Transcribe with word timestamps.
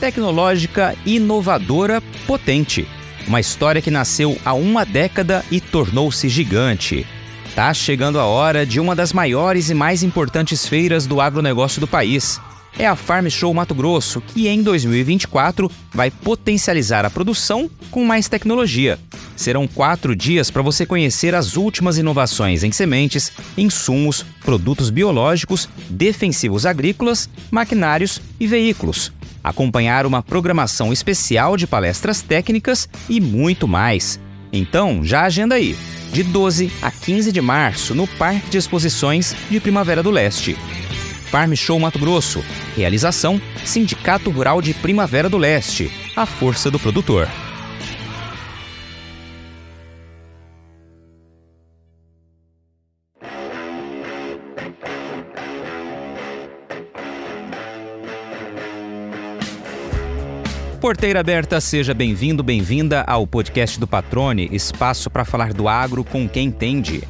Tecnológica, 0.00 0.96
inovadora, 1.04 2.02
potente. 2.26 2.88
Uma 3.28 3.38
história 3.38 3.82
que 3.82 3.90
nasceu 3.90 4.36
há 4.44 4.54
uma 4.54 4.84
década 4.84 5.44
e 5.50 5.60
tornou-se 5.60 6.28
gigante. 6.28 7.06
Tá 7.54 7.72
chegando 7.74 8.18
a 8.18 8.24
hora 8.24 8.64
de 8.64 8.80
uma 8.80 8.96
das 8.96 9.12
maiores 9.12 9.68
e 9.68 9.74
mais 9.74 10.02
importantes 10.02 10.66
feiras 10.66 11.06
do 11.06 11.20
agronegócio 11.20 11.80
do 11.80 11.86
país 11.86 12.40
é 12.78 12.86
a 12.86 12.96
Farm 12.96 13.28
Show 13.28 13.52
Mato 13.52 13.74
Grosso, 13.74 14.20
que 14.20 14.48
em 14.48 14.62
2024 14.62 15.70
vai 15.92 16.10
potencializar 16.10 17.04
a 17.04 17.10
produção 17.10 17.70
com 17.90 18.04
mais 18.04 18.28
tecnologia. 18.28 18.98
Serão 19.36 19.66
quatro 19.66 20.14
dias 20.14 20.50
para 20.50 20.62
você 20.62 20.86
conhecer 20.86 21.34
as 21.34 21.56
últimas 21.56 21.98
inovações 21.98 22.62
em 22.62 22.72
sementes, 22.72 23.32
insumos, 23.56 24.24
produtos 24.44 24.90
biológicos, 24.90 25.68
defensivos 25.88 26.66
agrícolas, 26.66 27.28
maquinários 27.50 28.20
e 28.38 28.46
veículos. 28.46 29.12
Acompanhar 29.42 30.06
uma 30.06 30.22
programação 30.22 30.92
especial 30.92 31.56
de 31.56 31.66
palestras 31.66 32.22
técnicas 32.22 32.88
e 33.08 33.20
muito 33.20 33.66
mais. 33.66 34.20
Então, 34.52 35.04
já 35.04 35.22
agenda 35.22 35.54
aí, 35.54 35.76
de 36.12 36.22
12 36.22 36.72
a 36.82 36.90
15 36.90 37.32
de 37.32 37.40
março, 37.40 37.94
no 37.94 38.06
Parque 38.06 38.50
de 38.50 38.58
Exposições 38.58 39.34
de 39.48 39.60
Primavera 39.60 40.02
do 40.02 40.10
Leste. 40.10 40.56
Farm 41.30 41.54
Show 41.54 41.78
Mato 41.78 41.98
Grosso. 41.98 42.44
Realização: 42.76 43.40
Sindicato 43.64 44.30
Rural 44.30 44.60
de 44.60 44.74
Primavera 44.74 45.28
do 45.28 45.38
Leste. 45.38 45.90
A 46.16 46.26
força 46.26 46.70
do 46.70 46.78
produtor. 46.78 47.28
Porteira 60.80 61.20
aberta, 61.20 61.60
seja 61.60 61.92
bem-vindo, 61.92 62.42
bem-vinda 62.42 63.02
ao 63.06 63.26
podcast 63.26 63.78
do 63.78 63.86
Patrone, 63.86 64.48
espaço 64.50 65.10
para 65.10 65.26
falar 65.26 65.52
do 65.52 65.68
agro 65.68 66.02
com 66.02 66.26
quem 66.26 66.46
entende. 66.46 67.02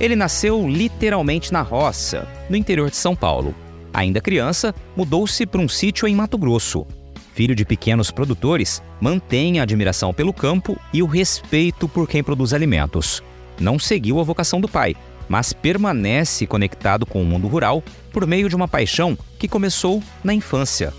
Ele 0.00 0.16
nasceu 0.16 0.66
literalmente 0.66 1.52
na 1.52 1.60
roça, 1.60 2.26
no 2.48 2.56
interior 2.56 2.88
de 2.88 2.96
São 2.96 3.14
Paulo. 3.14 3.54
Ainda 3.92 4.22
criança, 4.22 4.74
mudou-se 4.96 5.44
para 5.44 5.60
um 5.60 5.68
sítio 5.68 6.08
em 6.08 6.14
Mato 6.14 6.38
Grosso. 6.38 6.86
Filho 7.34 7.54
de 7.54 7.66
pequenos 7.66 8.10
produtores, 8.10 8.82
mantém 8.98 9.60
a 9.60 9.64
admiração 9.64 10.14
pelo 10.14 10.32
campo 10.32 10.80
e 10.94 11.02
o 11.02 11.06
respeito 11.06 11.86
por 11.86 12.08
quem 12.08 12.24
produz 12.24 12.54
alimentos. 12.54 13.22
Não 13.60 13.78
seguiu 13.78 14.18
a 14.18 14.22
vocação 14.22 14.62
do 14.62 14.68
pai, 14.68 14.96
mas 15.28 15.52
permanece 15.52 16.46
conectado 16.46 17.04
com 17.04 17.20
o 17.20 17.24
mundo 17.24 17.48
rural 17.48 17.84
por 18.10 18.26
meio 18.26 18.48
de 18.48 18.56
uma 18.56 18.66
paixão 18.66 19.16
que 19.38 19.46
começou 19.46 20.02
na 20.22 20.32
infância: 20.32 20.92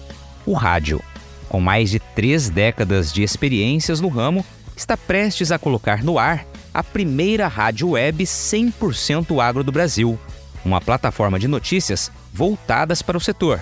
o 0.45 0.53
rádio. 0.53 1.01
Com 1.49 1.59
mais 1.59 1.89
de 1.89 1.99
três 1.99 2.49
décadas 2.49 3.11
de 3.13 3.23
experiências 3.23 4.01
no 4.01 4.07
ramo, 4.07 4.45
está 4.75 4.97
prestes 4.97 5.51
a 5.51 5.59
colocar 5.59 6.03
no 6.03 6.19
ar 6.19 6.45
a 6.73 6.83
primeira 6.83 7.47
rádio 7.47 7.91
web 7.91 8.23
100% 8.23 9.41
agro 9.41 9.63
do 9.63 9.71
Brasil, 9.71 10.19
uma 10.65 10.81
plataforma 10.81 11.39
de 11.39 11.47
notícias 11.47 12.11
voltadas 12.33 13.01
para 13.01 13.17
o 13.17 13.21
setor, 13.21 13.61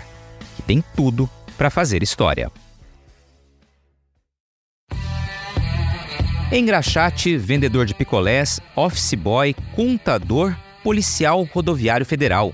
que 0.55 0.63
tem 0.63 0.83
tudo 0.95 1.29
para 1.55 1.69
fazer 1.69 2.01
história. 2.01 2.51
Engraxate, 6.51 7.37
vendedor 7.37 7.85
de 7.85 7.95
picolés, 7.95 8.59
office 8.75 9.13
boy, 9.15 9.55
contador, 9.75 10.55
policial 10.83 11.43
rodoviário 11.43 12.05
federal. 12.05 12.53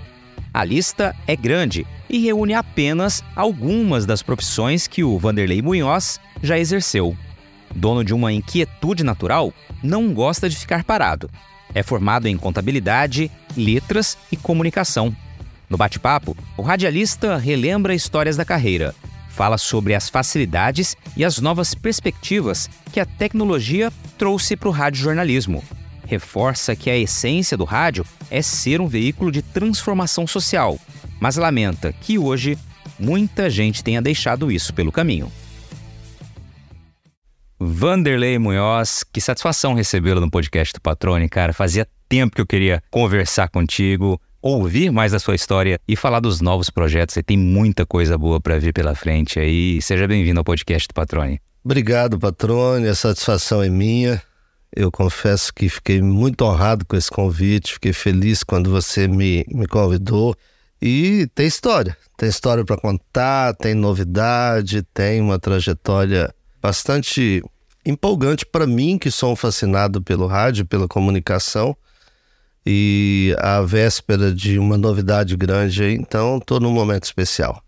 A 0.54 0.64
lista 0.64 1.16
é 1.28 1.36
grande 1.36 1.86
e 2.10 2.20
reúne 2.20 2.54
apenas 2.54 3.24
algumas 3.36 4.06
das 4.06 4.22
profissões 4.22 4.88
que 4.88 5.04
o 5.04 5.18
Vanderlei 5.20 5.62
Munhoz 5.62 6.20
já 6.42 6.58
exerceu 6.58 7.16
dono 7.76 8.04
de 8.04 8.14
uma 8.14 8.32
inquietude 8.32 9.04
natural, 9.04 9.54
não 9.84 10.14
gosta 10.14 10.50
de 10.50 10.58
ficar 10.58 10.84
parado. 10.84 11.30
É 11.74 11.84
formado 11.84 12.28
em 12.28 12.38
contabilidade, 12.38 13.32
letras 13.56 14.18
e 14.32 14.38
comunicação. 14.38 15.16
No 15.70 15.78
bate-papo, 15.78 16.36
o 16.58 16.62
radialista 16.62 17.38
relembra 17.38 17.94
histórias 17.94 18.36
da 18.36 18.44
carreira, 18.44 18.96
fala 19.30 19.58
sobre 19.58 19.94
as 19.94 20.10
facilidades 20.10 20.98
e 21.16 21.24
as 21.24 21.40
novas 21.40 21.76
perspectivas 21.76 22.70
que 22.92 23.00
a 23.00 23.06
tecnologia 23.06 23.94
trouxe 24.18 24.56
para 24.56 24.70
o 24.70 24.72
radiojornalismo. 24.72 25.64
Reforça 26.10 26.76
que 26.76 26.90
a 26.90 26.98
essência 26.98 27.56
do 27.56 27.64
rádio 27.64 28.04
é 28.32 28.42
ser 28.42 28.82
um 28.82 28.88
veículo 28.88 29.32
de 29.32 29.44
transformação 29.44 30.26
social, 30.26 30.80
mas 31.20 31.38
lamenta 31.38 31.94
que 31.94 32.18
hoje 32.18 32.58
muita 32.98 33.48
gente 33.48 33.84
tenha 33.84 34.02
deixado 34.02 34.52
isso 34.52 34.74
pelo 34.74 34.92
caminho. 34.92 35.32
Vanderlei 37.60 38.40
Munhoz, 38.40 39.04
que 39.04 39.22
satisfação 39.22 39.76
recebê-lo 39.76 40.20
no 40.20 40.32
podcast 40.32 40.74
do 40.74 40.82
Patrone, 40.82 41.30
cara. 41.30 41.54
Fazia 41.54 41.88
tempo 42.08 42.36
que 42.36 42.42
eu 42.42 42.48
queria 42.48 42.82
conversar 42.90 43.48
contigo, 43.48 44.20
ouvir 44.42 44.92
mais 44.92 45.12
da 45.12 45.20
sua 45.20 45.36
história 45.36 45.80
e 45.88 45.96
falar 45.96 46.22
dos 46.22 46.42
novos 46.42 46.72
projetos. 46.72 47.14
Você 47.14 47.22
tem 47.22 47.38
muita 47.38 47.86
coisa 47.86 48.18
boa 48.18 48.42
para 48.42 48.58
vir 48.58 48.74
pela 48.74 48.96
frente 48.96 49.40
aí. 49.40 49.80
Seja 49.80 50.08
bem-vindo 50.08 50.40
ao 50.40 50.44
podcast 50.44 50.88
do 50.88 50.94
Patrone. 50.96 51.40
Obrigado, 51.64 52.18
Patrone. 52.18 52.88
A 52.88 52.96
satisfação 52.96 53.62
é 53.62 53.70
minha. 53.70 54.20
Eu 54.76 54.92
confesso 54.92 55.54
que 55.54 55.68
fiquei 55.68 56.02
muito 56.02 56.44
honrado 56.44 56.86
com 56.86 56.96
esse 56.96 57.10
convite, 57.10 57.74
fiquei 57.74 57.94
feliz 57.94 58.44
quando 58.44 58.70
você 58.70 59.08
me, 59.08 59.46
me 59.50 59.68
convidou. 59.68 60.36
E 60.82 61.28
tem 61.36 61.48
história, 61.48 61.98
tem 62.16 62.30
história 62.30 62.64
para 62.64 62.78
contar, 62.78 63.54
tem 63.56 63.74
novidade, 63.74 64.84
tem 64.94 65.20
uma 65.20 65.40
trajetória 65.40 66.34
bastante 66.62 67.44
empolgante 67.86 68.46
para 68.46 68.68
mim, 68.68 68.98
que 68.98 69.12
sou 69.12 69.34
um 69.34 69.36
fascinado 69.36 70.02
pelo 70.02 70.28
rádio, 70.28 70.66
pela 70.66 70.88
comunicação. 70.88 71.76
E 72.66 73.36
a 73.40 73.62
véspera 73.62 74.34
de 74.34 74.60
uma 74.60 74.78
novidade 74.78 75.36
grande 75.36 75.86
então 75.94 76.38
estou 76.38 76.60
num 76.60 76.72
momento 76.72 77.06
especial. 77.06 77.64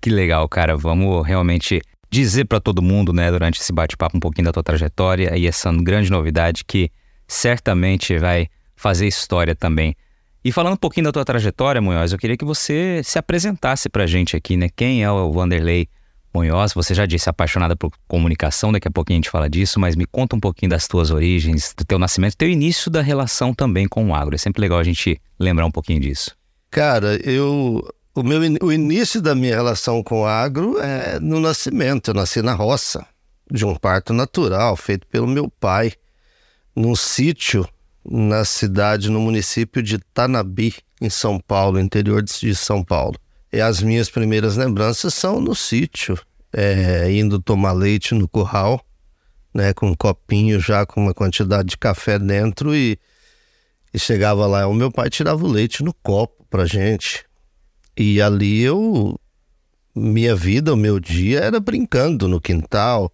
Que 0.00 0.08
legal, 0.08 0.48
cara. 0.48 0.76
Vamos 0.76 1.26
realmente 1.26 1.82
dizer 2.16 2.46
para 2.46 2.58
todo 2.58 2.80
mundo, 2.80 3.12
né, 3.12 3.30
durante 3.30 3.60
esse 3.60 3.72
bate-papo 3.72 4.16
um 4.16 4.20
pouquinho 4.20 4.46
da 4.46 4.52
tua 4.52 4.62
trajetória 4.62 5.36
e 5.36 5.46
essa 5.46 5.70
grande 5.72 6.10
novidade 6.10 6.64
que 6.64 6.90
certamente 7.28 8.16
vai 8.18 8.48
fazer 8.74 9.06
história 9.06 9.54
também. 9.54 9.94
E 10.42 10.50
falando 10.50 10.74
um 10.74 10.78
pouquinho 10.78 11.04
da 11.04 11.12
tua 11.12 11.24
trajetória, 11.24 11.80
Munhoz, 11.82 12.12
eu 12.12 12.18
queria 12.18 12.36
que 12.36 12.44
você 12.44 13.02
se 13.04 13.18
apresentasse 13.18 13.88
para 13.88 14.04
a 14.04 14.06
gente 14.06 14.34
aqui, 14.34 14.56
né? 14.56 14.68
Quem 14.74 15.02
é 15.02 15.10
o 15.10 15.30
Vanderlei 15.30 15.88
Munhoz, 16.32 16.72
você 16.72 16.94
já 16.94 17.04
disse 17.04 17.28
apaixonada 17.28 17.76
por 17.76 17.90
comunicação, 18.08 18.72
daqui 18.72 18.88
a 18.88 18.90
pouquinho 18.90 19.18
a 19.18 19.20
gente 19.22 19.30
fala 19.30 19.50
disso, 19.50 19.78
mas 19.78 19.94
me 19.94 20.06
conta 20.06 20.36
um 20.36 20.40
pouquinho 20.40 20.70
das 20.70 20.86
tuas 20.86 21.10
origens, 21.10 21.74
do 21.76 21.84
teu 21.84 21.98
nascimento, 21.98 22.36
teu 22.36 22.48
início 22.48 22.90
da 22.90 23.02
relação 23.02 23.52
também 23.52 23.86
com 23.86 24.08
o 24.08 24.14
agro. 24.14 24.34
É 24.34 24.38
sempre 24.38 24.60
legal 24.62 24.78
a 24.78 24.84
gente 24.84 25.20
lembrar 25.38 25.66
um 25.66 25.70
pouquinho 25.70 26.00
disso. 26.00 26.34
Cara, 26.70 27.16
eu 27.28 27.82
o 28.16 28.22
meu 28.22 28.40
o 28.62 28.72
início 28.72 29.20
da 29.20 29.34
minha 29.34 29.54
relação 29.54 30.02
com 30.02 30.22
o 30.22 30.26
agro 30.26 30.80
é 30.80 31.20
no 31.20 31.38
nascimento. 31.38 32.10
Eu 32.10 32.14
nasci 32.14 32.40
na 32.40 32.54
roça, 32.54 33.06
de 33.52 33.62
um 33.66 33.74
parto 33.74 34.14
natural 34.14 34.74
feito 34.74 35.06
pelo 35.06 35.26
meu 35.26 35.50
pai, 35.50 35.92
num 36.74 36.96
sítio 36.96 37.68
na 38.08 38.42
cidade, 38.44 39.10
no 39.10 39.20
município 39.20 39.82
de 39.82 39.98
Tanabi, 39.98 40.74
em 40.98 41.10
São 41.10 41.38
Paulo, 41.38 41.78
interior 41.78 42.22
de 42.22 42.54
São 42.54 42.82
Paulo. 42.82 43.18
E 43.52 43.60
as 43.60 43.82
minhas 43.82 44.08
primeiras 44.08 44.56
lembranças 44.56 45.12
são 45.12 45.38
no 45.38 45.54
sítio, 45.54 46.18
é, 46.52 47.12
indo 47.12 47.38
tomar 47.38 47.72
leite 47.72 48.14
no 48.14 48.26
curral, 48.26 48.80
né, 49.52 49.74
com 49.74 49.88
um 49.88 49.94
copinho 49.94 50.58
já 50.58 50.86
com 50.86 51.02
uma 51.02 51.12
quantidade 51.12 51.68
de 51.68 51.76
café 51.76 52.18
dentro 52.18 52.74
e, 52.74 52.98
e 53.92 53.98
chegava 53.98 54.46
lá, 54.46 54.66
o 54.66 54.72
meu 54.72 54.90
pai 54.90 55.10
tirava 55.10 55.44
o 55.44 55.50
leite 55.50 55.82
no 55.82 55.92
copo 55.92 56.46
pra 56.48 56.64
gente. 56.64 57.26
E 57.96 58.20
ali 58.20 58.62
eu 58.62 59.18
minha 59.94 60.36
vida, 60.36 60.74
o 60.74 60.76
meu 60.76 61.00
dia 61.00 61.40
era 61.40 61.58
brincando 61.58 62.28
no 62.28 62.38
quintal, 62.38 63.10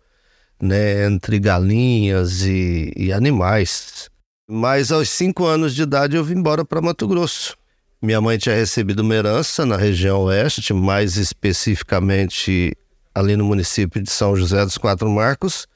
né, 0.60 1.06
entre 1.06 1.38
galinhas 1.38 2.42
e, 2.42 2.92
e 2.96 3.12
animais. 3.12 4.10
Mas 4.50 4.90
aos 4.90 5.08
cinco 5.08 5.44
anos 5.44 5.74
de 5.74 5.82
idade 5.82 6.16
eu 6.16 6.24
vim 6.24 6.34
embora 6.34 6.64
para 6.64 6.82
Mato 6.82 7.06
Grosso. 7.06 7.56
Minha 8.02 8.20
mãe 8.20 8.36
tinha 8.36 8.56
recebido 8.56 9.00
uma 9.00 9.14
herança 9.14 9.64
na 9.64 9.76
região 9.76 10.22
oeste, 10.22 10.72
mais 10.72 11.16
especificamente 11.16 12.76
ali 13.14 13.36
no 13.36 13.44
município 13.44 14.02
de 14.02 14.10
São 14.10 14.34
José 14.34 14.64
dos 14.64 14.76
Quatro 14.76 15.08
Marcos, 15.08 15.68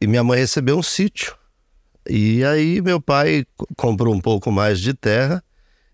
e 0.00 0.06
minha 0.08 0.24
mãe 0.24 0.40
recebeu 0.40 0.76
um 0.76 0.82
sítio. 0.82 1.36
E 2.08 2.42
aí 2.44 2.80
meu 2.82 3.00
pai 3.00 3.46
comprou 3.76 4.12
um 4.12 4.20
pouco 4.20 4.50
mais 4.50 4.80
de 4.80 4.92
terra 4.92 5.42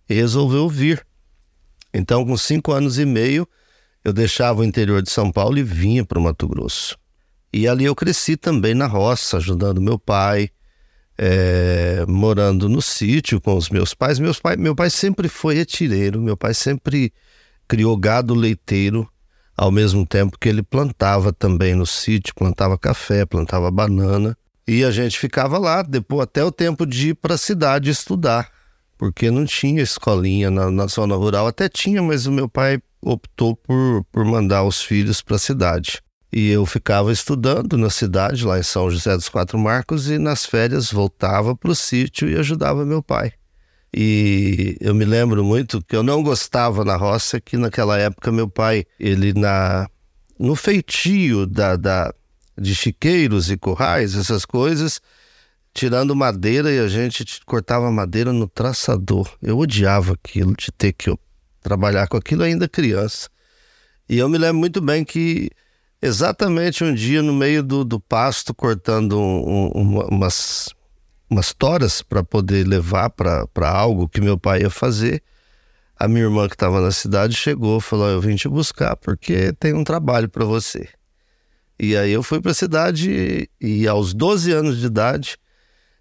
e 0.09 0.15
resolveu 0.15 0.69
vir. 0.71 1.05
Então, 1.95 2.27
com 2.27 2.37
cinco 2.37 2.73
anos 2.73 2.99
e 2.99 3.07
meio, 3.07 3.49
eu 4.05 4.13
deixava 4.13 4.61
o 4.61 4.65
interior 4.65 5.01
de 5.01 5.11
São 5.11 5.31
Paulo 5.31 5.57
e 5.57 5.63
vinha 5.63 6.05
para 6.05 6.19
o 6.19 6.23
Mato 6.23 6.49
Grosso. 6.49 6.99
E 7.53 7.69
ali 7.69 7.85
eu 7.85 7.95
cresci 7.95 8.37
também 8.37 8.75
na 8.75 8.87
roça, 8.87 9.37
ajudando 9.37 9.81
meu 9.81 9.97
pai, 9.97 10.51
é, 11.17 12.05
morando 12.09 12.69
no 12.69 12.83
sítio 12.83 13.41
com 13.41 13.57
os 13.57 13.71
meus 13.71 13.95
pais. 13.95 14.19
Meus 14.19 14.41
pai, 14.41 14.57
meu 14.57 14.75
pai 14.75 14.91
sempre 14.91 15.29
foi 15.29 15.55
retireiro, 15.55 16.21
meu 16.21 16.37
pai 16.37 16.53
sempre 16.53 17.13
criou 17.69 17.97
gado 17.97 18.35
leiteiro 18.35 19.09
ao 19.57 19.71
mesmo 19.71 20.05
tempo 20.05 20.37
que 20.39 20.49
ele 20.49 20.63
plantava 20.63 21.33
também 21.33 21.75
no 21.75 21.87
sítio, 21.87 22.35
plantava 22.35 22.77
café, 22.77 23.25
plantava 23.25 23.71
banana. 23.71 24.37
E 24.67 24.83
a 24.83 24.91
gente 24.91 25.19
ficava 25.19 25.59
lá 25.59 25.83
depois 25.83 26.23
até 26.23 26.43
o 26.43 26.51
tempo 26.51 26.85
de 26.85 27.11
ir 27.11 27.15
para 27.15 27.35
a 27.35 27.39
cidade 27.39 27.91
estudar, 27.91 28.51
porque 28.97 29.31
não 29.31 29.45
tinha 29.45 29.83
escolinha 29.83 30.51
na, 30.51 30.71
na, 30.71 30.87
zona 30.87 31.17
rural. 31.17 31.47
Até 31.47 31.69
tinha, 31.69 32.03
mas 32.03 32.27
o 32.27 32.33
meu 32.33 32.49
pai 32.49 32.81
optou 33.03 33.57
por, 33.57 34.05
por 34.11 34.25
mandar 34.25 34.65
os 34.65 34.83
filhos 34.83 35.21
para 35.21 35.37
a 35.37 35.39
cidade. 35.39 36.01
E 36.33 36.51
eu 36.51 36.67
ficava 36.67 37.13
estudando 37.13 37.77
na 37.77 37.91
cidade, 37.91 38.45
lá 38.45 38.59
em 38.59 38.63
São 38.63 38.91
José 38.91 39.15
dos 39.15 39.29
Quatro 39.29 39.59
Marcos, 39.59 40.11
e 40.11 40.19
nas 40.19 40.45
férias 40.45 40.91
voltava 40.91 41.55
para 41.55 41.71
o 41.71 41.75
sítio 41.75 42.29
e 42.29 42.37
ajudava 42.37 42.85
meu 42.85 43.03
pai. 43.03 43.33
E 43.97 44.77
eu 44.81 44.93
me 44.93 45.05
lembro 45.05 45.45
muito 45.45 45.81
que 45.81 45.95
eu 45.95 46.03
não 46.03 46.23
gostava 46.23 46.85
na 46.85 46.97
roça, 46.97 47.41
que 47.41 47.57
naquela 47.57 47.97
época 47.97 48.33
meu 48.33 48.49
pai, 48.49 48.85
ele 48.99 49.33
na 49.33 49.89
no 50.37 50.57
feitio 50.57 51.47
da, 51.47 51.77
da 51.77 52.13
de 52.59 52.75
chiqueiros 52.75 53.51
e 53.51 53.57
currais, 53.57 54.17
essas 54.17 54.45
coisas, 54.45 55.01
tirando 55.75 56.15
madeira 56.15 56.73
e 56.73 56.79
a 56.79 56.87
gente 56.87 57.25
cortava 57.45 57.91
madeira 57.91 58.33
no 58.33 58.49
traçador. 58.49 59.29
Eu 59.43 59.59
odiava 59.59 60.13
aquilo, 60.13 60.55
de 60.57 60.71
ter 60.71 60.93
que 60.93 61.13
trabalhar 61.61 62.07
com 62.07 62.17
aquilo 62.17 62.45
ainda 62.45 62.69
criança. 62.69 63.29
E 64.09 64.19
eu 64.19 64.29
me 64.29 64.39
lembro 64.39 64.61
muito 64.61 64.81
bem 64.81 65.05
que 65.05 65.51
exatamente 66.01 66.85
um 66.85 66.95
dia 66.95 67.21
no 67.23 67.35
meio 67.35 67.63
do, 67.63 67.85
do 67.85 67.99
pasto, 67.99 68.55
cortando 68.55 69.19
um, 69.19 69.71
um, 69.75 69.99
umas 70.09 70.69
umas 71.29 71.53
toras 71.53 72.01
para 72.03 72.23
poder 72.23 72.67
levar 72.67 73.11
para 73.11 73.69
algo 73.69 74.09
que 74.09 74.21
meu 74.21 74.39
pai 74.39 74.61
ia 74.61 74.71
fazer. 74.71 75.23
A 75.99 76.07
minha 76.07 76.25
irmã 76.25 76.47
que 76.47 76.55
estava 76.55 76.81
na 76.81 76.93
cidade 76.93 77.35
chegou, 77.35 77.81
falou: 77.81 78.09
"Eu 78.09 78.21
vim 78.21 78.37
te 78.37 78.49
buscar 78.49 78.95
porque 78.95 79.53
tem 79.55 79.75
um 79.75 79.83
trabalho 79.83 80.29
para 80.29 80.45
você". 80.45 80.89
E 81.81 81.97
aí 81.97 82.13
eu 82.13 82.23
fui 82.23 82.41
para 82.41 82.53
a 82.53 82.55
cidade 82.55 83.49
e 83.61 83.89
aos 83.89 84.15
12 84.15 84.53
anos 84.53 84.79
de 84.79 84.87
idade 84.87 85.37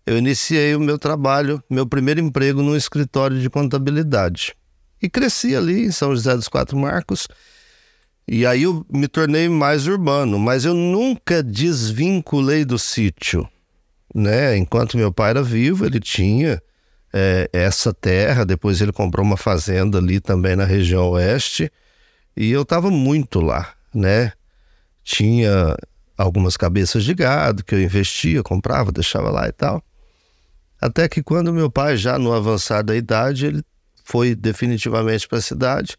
eu 0.06 0.18
iniciei 0.18 0.76
o 0.76 0.80
meu 0.80 0.98
trabalho, 0.98 1.64
meu 1.70 1.88
primeiro 1.88 2.20
emprego 2.20 2.62
num 2.62 2.76
escritório 2.76 3.40
de 3.40 3.50
contabilidade. 3.50 4.56
E 5.02 5.10
cresci 5.10 5.56
ali 5.56 5.86
em 5.86 5.92
São 5.92 6.16
José 6.16 6.36
dos 6.36 6.48
Quatro 6.48 6.78
Marcos. 6.78 7.28
E 8.28 8.46
aí 8.46 8.64
eu 8.64 8.86
me 8.90 9.08
tornei 9.08 9.50
mais 9.50 9.88
urbano, 9.88 10.40
mas 10.40 10.66
eu 10.66 10.74
nunca 10.74 11.44
desvinculei 11.44 12.64
do 12.64 12.80
sítio 12.80 13.48
né? 14.14 14.56
Enquanto 14.56 14.98
meu 14.98 15.12
pai 15.12 15.32
era 15.32 15.42
vivo, 15.42 15.86
ele 15.86 16.00
tinha 16.00 16.62
é, 17.12 17.50
essa 17.52 17.94
terra. 17.94 18.46
Depois 18.46 18.80
ele 18.82 18.92
comprou 18.92 19.26
uma 19.26 19.38
fazenda 19.38 19.98
ali 19.98 20.20
também 20.20 20.56
na 20.56 20.66
região 20.66 21.10
oeste 21.12 21.72
e 22.38 22.52
eu 22.52 22.62
estava 22.62 22.92
muito 22.92 23.42
lá, 23.42 23.74
né? 23.94 24.32
Tinha 25.04 25.76
algumas 26.18 26.56
cabeças 26.56 27.04
de 27.04 27.14
gado 27.14 27.64
que 27.64 27.74
eu 27.76 27.82
investia, 27.82 28.44
comprava, 28.44 28.92
deixava 28.92 29.30
lá 29.30 29.48
e 29.48 29.52
tal. 29.52 29.84
Até 30.86 31.08
que 31.08 31.24
quando 31.24 31.54
meu 31.54 31.70
pai, 31.70 31.98
já 31.98 32.18
no 32.18 32.34
avançar 32.34 32.84
da 32.84 32.96
idade, 32.96 33.46
ele 33.46 33.64
foi 34.04 34.36
definitivamente 34.36 35.28
para 35.28 35.38
a 35.38 35.42
cidade 35.42 35.98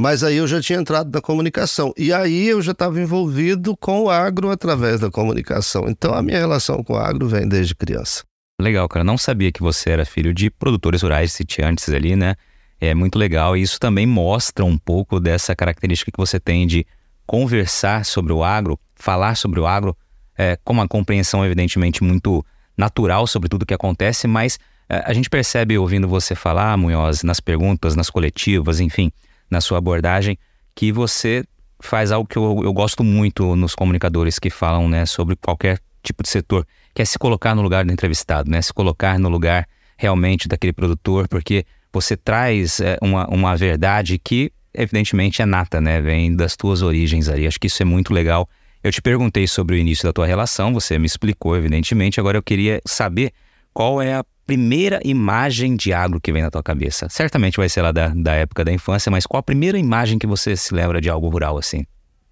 mas 0.00 0.22
aí 0.22 0.36
eu 0.36 0.46
já 0.46 0.62
tinha 0.62 0.78
entrado 0.78 1.10
na 1.12 1.20
comunicação. 1.20 1.92
E 1.98 2.12
aí 2.12 2.46
eu 2.46 2.62
já 2.62 2.70
estava 2.70 3.00
envolvido 3.00 3.76
com 3.76 4.04
o 4.04 4.08
agro 4.08 4.48
através 4.48 5.00
da 5.00 5.10
comunicação. 5.10 5.88
Então 5.88 6.14
a 6.14 6.22
minha 6.22 6.38
relação 6.38 6.84
com 6.84 6.92
o 6.92 6.96
agro 6.96 7.26
vem 7.26 7.48
desde 7.48 7.74
criança. 7.74 8.22
Legal, 8.62 8.88
cara. 8.88 9.02
Não 9.02 9.18
sabia 9.18 9.50
que 9.50 9.60
você 9.60 9.90
era 9.90 10.04
filho 10.04 10.32
de 10.32 10.50
produtores 10.50 11.02
rurais 11.02 11.32
sitiantes 11.32 11.88
ali, 11.88 12.14
né? 12.14 12.36
É 12.80 12.94
muito 12.94 13.18
legal. 13.18 13.56
E 13.56 13.62
isso 13.62 13.80
também 13.80 14.06
mostra 14.06 14.64
um 14.64 14.78
pouco 14.78 15.18
dessa 15.18 15.56
característica 15.56 16.12
que 16.12 16.16
você 16.16 16.38
tem 16.38 16.64
de 16.64 16.86
conversar 17.26 18.04
sobre 18.04 18.32
o 18.32 18.44
agro, 18.44 18.78
falar 18.94 19.34
sobre 19.34 19.58
o 19.58 19.66
agro, 19.66 19.96
é, 20.36 20.56
com 20.62 20.74
uma 20.74 20.86
compreensão, 20.86 21.44
evidentemente, 21.44 22.04
muito 22.04 22.46
natural 22.78 23.26
sobre 23.26 23.48
tudo 23.48 23.66
que 23.66 23.74
acontece, 23.74 24.26
mas 24.26 24.58
é, 24.88 25.02
a 25.04 25.12
gente 25.12 25.28
percebe 25.28 25.76
ouvindo 25.76 26.08
você 26.08 26.34
falar, 26.34 26.76
Munhoz, 26.78 27.22
nas 27.22 27.40
perguntas, 27.40 27.94
nas 27.94 28.08
coletivas, 28.08 28.80
enfim 28.80 29.12
na 29.50 29.60
sua 29.60 29.78
abordagem, 29.78 30.38
que 30.74 30.92
você 30.92 31.44
faz 31.80 32.12
algo 32.12 32.28
que 32.28 32.36
eu, 32.36 32.60
eu 32.64 32.72
gosto 32.72 33.02
muito 33.02 33.56
nos 33.56 33.74
comunicadores 33.74 34.38
que 34.38 34.50
falam 34.50 34.88
né, 34.88 35.06
sobre 35.06 35.36
qualquer 35.36 35.78
tipo 36.02 36.22
de 36.22 36.28
setor, 36.28 36.66
que 36.94 37.02
é 37.02 37.04
se 37.04 37.18
colocar 37.18 37.54
no 37.54 37.62
lugar 37.62 37.84
do 37.84 37.92
entrevistado, 37.92 38.50
né? 38.50 38.62
Se 38.62 38.72
colocar 38.72 39.18
no 39.18 39.28
lugar 39.28 39.66
realmente 39.96 40.48
daquele 40.48 40.72
produtor, 40.72 41.28
porque 41.28 41.64
você 41.92 42.16
traz 42.16 42.80
é, 42.80 42.96
uma, 43.02 43.26
uma 43.28 43.56
verdade 43.56 44.18
que, 44.18 44.52
evidentemente, 44.72 45.42
é 45.42 45.46
nata, 45.46 45.80
né? 45.80 46.00
Vem 46.00 46.34
das 46.34 46.56
tuas 46.56 46.82
origens 46.82 47.28
ali. 47.28 47.46
Acho 47.46 47.58
que 47.58 47.66
isso 47.66 47.82
é 47.82 47.84
muito 47.84 48.12
legal. 48.12 48.48
Eu 48.82 48.92
te 48.92 49.02
perguntei 49.02 49.46
sobre 49.46 49.74
o 49.74 49.78
início 49.78 50.04
da 50.04 50.12
tua 50.12 50.26
relação, 50.26 50.72
você 50.72 50.98
me 50.98 51.06
explicou, 51.06 51.56
evidentemente. 51.56 52.20
Agora 52.20 52.38
eu 52.38 52.42
queria 52.42 52.80
saber 52.86 53.32
qual 53.72 54.00
é 54.00 54.14
a 54.14 54.24
primeira 54.46 55.00
imagem 55.04 55.76
de 55.76 55.92
agro 55.92 56.20
que 56.20 56.32
vem 56.32 56.42
na 56.42 56.50
tua 56.50 56.62
cabeça? 56.62 57.08
Certamente 57.08 57.56
vai 57.56 57.68
ser 57.68 57.82
lá 57.82 57.92
da, 57.92 58.08
da 58.08 58.34
época 58.34 58.64
da 58.64 58.72
infância, 58.72 59.10
mas 59.10 59.26
qual 59.26 59.40
a 59.40 59.42
primeira 59.42 59.78
imagem 59.78 60.18
que 60.18 60.26
você 60.26 60.56
se 60.56 60.72
lembra 60.72 61.00
de 61.00 61.10
algo 61.10 61.28
rural 61.28 61.58
assim? 61.58 61.84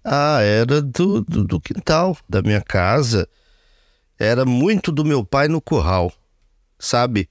Ah, 0.03 0.39
era 0.41 0.81
do, 0.81 1.21
do, 1.21 1.43
do 1.43 1.59
quintal 1.59 2.17
da 2.29 2.41
minha 2.41 2.61
casa. 2.61 3.27
Era 4.17 4.45
muito 4.45 4.91
do 4.91 5.03
meu 5.03 5.23
pai 5.23 5.47
no 5.47 5.61
curral, 5.61 6.11
sabe? 6.79 7.29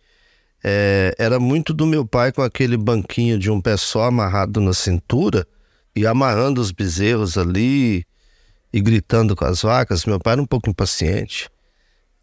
É, 0.62 1.14
era 1.18 1.40
muito 1.40 1.72
do 1.72 1.86
meu 1.86 2.06
pai 2.06 2.32
com 2.32 2.42
aquele 2.42 2.76
banquinho 2.76 3.38
de 3.38 3.50
um 3.50 3.60
pé 3.60 3.76
só 3.76 4.04
amarrado 4.04 4.60
na 4.60 4.74
cintura 4.74 5.46
e 5.94 6.06
amarrando 6.06 6.60
os 6.60 6.70
bezerros 6.70 7.38
ali 7.38 8.04
e 8.72 8.80
gritando 8.80 9.34
com 9.36 9.44
as 9.44 9.62
vacas. 9.62 10.04
Meu 10.04 10.18
pai 10.18 10.34
era 10.34 10.42
um 10.42 10.46
pouco 10.46 10.68
impaciente 10.70 11.50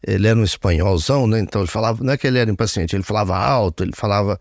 ele 0.05 0.27
era 0.27 0.37
um 0.37 0.43
espanholzão, 0.43 1.25
né? 1.25 1.39
Então 1.39 1.61
ele 1.61 1.71
falava, 1.71 2.03
não 2.03 2.13
é 2.13 2.17
que 2.17 2.27
ele 2.27 2.37
era 2.37 2.51
impaciente, 2.51 2.95
ele 2.95 3.03
falava 3.03 3.37
alto, 3.37 3.83
ele 3.83 3.93
falava. 3.95 4.39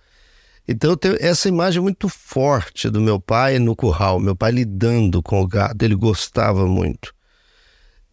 Então 0.67 0.91
eu 0.91 0.97
tenho 0.97 1.17
essa 1.21 1.49
imagem 1.49 1.81
muito 1.81 2.09
forte 2.09 2.91
do 2.91 3.01
meu 3.01 3.21
pai 3.21 3.59
no 3.59 3.75
curral, 3.75 4.19
meu 4.21 4.35
pai 4.37 4.53
lidando 4.53 5.23
com 5.23 5.41
o 5.41 5.47
gado, 5.47 5.85
ele 5.85 5.95
gostava 5.95 6.67
muito. 6.67 7.15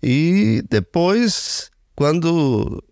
E 0.02 0.64
depois, 0.70 1.70
quando 1.96 2.84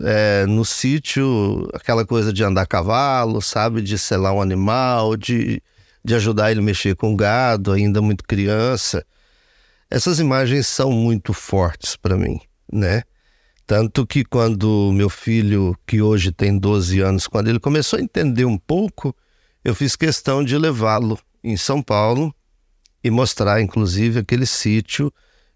é, 0.00 0.46
no 0.46 0.64
sítio, 0.64 1.68
aquela 1.74 2.06
coisa 2.06 2.32
de 2.32 2.42
andar 2.42 2.62
a 2.62 2.66
cavalo, 2.66 3.42
sabe, 3.42 3.82
de 3.82 3.98
selar 3.98 4.32
um 4.32 4.40
animal, 4.40 5.16
de, 5.16 5.62
de 6.04 6.14
ajudar 6.14 6.50
ele 6.50 6.60
a 6.60 6.62
mexer 6.62 6.96
com 6.96 7.12
o 7.12 7.16
gado, 7.16 7.72
ainda 7.72 8.00
muito 8.00 8.24
criança. 8.24 9.04
Essas 9.94 10.18
imagens 10.18 10.66
são 10.66 10.90
muito 10.90 11.32
fortes 11.32 11.94
para 11.94 12.16
mim, 12.16 12.40
né? 12.72 13.04
Tanto 13.64 14.04
que 14.04 14.24
quando 14.24 14.90
meu 14.92 15.08
filho, 15.08 15.72
que 15.86 16.02
hoje 16.02 16.32
tem 16.32 16.58
12 16.58 16.98
anos, 16.98 17.28
quando 17.28 17.46
ele 17.46 17.60
começou 17.60 18.00
a 18.00 18.02
entender 18.02 18.44
um 18.44 18.58
pouco, 18.58 19.14
eu 19.64 19.72
fiz 19.72 19.94
questão 19.94 20.42
de 20.42 20.58
levá-lo 20.58 21.16
em 21.44 21.56
São 21.56 21.80
Paulo 21.80 22.34
e 23.04 23.08
mostrar, 23.08 23.60
inclusive, 23.60 24.18
aquele 24.18 24.46
sítio, 24.46 25.12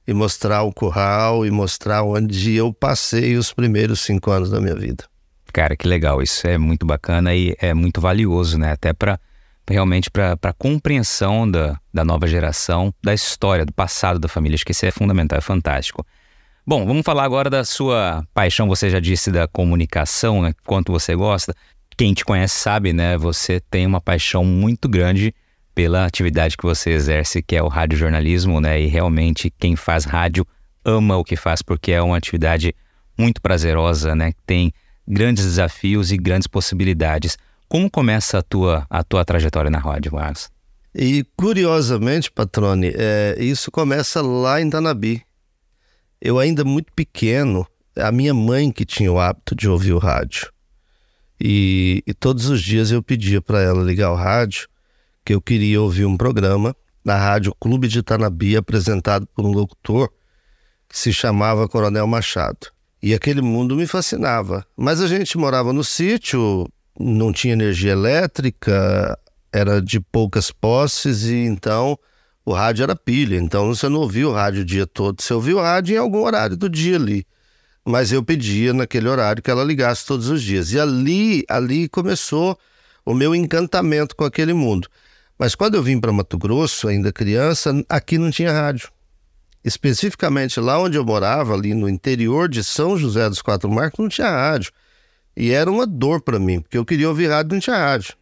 e 0.06 0.14
mostrar 0.14 0.62
o 0.62 0.72
curral, 0.72 1.44
e 1.44 1.50
mostrar 1.50 2.04
onde 2.04 2.54
eu 2.54 2.72
passei 2.72 3.36
os 3.36 3.52
primeiros 3.52 4.02
cinco 4.02 4.30
anos 4.30 4.50
da 4.50 4.60
minha 4.60 4.76
vida. 4.76 5.04
Cara, 5.52 5.76
que 5.76 5.88
legal, 5.88 6.22
isso 6.22 6.46
é 6.46 6.56
muito 6.56 6.86
bacana 6.86 7.34
e 7.34 7.56
é 7.58 7.74
muito 7.74 8.00
valioso, 8.00 8.56
né? 8.56 8.70
Até 8.70 8.92
para 8.92 9.18
realmente 9.68 10.10
para 10.10 10.38
a 10.42 10.52
compreensão 10.52 11.50
da, 11.50 11.78
da 11.92 12.04
nova 12.04 12.26
geração, 12.26 12.92
da 13.02 13.14
história, 13.14 13.64
do 13.64 13.72
passado 13.72 14.18
da 14.18 14.28
família. 14.28 14.54
Acho 14.54 14.64
que 14.64 14.72
isso 14.72 14.86
é 14.86 14.90
fundamental, 14.90 15.38
é 15.38 15.42
fantástico. 15.42 16.06
Bom, 16.66 16.84
vamos 16.84 17.04
falar 17.04 17.24
agora 17.24 17.48
da 17.48 17.64
sua 17.64 18.26
paixão. 18.34 18.68
Você 18.68 18.90
já 18.90 19.00
disse 19.00 19.30
da 19.30 19.48
comunicação, 19.48 20.42
né? 20.42 20.52
Quanto 20.66 20.92
você 20.92 21.14
gosta. 21.14 21.54
Quem 21.96 22.12
te 22.12 22.24
conhece 22.24 22.56
sabe, 22.56 22.92
né? 22.92 23.16
Você 23.16 23.58
tem 23.58 23.86
uma 23.86 24.00
paixão 24.00 24.44
muito 24.44 24.88
grande 24.88 25.34
pela 25.74 26.04
atividade 26.04 26.56
que 26.56 26.64
você 26.64 26.90
exerce, 26.90 27.42
que 27.42 27.56
é 27.56 27.62
o 27.62 27.68
radiojornalismo, 27.68 28.60
né? 28.60 28.80
E 28.80 28.86
realmente 28.86 29.50
quem 29.58 29.76
faz 29.76 30.04
rádio 30.04 30.46
ama 30.84 31.16
o 31.16 31.24
que 31.24 31.36
faz, 31.36 31.62
porque 31.62 31.92
é 31.92 32.02
uma 32.02 32.16
atividade 32.16 32.74
muito 33.16 33.40
prazerosa, 33.40 34.14
né? 34.14 34.32
Tem 34.44 34.72
grandes 35.06 35.44
desafios 35.44 36.12
e 36.12 36.16
grandes 36.16 36.46
possibilidades. 36.46 37.38
Como 37.68 37.90
começa 37.90 38.38
a 38.38 38.42
tua, 38.42 38.86
a 38.88 39.04
tua 39.04 39.24
trajetória 39.24 39.70
na 39.70 39.78
rádio, 39.78 40.14
Marcos? 40.14 40.48
E 40.94 41.24
curiosamente, 41.36 42.30
Patrone, 42.30 42.92
é, 42.94 43.36
isso 43.38 43.70
começa 43.70 44.22
lá 44.22 44.60
em 44.60 44.70
Tanabi 44.70 45.22
eu 46.20 46.38
ainda 46.38 46.64
muito 46.64 46.92
pequeno, 46.92 47.66
a 47.96 48.10
minha 48.10 48.34
mãe 48.34 48.70
que 48.70 48.84
tinha 48.84 49.12
o 49.12 49.20
hábito 49.20 49.54
de 49.54 49.68
ouvir 49.68 49.92
o 49.92 49.98
rádio. 49.98 50.50
E, 51.40 52.02
e 52.06 52.12
todos 52.12 52.48
os 52.48 52.60
dias 52.60 52.90
eu 52.90 53.02
pedia 53.02 53.40
para 53.40 53.60
ela 53.60 53.82
ligar 53.82 54.10
o 54.10 54.16
rádio, 54.16 54.68
que 55.24 55.32
eu 55.32 55.40
queria 55.40 55.80
ouvir 55.80 56.04
um 56.04 56.16
programa 56.16 56.74
na 57.04 57.16
rádio 57.16 57.54
Clube 57.54 57.86
de 57.86 58.02
Tanabi, 58.02 58.56
apresentado 58.56 59.26
por 59.28 59.44
um 59.44 59.52
locutor 59.52 60.10
que 60.88 60.98
se 60.98 61.12
chamava 61.12 61.68
Coronel 61.68 62.06
Machado. 62.06 62.66
E 63.00 63.14
aquele 63.14 63.40
mundo 63.40 63.76
me 63.76 63.86
fascinava. 63.86 64.66
Mas 64.76 65.00
a 65.00 65.06
gente 65.06 65.38
morava 65.38 65.72
no 65.72 65.84
sítio, 65.84 66.66
não 66.98 67.32
tinha 67.32 67.52
energia 67.52 67.92
elétrica, 67.92 69.18
era 69.52 69.80
de 69.80 70.00
poucas 70.00 70.50
posses, 70.50 71.24
e 71.24 71.36
então 71.36 71.98
o 72.44 72.52
rádio 72.52 72.82
era 72.82 72.96
pilha, 72.96 73.36
então 73.36 73.74
você 73.74 73.88
não 73.88 74.00
ouvia 74.00 74.28
o 74.28 74.32
rádio 74.32 74.62
o 74.62 74.64
dia 74.64 74.86
todo. 74.86 75.20
Você 75.20 75.34
ouvia 75.34 75.56
o 75.56 75.60
rádio 75.60 75.94
em 75.94 75.98
algum 75.98 76.24
horário 76.24 76.56
do 76.56 76.68
dia 76.68 76.96
ali. 76.96 77.26
Mas 77.84 78.12
eu 78.12 78.22
pedia 78.22 78.72
naquele 78.72 79.08
horário 79.08 79.42
que 79.42 79.50
ela 79.50 79.64
ligasse 79.64 80.04
todos 80.04 80.28
os 80.28 80.42
dias. 80.42 80.72
E 80.72 80.80
ali, 80.80 81.44
ali 81.48 81.88
começou 81.88 82.58
o 83.04 83.14
meu 83.14 83.34
encantamento 83.34 84.14
com 84.16 84.24
aquele 84.24 84.52
mundo. 84.52 84.88
Mas 85.38 85.54
quando 85.54 85.74
eu 85.74 85.82
vim 85.82 86.00
para 86.00 86.12
Mato 86.12 86.36
Grosso, 86.36 86.88
ainda 86.88 87.12
criança, 87.12 87.72
aqui 87.88 88.18
não 88.18 88.30
tinha 88.30 88.52
rádio. 88.52 88.90
Especificamente 89.64 90.58
lá 90.58 90.78
onde 90.78 90.96
eu 90.96 91.04
morava, 91.04 91.54
ali 91.54 91.74
no 91.74 91.88
interior 91.88 92.48
de 92.48 92.64
São 92.64 92.96
José 92.96 93.28
dos 93.28 93.40
Quatro 93.42 93.70
Marcos, 93.70 93.98
não 93.98 94.08
tinha 94.08 94.30
rádio. 94.30 94.72
E 95.40 95.52
era 95.52 95.70
uma 95.70 95.86
dor 95.86 96.20
para 96.20 96.36
mim, 96.36 96.60
porque 96.60 96.76
eu 96.76 96.84
queria 96.84 97.08
ouvir 97.08 97.28
rádio, 97.28 97.52
não 97.52 97.60
tinha 97.60 97.76
rádio. 97.76 98.14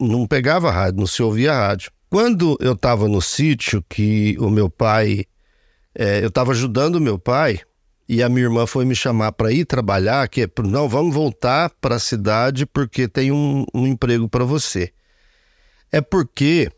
Não 0.00 0.26
pegava 0.26 0.70
rádio, 0.70 1.00
não 1.00 1.06
se 1.06 1.22
ouvia 1.22 1.52
rádio. 1.52 1.92
Quando 2.08 2.56
eu 2.60 2.72
estava 2.72 3.06
no 3.06 3.20
sítio, 3.20 3.84
que 3.86 4.38
o 4.38 4.48
meu 4.48 4.70
pai. 4.70 5.26
É, 5.94 6.24
eu 6.24 6.28
estava 6.28 6.52
ajudando 6.52 6.96
o 6.96 7.00
meu 7.00 7.18
pai, 7.18 7.60
e 8.08 8.22
a 8.22 8.28
minha 8.30 8.44
irmã 8.44 8.66
foi 8.66 8.86
me 8.86 8.94
chamar 8.94 9.32
para 9.32 9.52
ir 9.52 9.66
trabalhar, 9.66 10.26
que 10.28 10.40
é, 10.40 10.48
não, 10.64 10.88
vamos 10.88 11.14
voltar 11.14 11.68
para 11.78 11.96
a 11.96 11.98
cidade 11.98 12.64
porque 12.64 13.06
tem 13.06 13.30
um, 13.30 13.66
um 13.74 13.86
emprego 13.86 14.26
para 14.26 14.44
você. 14.44 14.94
É 15.90 16.00
porque 16.00 16.70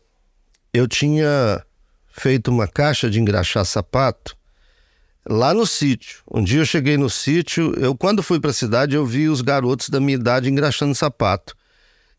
eu 0.73 0.89
tinha 0.89 1.63
feito 2.09 2.51
uma 2.51 2.67
caixa 2.67 3.09
de 3.09 3.21
engraxar 3.21 3.63
sapato 3.63 4.35
lá 5.27 5.53
no 5.53 5.65
sítio. 5.65 6.19
Um 6.31 6.43
dia 6.43 6.59
eu 6.59 6.65
cheguei 6.65 6.97
no 6.97 7.09
sítio, 7.09 7.73
eu 7.77 7.95
quando 7.95 8.21
fui 8.21 8.39
para 8.39 8.51
a 8.51 8.53
cidade 8.53 8.95
eu 8.95 9.05
vi 9.05 9.27
os 9.27 9.41
garotos 9.41 9.89
da 9.89 9.99
minha 9.99 10.15
idade 10.15 10.49
engraxando 10.49 10.93
sapato. 10.95 11.55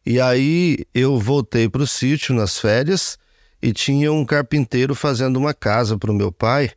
E 0.05 0.21
aí 0.21 0.85
eu 0.95 1.19
voltei 1.19 1.69
para 1.69 1.83
o 1.83 1.87
sítio 1.87 2.35
nas 2.35 2.59
férias 2.59 3.19
e 3.61 3.73
tinha 3.73 4.13
um 4.13 4.25
carpinteiro 4.25 4.95
fazendo 4.95 5.37
uma 5.37 5.53
casa 5.53 5.99
para 5.99 6.11
o 6.11 6.15
meu 6.15 6.31
pai. 6.31 6.71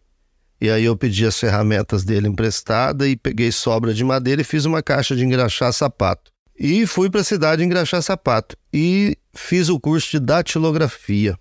E 0.62 0.69
aí 0.69 0.83
eu 0.83 0.98
pedi 0.98 1.25
as 1.25 1.39
ferramentas 1.39 2.03
dele 2.03 2.27
emprestada 2.27 3.07
e 3.07 3.15
peguei 3.15 3.51
sobra 3.51 3.93
de 3.93 4.03
madeira 4.03 4.41
e 4.41 4.45
fiz 4.45 4.65
uma 4.65 4.83
caixa 4.83 5.15
de 5.15 5.24
engraxar 5.24 5.71
sapato. 5.71 6.31
E 6.59 6.86
fui 6.86 7.09
para 7.09 7.21
a 7.21 7.24
cidade 7.24 7.63
engraxar 7.63 8.01
sapato. 8.01 8.57
E 8.74 9.17
fiz 9.33 9.69
o 9.69 9.79
curso 9.79 10.12
de 10.12 10.19
datilografia. 10.19 11.38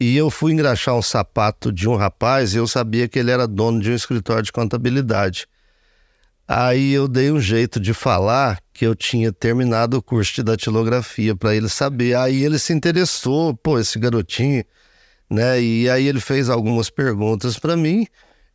E 0.00 0.16
eu 0.16 0.30
fui 0.30 0.52
engraxar 0.52 0.94
um 0.94 1.02
sapato 1.02 1.72
de 1.72 1.88
um 1.88 1.96
rapaz 1.96 2.54
e 2.54 2.58
eu 2.58 2.68
sabia 2.68 3.08
que 3.08 3.18
ele 3.18 3.32
era 3.32 3.48
dono 3.48 3.80
de 3.80 3.90
um 3.90 3.94
escritório 3.94 4.44
de 4.44 4.52
contabilidade. 4.52 5.48
Aí 6.46 6.92
eu 6.92 7.08
dei 7.08 7.32
um 7.32 7.40
jeito 7.40 7.80
de 7.80 7.92
falar 7.92 8.60
que 8.72 8.86
eu 8.86 8.94
tinha 8.94 9.32
terminado 9.32 9.96
o 9.96 10.02
curso 10.02 10.36
de 10.36 10.44
datilografia 10.44 11.34
para 11.34 11.54
ele 11.54 11.68
saber. 11.68 12.14
Aí 12.16 12.44
ele 12.44 12.60
se 12.60 12.72
interessou, 12.72 13.56
pô, 13.56 13.78
esse 13.78 13.98
garotinho, 13.98 14.64
né? 15.28 15.60
E 15.60 15.90
aí 15.90 16.06
ele 16.06 16.20
fez 16.20 16.48
algumas 16.48 16.88
perguntas 16.88 17.58
para 17.58 17.76
mim. 17.76 18.06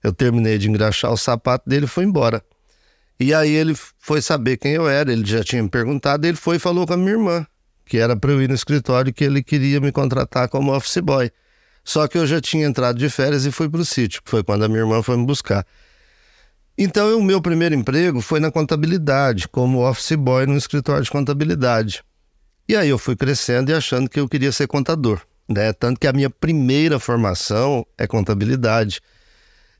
Eu 0.01 0.13
terminei 0.13 0.57
de 0.57 0.69
engraxar 0.69 1.11
o 1.11 1.17
sapato 1.17 1.69
dele 1.69 1.85
e 1.85 1.89
foi 1.89 2.05
embora. 2.05 2.41
E 3.19 3.33
aí 3.33 3.51
ele 3.51 3.75
foi 3.99 4.21
saber 4.21 4.57
quem 4.57 4.73
eu 4.73 4.87
era, 4.87 5.11
ele 5.11 5.25
já 5.25 5.43
tinha 5.43 5.61
me 5.61 5.69
perguntado, 5.69 6.25
ele 6.25 6.37
foi 6.37 6.55
e 6.55 6.59
falou 6.59 6.87
com 6.87 6.93
a 6.93 6.97
minha 6.97 7.11
irmã, 7.11 7.45
que 7.85 7.97
era 7.97 8.15
para 8.15 8.31
eu 8.31 8.41
ir 8.41 8.49
no 8.49 8.55
escritório, 8.55 9.13
que 9.13 9.23
ele 9.23 9.43
queria 9.43 9.79
me 9.79 9.91
contratar 9.91 10.49
como 10.49 10.75
office 10.75 10.97
boy. 10.97 11.31
Só 11.83 12.07
que 12.07 12.17
eu 12.17 12.25
já 12.25 12.39
tinha 12.39 12.65
entrado 12.65 12.97
de 12.97 13.09
férias 13.09 13.45
e 13.45 13.51
fui 13.51 13.69
para 13.69 13.81
o 13.81 13.85
sítio, 13.85 14.21
que 14.23 14.29
foi 14.29 14.43
quando 14.43 14.63
a 14.63 14.67
minha 14.67 14.81
irmã 14.81 15.01
foi 15.01 15.17
me 15.17 15.25
buscar. 15.25 15.65
Então, 16.77 17.19
o 17.19 17.23
meu 17.23 17.41
primeiro 17.41 17.75
emprego 17.75 18.21
foi 18.21 18.39
na 18.39 18.49
contabilidade, 18.49 19.47
como 19.47 19.87
office 19.87 20.15
boy 20.15 20.45
no 20.45 20.57
escritório 20.57 21.03
de 21.03 21.11
contabilidade. 21.11 22.03
E 22.67 22.75
aí 22.75 22.89
eu 22.89 22.97
fui 22.97 23.15
crescendo 23.15 23.69
e 23.69 23.73
achando 23.73 24.09
que 24.09 24.19
eu 24.19 24.27
queria 24.27 24.51
ser 24.51 24.67
contador, 24.67 25.21
né? 25.47 25.73
Tanto 25.73 25.99
que 25.99 26.07
a 26.07 26.13
minha 26.13 26.29
primeira 26.29 26.97
formação 26.99 27.85
é 27.97 28.07
contabilidade. 28.07 29.01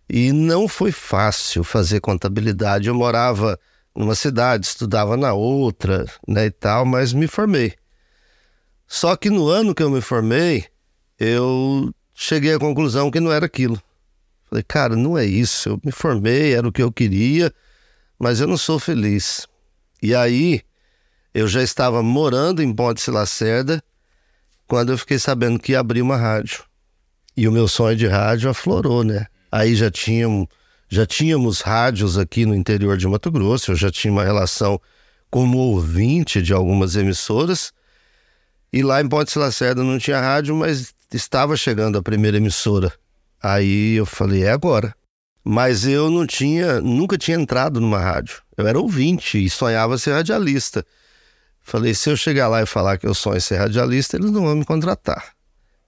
E 0.10 0.32
não 0.34 0.68
foi 0.68 0.92
fácil 0.92 1.64
fazer 1.64 2.02
contabilidade. 2.02 2.90
Eu 2.90 2.96
morava 2.96 3.58
numa 3.96 4.16
cidade, 4.16 4.66
estudava 4.66 5.16
na 5.16 5.34
outra, 5.34 6.06
né, 6.28 6.48
e 6.48 6.52
tal, 6.52 6.86
mas 6.86 7.14
me 7.14 7.28
formei. 7.28 7.74
Só 8.94 9.16
que 9.16 9.32
no 9.32 9.48
ano 9.48 9.74
que 9.74 9.82
eu 9.82 9.90
me 9.90 10.02
formei, 10.02 10.68
eu 11.20 11.92
cheguei 12.14 12.54
à 12.54 12.60
conclusão 12.60 13.10
que 13.10 13.20
não 13.20 13.32
era 13.32 13.48
aquilo. 13.48 13.82
Falei, 14.48 14.64
cara, 14.64 14.96
não 14.96 15.18
é 15.18 15.26
isso. 15.26 15.70
Eu 15.70 15.82
me 15.84 15.92
formei, 15.92 16.54
era 16.54 16.68
o 16.68 16.72
que 16.72 16.84
eu 16.84 16.92
queria, 16.92 17.52
mas 18.20 18.40
eu 18.40 18.46
não 18.46 18.56
sou 18.56 18.78
feliz. 18.78 19.48
E 20.00 20.14
aí, 20.14 20.62
eu 21.34 21.48
já 21.48 21.64
estava 21.64 22.04
morando 22.04 22.62
em 22.62 22.72
Ponte 22.72 23.10
Lacerda 23.10 23.84
quando 24.68 24.92
eu 24.92 24.98
fiquei 25.00 25.18
sabendo 25.18 25.58
que 25.58 25.72
ia 25.72 25.80
abrir 25.80 26.04
uma 26.04 26.16
rádio. 26.16 26.64
E 27.36 27.48
o 27.48 27.52
meu 27.52 27.68
sonho 27.68 27.98
de 27.98 28.06
rádio 28.06 28.48
aflorou, 28.48 29.04
né? 29.04 29.26
Aí 29.52 29.74
já 29.74 29.90
tínhamos, 29.90 30.46
já 30.88 31.04
tínhamos 31.04 31.62
rádios 31.62 32.16
aqui 32.16 32.46
no 32.46 32.54
interior 32.54 32.96
de 32.96 33.08
Mato 33.08 33.32
Grosso, 33.32 33.72
eu 33.72 33.76
já 33.76 33.90
tinha 33.90 34.14
uma 34.14 34.24
relação 34.24 34.80
como 35.32 35.58
ouvinte 35.58 36.44
de 36.44 36.54
algumas 36.54 36.96
emissoras. 36.96 37.74
E 38.74 38.82
lá 38.82 39.00
em 39.00 39.08
Ponte 39.08 39.38
Lacerda 39.38 39.84
não 39.84 40.00
tinha 40.00 40.20
rádio, 40.20 40.56
mas 40.56 40.96
estava 41.14 41.56
chegando 41.56 41.96
a 41.96 42.02
primeira 42.02 42.38
emissora. 42.38 42.92
Aí 43.40 43.94
eu 43.94 44.06
falei, 44.06 44.46
é 44.46 44.52
agora. 44.52 44.96
Mas 45.44 45.86
eu 45.86 46.10
não 46.10 46.26
tinha, 46.26 46.82
nunca 46.82 47.16
tinha 47.16 47.38
entrado 47.38 47.80
numa 47.80 48.00
rádio. 48.00 48.42
Eu 48.58 48.66
era 48.66 48.80
ouvinte 48.80 49.38
e 49.38 49.48
sonhava 49.48 50.00
ser 50.00 50.14
radialista. 50.14 50.84
Falei, 51.62 51.94
se 51.94 52.10
eu 52.10 52.18
chegar 52.18 52.48
lá 52.48 52.64
e 52.64 52.66
falar 52.66 52.98
que 52.98 53.06
eu 53.06 53.14
sonho 53.14 53.40
ser 53.40 53.58
radialista, 53.58 54.18
eles 54.18 54.32
não 54.32 54.42
vão 54.42 54.56
me 54.56 54.66
contratar. 54.66 55.34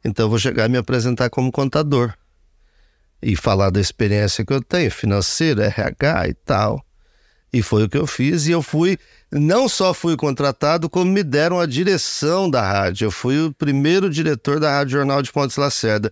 Então 0.03 0.25
eu 0.25 0.29
vou 0.29 0.37
chegar 0.37 0.67
e 0.67 0.71
me 0.71 0.77
apresentar 0.77 1.31
como 1.31 1.51
contador 1.51 2.13
e 3.19 3.35
falar 3.35 3.71
da 3.71 3.81
experiência 3.81 4.45
que 4.45 4.53
eu 4.53 4.61
tenho, 4.61 4.91
financeira, 4.91 5.65
RH 5.65 6.27
e 6.27 6.33
tal. 6.35 6.85
E 7.51 7.63
foi 7.63 7.85
o 7.85 7.89
que 7.89 7.97
eu 7.97 8.05
fiz. 8.05 8.45
E 8.45 8.51
eu 8.51 8.61
fui, 8.61 8.99
não 9.39 9.67
só 9.67 9.93
fui 9.93 10.15
contratado, 10.15 10.89
como 10.89 11.11
me 11.11 11.23
deram 11.23 11.59
a 11.59 11.65
direção 11.65 12.49
da 12.49 12.61
rádio. 12.61 13.05
Eu 13.05 13.11
fui 13.11 13.39
o 13.39 13.53
primeiro 13.53 14.09
diretor 14.09 14.59
da 14.59 14.71
Rádio 14.71 14.93
Jornal 14.93 15.21
de 15.21 15.31
Pontes 15.31 15.57
Lacerda. 15.57 16.11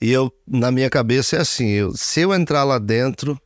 E 0.00 0.10
eu, 0.10 0.32
na 0.46 0.70
minha 0.70 0.88
cabeça, 0.88 1.36
é 1.36 1.40
assim: 1.40 1.68
eu, 1.68 1.92
se 1.94 2.20
eu 2.20 2.32
entrar 2.32 2.64
lá 2.64 2.78
dentro, 2.78 3.38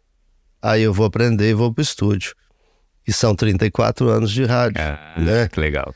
aí 0.61 0.83
eu 0.83 0.93
vou 0.93 1.07
aprender 1.07 1.51
e 1.51 1.55
vou 1.55 1.73
para 1.73 1.81
o 1.81 1.83
estúdio. 1.83 2.35
E 3.07 3.13
são 3.13 3.35
34 3.35 4.09
anos 4.09 4.31
de 4.31 4.45
rádio. 4.45 4.81
Ah, 4.81 5.15
né? 5.19 5.49
Que 5.49 5.59
legal. 5.59 5.93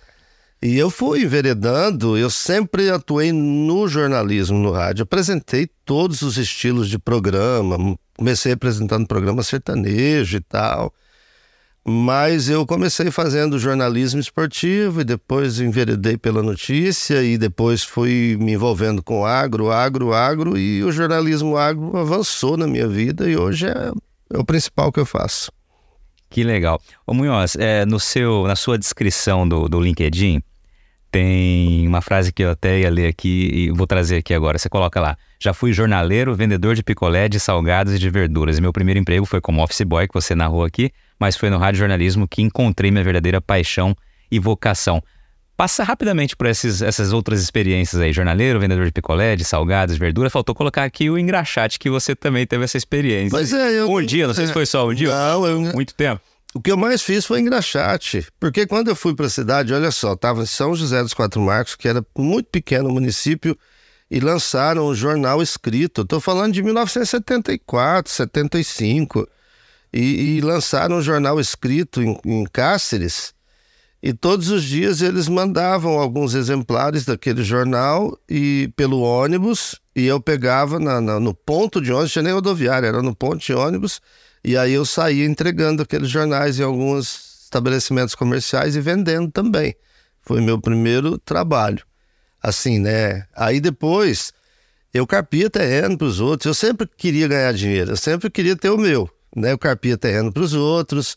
E 0.61 0.77
eu 0.77 0.91
fui 0.91 1.23
enveredando, 1.23 2.17
eu 2.17 2.31
sempre 2.31 2.91
atuei 2.91 3.31
no 3.31 3.87
jornalismo, 3.87 4.59
no 4.59 4.73
rádio. 4.73 5.05
Apresentei 5.05 5.69
todos 5.85 6.23
os 6.23 6.39
estilos 6.39 6.89
de 6.89 6.99
programa, 6.99 7.97
comecei 8.17 8.53
apresentando 8.53 9.07
programa 9.07 9.43
sertanejo 9.43 10.39
e 10.39 10.41
tal. 10.41 10.93
Mas 11.89 12.49
eu 12.49 12.67
comecei 12.67 13.13
fazendo 13.13 13.61
jornalismo 13.61 14.19
esportivo 14.19 15.03
e 15.03 15.05
depois 15.05 15.61
enveredei 15.61 16.17
pela 16.17 16.43
notícia 16.43 17.23
e 17.23 17.39
depois 17.39 17.85
fui 17.85 18.37
me 18.41 18.55
envolvendo 18.55 19.01
com 19.01 19.25
agro, 19.25 19.71
agro, 19.71 20.13
agro 20.13 20.59
e 20.59 20.83
o 20.83 20.91
jornalismo 20.91 21.57
agro 21.57 21.97
avançou 21.97 22.57
na 22.57 22.67
minha 22.67 22.89
vida 22.89 23.31
e 23.31 23.37
hoje 23.37 23.69
é, 23.69 23.93
é 24.33 24.37
o 24.37 24.45
principal 24.45 24.91
que 24.91 24.99
eu 24.99 25.07
faço. 25.07 25.53
Que 26.29 26.43
legal. 26.43 26.81
Ô 27.07 27.15
Munhoz, 27.15 27.55
é, 27.55 27.87
no 27.87 28.01
seu, 28.01 28.49
na 28.49 28.57
sua 28.57 28.77
descrição 28.77 29.49
do, 29.49 29.69
do 29.69 29.81
LinkedIn, 29.81 30.43
tem 31.13 31.87
uma 31.87 32.01
frase 32.01 32.33
que 32.33 32.43
eu 32.43 32.51
até 32.51 32.81
ia 32.81 32.91
ler 32.91 33.07
aqui 33.07 33.49
e 33.53 33.71
vou 33.71 33.87
trazer 33.87 34.17
aqui 34.17 34.35
agora. 34.35 34.59
Você 34.59 34.69
coloca 34.69 35.01
lá: 35.01 35.17
Já 35.39 35.53
fui 35.53 35.73
jornaleiro, 35.73 36.35
vendedor 36.35 36.75
de 36.75 36.83
picolé, 36.83 37.29
de 37.29 37.39
salgados 37.39 37.95
e 37.95 37.99
de 37.99 38.09
verduras. 38.09 38.59
E 38.59 38.61
meu 38.61 38.73
primeiro 38.73 38.99
emprego 38.99 39.27
foi 39.27 39.41
como 39.41 39.63
office 39.63 39.83
boy, 39.83 40.09
que 40.09 40.15
você 40.15 40.35
narrou 40.35 40.65
aqui, 40.65 40.91
mas 41.19 41.37
foi 41.37 41.51
no 41.51 41.59
rádio 41.59 41.81
jornalismo 41.81 42.27
que 42.27 42.43
encontrei 42.43 42.91
minha 42.91 43.05
verdadeira 43.05 43.41
paixão 43.41 43.95
e 44.31 44.39
vocação. 44.39 45.03
Passa 45.57 45.83
rapidamente 45.83 46.37
por 46.37 46.47
esses, 46.47 46.83
essas 46.83 47.13
outras 47.13 47.41
experiências 47.41 48.01
aí, 48.01 48.13
jornaleiro, 48.13 48.61
vendedor 48.61 48.85
de 48.85 48.93
picolé, 48.93 49.37
de 49.37 49.45
salgados, 49.45 49.97
verdura. 49.97 50.29
Faltou 50.29 50.55
colocar 50.55 50.85
aqui 50.85 51.09
o 51.09 51.19
engraxate 51.19 51.79
que 51.79 51.89
você 51.89 52.15
também 52.15 52.47
teve 52.47 52.65
essa 52.65 52.77
experiência. 52.77 53.31
Pois 53.31 53.53
é, 53.53 53.81
eu... 53.81 53.91
Um 53.91 54.05
dia, 54.05 54.27
não 54.27 54.35
sei 54.35 54.47
se 54.47 54.53
foi 54.53 54.67
só 54.67 54.87
um 54.87 54.93
dia. 54.93 55.09
Não, 55.09 55.47
eu... 55.47 55.61
Muito 55.73 55.95
tempo. 55.95 56.21
O 56.55 56.61
que 56.61 56.71
eu 56.71 56.77
mais 56.77 57.03
fiz 57.03 57.27
foi 57.27 57.41
engraxate, 57.41 58.27
porque 58.41 58.67
quando 58.67 58.89
eu 58.89 58.97
fui 58.97 59.15
para 59.15 59.27
a 59.27 59.31
cidade, 59.31 59.75
olha 59.75 59.91
só, 59.91 60.15
estava 60.15 60.43
em 60.43 60.47
São 60.47 60.75
José 60.75 61.03
dos 61.03 61.13
Quatro 61.13 61.41
Marcos, 61.41 61.75
que 61.75 61.87
era 61.87 62.03
muito 62.17 62.49
pequeno 62.51 62.89
município, 62.89 63.59
e 64.11 64.21
lançaram 64.21 64.89
um 64.89 64.95
jornal 64.95 65.43
escrito. 65.43 66.03
Estou 66.03 66.21
falando 66.21 66.53
de 66.53 66.63
1974, 66.63 68.13
75, 68.13 69.29
e, 69.93 70.37
e 70.37 70.41
lançaram 70.41 70.97
um 70.97 71.03
jornal 71.03 71.41
escrito 71.41 72.03
em, 72.03 72.19
em 72.25 72.45
Cáceres. 72.45 73.35
E 74.03 74.13
todos 74.13 74.51
os 74.51 74.63
dias 74.63 75.03
eles 75.03 75.29
mandavam 75.29 75.99
alguns 75.99 76.35
exemplares 76.35 77.05
daquele 77.05 77.43
jornal 77.43 78.17
e 78.29 78.71
pelo 78.77 79.01
ônibus, 79.01 79.81
e 79.95 80.07
eu 80.07 80.21
pegava 80.21 80.79
na, 80.79 81.01
na, 81.01 81.19
no 81.19 81.35
ponto 81.35 81.81
de 81.81 81.93
ônibus, 81.93 82.13
tinha 82.13 82.23
nem 82.23 82.33
rodoviária, 82.33 82.87
era 82.87 83.03
no 83.03 83.15
ponto 83.15 83.39
de 83.39 83.53
ônibus 83.53 84.01
e 84.47 84.57
aí 84.57 84.75
eu 84.75 84.85
saía 84.85 85.25
entregando 85.27 85.83
aqueles 85.83 86.09
jornais 86.09 86.61
em 86.61 86.63
alguns 86.63 87.43
estabelecimentos 87.43 88.15
comerciais 88.15 88.77
e 88.77 88.81
vendendo 88.81 89.29
também. 89.29 89.75
Foi 90.23 90.41
meu 90.41 90.61
primeiro 90.61 91.19
trabalho. 91.19 91.85
Assim, 92.47 92.79
né? 92.79 93.27
Aí 93.35 93.59
depois 93.59 94.33
Eu 94.95 95.05
carpia 95.05 95.51
terreno 95.51 95.99
para 95.99 96.07
os 96.07 96.21
outros. 96.21 96.47
Eu 96.47 96.55
sempre 96.55 96.89
queria 96.97 97.27
ganhar 97.27 97.53
dinheiro, 97.53 97.91
eu 97.91 97.97
sempre 97.97 98.31
queria 98.31 98.55
ter 98.55 98.71
o 98.71 98.79
meu. 98.79 99.11
Né? 99.35 99.51
Eu 99.51 99.59
carpia 99.59 99.99
terreno 99.99 100.33
para 100.33 100.45
os 100.45 100.55
outros. 100.55 101.17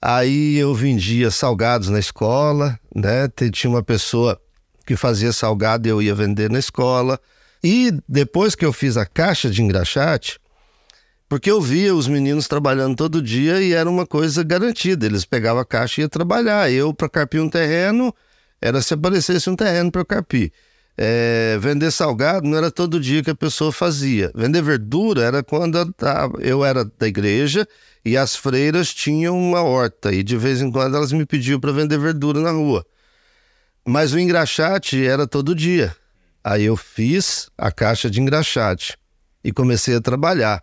Aí 0.00 0.56
eu 0.56 0.72
vendia 0.72 1.32
salgados 1.32 1.88
na 1.88 1.98
escola, 1.98 2.78
né? 2.94 3.28
Tinha 3.52 3.68
uma 3.68 3.82
pessoa 3.82 4.40
que 4.86 4.94
fazia 4.94 5.32
salgado 5.32 5.88
e 5.88 5.90
eu 5.90 6.00
ia 6.00 6.14
vender 6.14 6.48
na 6.48 6.60
escola. 6.60 7.18
E 7.62 7.92
depois 8.08 8.54
que 8.54 8.64
eu 8.64 8.72
fiz 8.72 8.96
a 8.96 9.04
caixa 9.04 9.50
de 9.50 9.60
engraxate, 9.60 10.38
porque 11.28 11.50
eu 11.50 11.60
via 11.60 11.92
os 11.92 12.06
meninos 12.06 12.46
trabalhando 12.46 12.94
todo 12.94 13.20
dia 13.20 13.60
e 13.60 13.72
era 13.72 13.90
uma 13.90 14.06
coisa 14.06 14.44
garantida. 14.44 15.04
Eles 15.04 15.24
pegavam 15.24 15.60
a 15.60 15.66
caixa 15.66 16.00
e 16.00 16.02
iam 16.02 16.08
trabalhar. 16.08 16.70
Eu, 16.70 16.94
para 16.94 17.08
carpir 17.08 17.42
um 17.42 17.50
terreno, 17.50 18.14
era 18.62 18.80
se 18.80 18.94
aparecesse 18.94 19.50
um 19.50 19.56
terreno 19.56 19.90
para 19.90 20.02
eu 20.02 20.06
carpir. 20.06 20.52
É, 21.00 21.56
vender 21.60 21.92
salgado 21.92 22.48
não 22.48 22.58
era 22.58 22.72
todo 22.72 22.98
dia 22.98 23.22
que 23.22 23.30
a 23.30 23.34
pessoa 23.34 23.70
fazia. 23.70 24.32
Vender 24.34 24.60
verdura 24.62 25.22
era 25.22 25.44
quando 25.44 25.94
eu 26.40 26.64
era 26.64 26.84
da 26.84 27.06
igreja 27.06 27.64
e 28.04 28.16
as 28.16 28.34
freiras 28.34 28.92
tinham 28.92 29.38
uma 29.38 29.62
horta 29.62 30.12
e 30.12 30.24
de 30.24 30.36
vez 30.36 30.60
em 30.60 30.72
quando 30.72 30.96
elas 30.96 31.12
me 31.12 31.24
pediam 31.24 31.60
para 31.60 31.70
vender 31.70 31.98
verdura 31.98 32.40
na 32.40 32.50
rua. 32.50 32.84
Mas 33.86 34.12
o 34.12 34.18
engraxate 34.18 35.06
era 35.06 35.24
todo 35.24 35.54
dia. 35.54 35.94
Aí 36.42 36.64
eu 36.64 36.76
fiz 36.76 37.48
a 37.56 37.70
caixa 37.70 38.10
de 38.10 38.20
engraxate 38.20 38.98
e 39.44 39.52
comecei 39.52 39.94
a 39.94 40.00
trabalhar. 40.00 40.60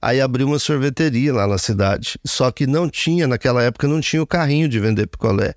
Aí 0.00 0.22
abri 0.22 0.42
uma 0.42 0.58
sorveteria 0.58 1.34
lá 1.34 1.46
na 1.46 1.58
cidade. 1.58 2.18
Só 2.24 2.50
que 2.50 2.66
não 2.66 2.88
tinha, 2.88 3.26
naquela 3.26 3.62
época, 3.62 3.86
não 3.86 4.00
tinha 4.00 4.22
o 4.22 4.26
carrinho 4.26 4.70
de 4.70 4.80
vender 4.80 5.06
picolé. 5.06 5.54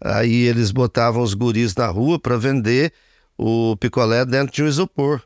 Aí 0.00 0.46
eles 0.46 0.72
botavam 0.72 1.22
os 1.22 1.34
guris 1.34 1.74
na 1.76 1.86
rua 1.86 2.18
para 2.18 2.36
vender 2.36 2.92
o 3.40 3.74
picolé 3.76 4.26
dentro 4.26 4.54
de 4.54 4.62
um 4.62 4.68
isopor. 4.68 5.22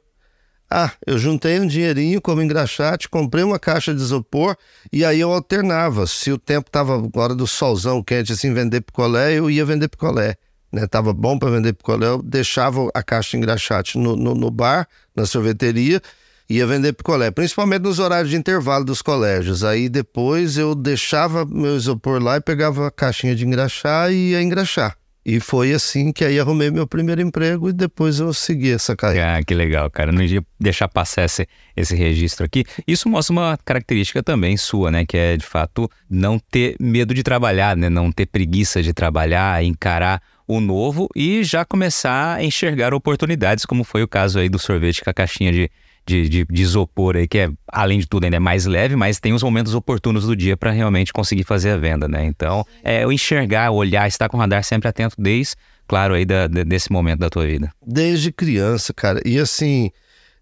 Ah, 0.71 0.93
eu 1.05 1.19
juntei 1.19 1.59
um 1.59 1.67
dinheirinho 1.67 2.21
como 2.21 2.41
engraxate, 2.41 3.09
comprei 3.09 3.43
uma 3.43 3.59
caixa 3.59 3.93
de 3.93 4.01
isopor 4.01 4.57
e 4.93 5.05
aí 5.05 5.19
eu 5.19 5.33
alternava. 5.33 6.07
Se 6.07 6.31
o 6.31 6.39
tempo 6.39 6.69
estava 6.69 6.95
agora 6.95 7.35
do 7.35 7.47
solzão 7.47 8.03
quente 8.03 8.33
assim, 8.33 8.55
vender 8.55 8.83
picolé, 8.83 9.35
eu 9.35 9.51
ia 9.51 9.65
vender 9.65 9.89
picolé. 9.89 10.37
Né? 10.73 10.87
Tava 10.87 11.13
bom 11.13 11.39
para 11.39 11.51
vender 11.51 11.73
picolé, 11.73 12.07
eu 12.07 12.23
deixava 12.23 12.89
a 12.95 13.03
caixa 13.03 13.33
de 13.33 13.39
engraxate 13.39 13.99
no, 13.99 14.15
no, 14.15 14.33
no 14.35 14.51
bar, 14.51 14.89
na 15.15 15.27
sorveteria, 15.27 16.01
ia 16.49 16.67
vender 16.67 16.93
picolé, 16.93 17.33
principalmente 17.33 17.83
nos 17.83 17.99
horários 17.99 18.31
de 18.31 18.37
intervalo 18.37 18.85
dos 18.85 19.03
colégios. 19.03 19.65
Aí 19.65 19.89
depois 19.89 20.57
eu 20.57 20.75
deixava 20.75 21.45
meu 21.45 21.77
isopor 21.77 22.23
lá 22.23 22.37
e 22.37 22.41
pegava 22.41 22.87
a 22.87 22.91
caixinha 22.93 23.35
de 23.35 23.45
engraxar 23.45 24.13
e 24.13 24.31
ia 24.31 24.43
engraxar. 24.43 24.97
E 25.25 25.41
foi 25.41 25.73
assim 25.73 26.13
que 26.13 26.23
aí 26.23 26.39
arrumei 26.39 26.71
meu 26.71 26.87
primeiro 26.87 27.23
emprego 27.23 27.71
e 27.71 27.73
depois 27.73 28.21
eu 28.21 28.35
segui 28.35 28.71
essa 28.71 28.95
carreira. 28.95 29.39
Ah, 29.39 29.43
que 29.43 29.55
legal, 29.55 29.91
cara. 29.91 30.13
Não 30.13 30.23
ia 30.23 30.45
deixar 30.61 30.87
passar 30.87 31.25
esse, 31.25 31.49
esse 31.75 31.97
registro 31.97 32.45
aqui. 32.45 32.65
Isso 32.87 33.09
mostra 33.09 33.33
uma 33.33 33.59
característica 33.65 34.23
também 34.23 34.57
sua, 34.59 34.91
né? 34.91 35.07
Que 35.07 35.17
é, 35.17 35.37
de 35.37 35.47
fato, 35.47 35.91
não 36.11 36.39
ter 36.39 36.77
medo 36.79 37.15
de 37.15 37.23
trabalhar, 37.23 37.75
né? 37.75 37.89
Não 37.89 38.13
ter 38.13 38.27
preguiça 38.27 38.83
de 38.83 38.93
trabalhar, 38.93 39.65
encarar 39.65 40.21
o 40.47 40.61
novo 40.61 41.09
e 41.17 41.43
já 41.43 41.65
começar 41.65 42.37
a 42.37 42.45
enxergar 42.45 42.93
oportunidades, 42.93 43.65
como 43.65 43.83
foi 43.83 44.03
o 44.03 44.09
caso 44.09 44.39
aí 44.39 44.51
do 44.51 44.59
sorvete 44.59 45.03
com 45.03 45.09
a 45.09 45.15
caixinha 45.15 45.51
de, 45.51 45.71
de, 46.07 46.29
de, 46.29 46.45
de, 46.45 46.63
isopor 46.63 47.17
aí, 47.17 47.27
que 47.27 47.39
é, 47.39 47.51
além 47.69 47.99
de 47.99 48.07
tudo, 48.07 48.25
ainda 48.25 48.37
é 48.37 48.41
mais 48.41 48.67
leve, 48.67 48.95
mas 48.97 49.19
tem 49.19 49.33
os 49.33 49.43
momentos 49.43 49.75
oportunos 49.75 50.27
do 50.27 50.37
dia 50.37 50.57
para 50.57 50.71
realmente 50.71 51.13
conseguir 51.13 51.45
fazer 51.45 51.71
a 51.71 51.77
venda, 51.77 52.07
né? 52.07 52.25
Então, 52.25 52.65
é 52.83 53.07
o 53.07 53.13
enxergar, 53.13 53.71
olhar, 53.71 54.07
estar 54.07 54.29
com 54.29 54.37
o 54.37 54.41
radar 54.41 54.63
sempre 54.65 54.89
atento 54.89 55.17
desde, 55.19 55.55
claro, 55.87 56.15
aí 56.15 56.25
da, 56.25 56.47
desse 56.47 56.93
momento 56.93 57.21
da 57.21 57.31
tua 57.31 57.47
vida. 57.47 57.73
Desde 57.85 58.31
criança, 58.31 58.93
cara. 58.93 59.21
E 59.25 59.39
assim, 59.39 59.91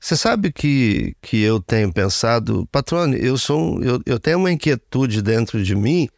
você 0.00 0.16
sabe 0.16 0.50
que, 0.50 1.14
que 1.22 1.40
eu 1.40 1.60
tenho 1.60 1.92
pensado, 1.92 2.66
patrone, 2.72 3.16
eu 3.20 3.38
sou 3.38 3.78
um, 3.78 3.82
eu, 3.82 4.00
eu 4.04 4.18
tenho 4.18 4.38
uma 4.38 4.50
inquietude 4.50 5.22
dentro 5.22 5.62
de 5.62 5.76
mim, 5.76 6.08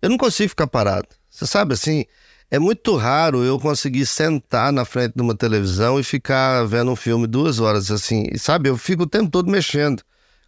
eu 0.00 0.08
não 0.08 0.16
consigo 0.16 0.50
ficar 0.50 0.68
parado. 0.68 1.08
Você 1.28 1.46
sabe 1.46 1.74
assim, 1.74 2.04
é 2.52 2.58
muito 2.58 2.96
raro 2.96 3.42
eu 3.42 3.58
conseguir 3.58 4.04
sentar 4.04 4.70
na 4.74 4.84
frente 4.84 5.14
de 5.16 5.22
uma 5.22 5.34
televisão 5.34 5.98
e 5.98 6.04
ficar 6.04 6.62
vendo 6.66 6.90
um 6.90 6.96
filme 6.96 7.26
duas 7.26 7.58
horas 7.58 7.90
assim. 7.90 8.26
Sabe, 8.36 8.68
eu 8.68 8.76
fico 8.76 9.04
o 9.04 9.06
tempo 9.06 9.30
todo 9.30 9.50
mexendo 9.50 10.02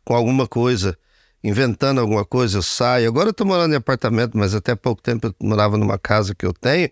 com 0.05 0.15
alguma 0.15 0.47
coisa, 0.47 0.99
inventando 1.43 2.03
alguma 2.03 2.23
coisa, 2.23 2.59
eu 2.59 2.63
saio. 2.63 3.09
Agora 3.09 3.31
eu 3.31 3.33
tô 3.33 3.47
morando 3.47 3.73
em 3.73 3.79
apartamento, 3.79 4.37
mas 4.37 4.55
até 4.55 4.75
pouco 4.75 5.01
tempo 5.01 5.29
eu 5.29 5.35
morava 5.41 5.79
numa 5.79 5.99
casa 5.99 6.35
que 6.35 6.45
eu 6.45 6.53
tenho. 6.53 6.91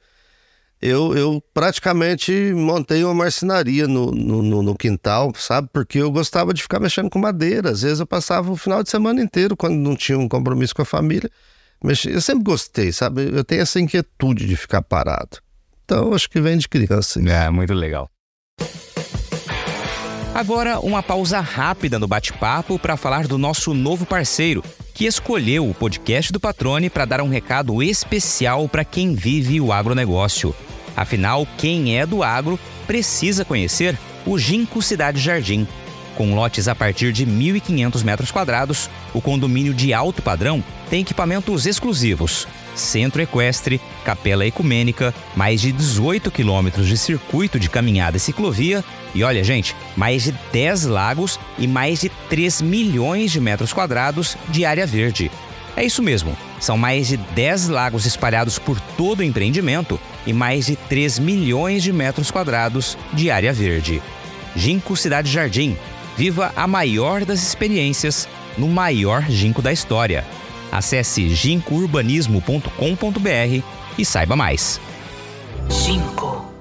Eu, 0.81 1.15
eu 1.15 1.45
praticamente 1.53 2.33
montei 2.55 3.05
uma 3.05 3.13
marcenaria 3.13 3.87
no, 3.87 4.11
no, 4.13 4.63
no, 4.63 4.75
quintal, 4.75 5.31
sabe? 5.37 5.69
Porque 5.75 5.99
eu 5.99 6.11
gostava 6.11 6.55
de 6.55 6.63
ficar 6.63 6.81
mexendo 6.81 7.11
com 7.11 7.19
madeira. 7.19 7.69
Às 7.69 7.83
vezes 7.83 8.01
eu 8.01 8.07
passava 8.07 8.51
o 8.51 8.57
final 8.57 8.83
de 8.83 8.89
semana 8.89 9.21
inteiro, 9.21 9.59
quando 9.59 9.75
não 9.77 9.95
tinha 9.95 10.19
um 10.19 10.27
compromisso 10.27 10.75
com 10.75 10.81
a 10.81 10.87
família, 10.87 11.31
mas 11.83 12.05
eu 12.05 12.21
sempre 12.21 12.45
gostei, 12.45 12.93
sabe? 12.93 13.31
Eu 13.33 13.45
tenho 13.45 13.63
essa 13.63 13.81
inquietude 13.81 14.47
de 14.47 14.57
ficar 14.57 14.83
parado. 14.83 15.39
Então, 15.85 16.15
acho 16.15 16.31
que 16.31 16.41
vem 16.41 16.57
de 16.57 16.69
criança. 16.69 17.21
É, 17.21 17.51
muito 17.51 17.75
legal. 17.75 18.09
Agora, 20.35 20.81
uma 20.81 21.03
pausa 21.03 21.41
rápida 21.41 21.99
no 21.99 22.09
bate-papo 22.09 22.79
para 22.79 22.97
falar 22.97 23.27
do 23.27 23.37
nosso 23.37 23.75
novo 23.75 24.07
parceiro, 24.07 24.65
que 24.95 25.05
escolheu 25.05 25.69
o 25.69 25.75
podcast 25.75 26.33
do 26.33 26.41
Patrone 26.41 26.89
para 26.89 27.05
dar 27.05 27.21
um 27.21 27.29
recado 27.29 27.83
especial 27.83 28.67
para 28.69 28.85
quem 28.85 29.15
vive 29.15 29.61
o 29.61 29.73
agronegócio. 29.73 30.55
Afinal, 30.97 31.47
quem 31.59 31.99
é 31.99 32.07
do 32.07 32.23
agro 32.23 32.59
precisa 32.87 33.45
conhecer 33.45 33.99
o 34.25 34.39
Ginkgo 34.39 34.81
Cidade 34.81 35.21
Jardim 35.21 35.67
com 36.17 36.35
lotes 36.35 36.69
a 36.69 36.75
partir 36.75 37.13
de 37.13 37.27
1.500 37.27 38.05
metros 38.05 38.31
quadrados, 38.31 38.91
o 39.13 39.21
condomínio 39.21 39.75
de 39.75 39.93
alto 39.93 40.23
padrão 40.23 40.63
tem 40.89 41.01
equipamentos 41.01 41.67
exclusivos, 41.67 42.47
centro 42.75 43.23
equestre, 43.23 43.81
capela 44.05 44.47
ecumênica, 44.47 45.15
mais 45.35 45.61
de 45.61 45.73
18 45.73 46.31
quilômetros 46.31 46.87
de 46.87 46.97
circuito 46.97 47.59
de 47.59 47.69
caminhada 47.69 48.17
e 48.17 48.21
ciclovia 48.21 48.85
e 49.15 49.23
olha, 49.23 49.45
gente, 49.45 49.77
mais 49.97 50.25
de 50.25 50.33
10 50.53 50.85
lagos 50.85 51.39
e 51.59 51.67
mais 51.67 52.01
de 52.01 52.09
3 52.09 52.63
milhões 52.63 53.31
de 53.31 53.41
metros 53.41 53.73
quadrados 53.73 54.37
de 54.49 54.65
área 54.65 54.87
verde. 54.87 55.31
É 55.77 55.85
isso 55.85 56.03
mesmo, 56.03 56.37
são 56.61 56.77
mais 56.77 57.09
de 57.09 57.17
10 57.17 57.69
lagos 57.69 58.05
espalhados 58.05 58.59
por 58.59 58.79
todo 58.97 59.21
o 59.21 59.25
empreendimento 59.25 59.99
e 60.27 60.33
mais 60.33 60.67
de 60.67 60.77
3 60.77 61.19
milhões 61.19 61.83
de 61.83 61.93
metros 61.93 62.31
quadrados 62.31 62.97
de 63.13 63.31
área 63.31 63.53
verde. 63.53 64.03
Ginkgo 64.55 64.97
Cidade 64.97 65.31
Jardim, 65.31 65.77
Viva 66.17 66.53
a 66.55 66.67
maior 66.67 67.25
das 67.25 67.43
experiências 67.43 68.29
no 68.59 68.69
maior 68.69 69.31
ginkgo 69.31 69.63
da 69.63 69.73
história. 69.73 70.25
Acesse 70.71 71.35
gincourbanismo.com.br 71.35 73.65
e 73.99 74.05
saiba 74.05 74.37
mais. 74.37 74.81
Ginkgo. 75.71 76.53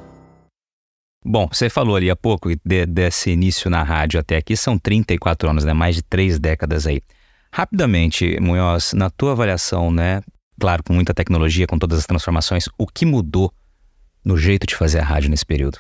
Bom, 1.23 1.47
você 1.51 1.69
falou 1.69 1.95
ali 1.95 2.09
há 2.09 2.15
pouco 2.15 2.49
de, 2.65 2.85
desse 2.85 3.29
início 3.29 3.69
na 3.69 3.83
rádio 3.83 4.19
até 4.19 4.37
aqui, 4.37 4.57
são 4.57 4.77
34 4.77 5.49
anos, 5.49 5.63
né? 5.63 5.71
Mais 5.71 5.95
de 5.95 6.01
três 6.01 6.39
décadas 6.39 6.87
aí. 6.87 7.01
Rapidamente, 7.53 8.39
Munhoz, 8.39 8.93
na 8.93 9.09
tua 9.09 9.33
avaliação, 9.33 9.91
né? 9.91 10.21
Claro, 10.59 10.83
com 10.83 10.93
muita 10.93 11.13
tecnologia, 11.13 11.67
com 11.67 11.77
todas 11.77 11.99
as 11.99 12.05
transformações, 12.05 12.65
o 12.77 12.87
que 12.87 13.05
mudou 13.05 13.53
no 14.23 14.37
jeito 14.37 14.65
de 14.65 14.75
fazer 14.75 14.99
a 14.99 15.03
rádio 15.03 15.29
nesse 15.29 15.45
período? 15.45 15.79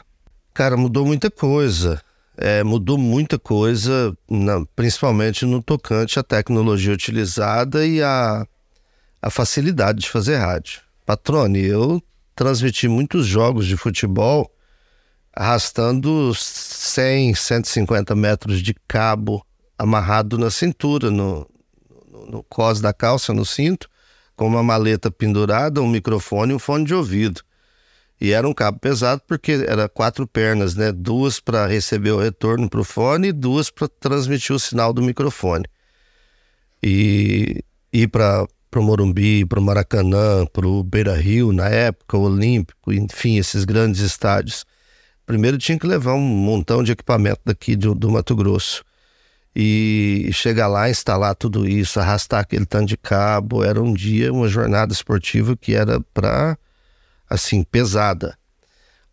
Cara, 0.53 0.75
mudou 0.75 1.05
muita 1.05 1.31
coisa 1.31 2.01
é, 2.41 2.63
mudou 2.63 2.97
muita 2.97 3.37
coisa, 3.37 4.15
na, 4.29 4.65
principalmente 4.75 5.45
no 5.45 5.61
tocante 5.61 6.19
à 6.19 6.23
tecnologia 6.23 6.93
utilizada 6.93 7.85
e 7.85 8.01
à, 8.01 8.45
facilidade 9.29 9.99
de 9.99 10.09
fazer 10.09 10.37
rádio. 10.37 10.81
Patrone, 11.05 11.59
eu 11.59 12.01
transmiti 12.35 12.87
muitos 12.87 13.27
jogos 13.27 13.67
de 13.67 13.77
futebol 13.77 14.51
arrastando 15.33 16.33
100, 16.35 17.35
150 17.35 18.15
metros 18.15 18.61
de 18.61 18.75
cabo 18.87 19.45
amarrado 19.77 20.37
na 20.37 20.49
cintura, 20.49 21.09
no, 21.09 21.47
no, 22.11 22.25
no 22.25 22.43
cos 22.43 22.81
da 22.81 22.91
calça, 22.91 23.33
no 23.33 23.45
cinto, 23.45 23.87
com 24.35 24.47
uma 24.47 24.63
maleta 24.63 25.11
pendurada, 25.11 25.81
um 25.81 25.87
microfone 25.87 26.51
e 26.51 26.55
um 26.55 26.59
fone 26.59 26.85
de 26.85 26.93
ouvido. 26.93 27.41
E 28.21 28.33
era 28.33 28.47
um 28.47 28.53
cabo 28.53 28.77
pesado 28.79 29.19
porque 29.27 29.65
era 29.67 29.89
quatro 29.89 30.27
pernas, 30.27 30.75
né? 30.75 30.91
Duas 30.91 31.39
para 31.39 31.65
receber 31.65 32.11
o 32.11 32.19
retorno 32.19 32.69
para 32.69 32.79
o 32.79 32.83
fone 32.83 33.29
e 33.29 33.31
duas 33.31 33.71
para 33.71 33.87
transmitir 33.87 34.55
o 34.55 34.59
sinal 34.59 34.93
do 34.93 35.01
microfone. 35.01 35.65
E 36.83 37.63
ir 37.91 38.07
para 38.09 38.45
o 38.75 38.81
Morumbi, 38.83 39.43
para 39.43 39.59
o 39.59 39.63
Maracanã, 39.63 40.45
para 40.45 40.67
o 40.67 40.83
Beira 40.83 41.15
Rio, 41.15 41.51
na 41.51 41.67
época, 41.67 42.15
o 42.15 42.21
Olímpico, 42.21 42.93
enfim, 42.93 43.39
esses 43.39 43.65
grandes 43.65 44.01
estádios. 44.01 44.65
Primeiro 45.25 45.57
tinha 45.57 45.79
que 45.79 45.87
levar 45.87 46.13
um 46.13 46.21
montão 46.21 46.83
de 46.83 46.91
equipamento 46.91 47.41
daqui 47.43 47.75
do, 47.75 47.95
do 47.95 48.11
Mato 48.11 48.35
Grosso. 48.35 48.83
E 49.55 50.29
chegar 50.31 50.67
lá, 50.67 50.91
instalar 50.91 51.33
tudo 51.35 51.67
isso, 51.67 51.99
arrastar 51.99 52.41
aquele 52.41 52.67
tanto 52.67 52.85
de 52.85 52.97
cabo. 52.97 53.63
Era 53.63 53.81
um 53.81 53.93
dia, 53.93 54.31
uma 54.31 54.47
jornada 54.47 54.93
esportiva 54.93 55.57
que 55.57 55.73
era 55.73 55.99
para 56.13 56.55
assim, 57.31 57.63
pesada. 57.63 58.37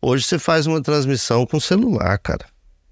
Hoje 0.03 0.25
você 0.25 0.39
faz 0.41 0.67
uma 0.67 0.83
transmissão 0.83 1.47
com 1.47 1.61
celular, 1.61 2.19
cara. 2.19 2.47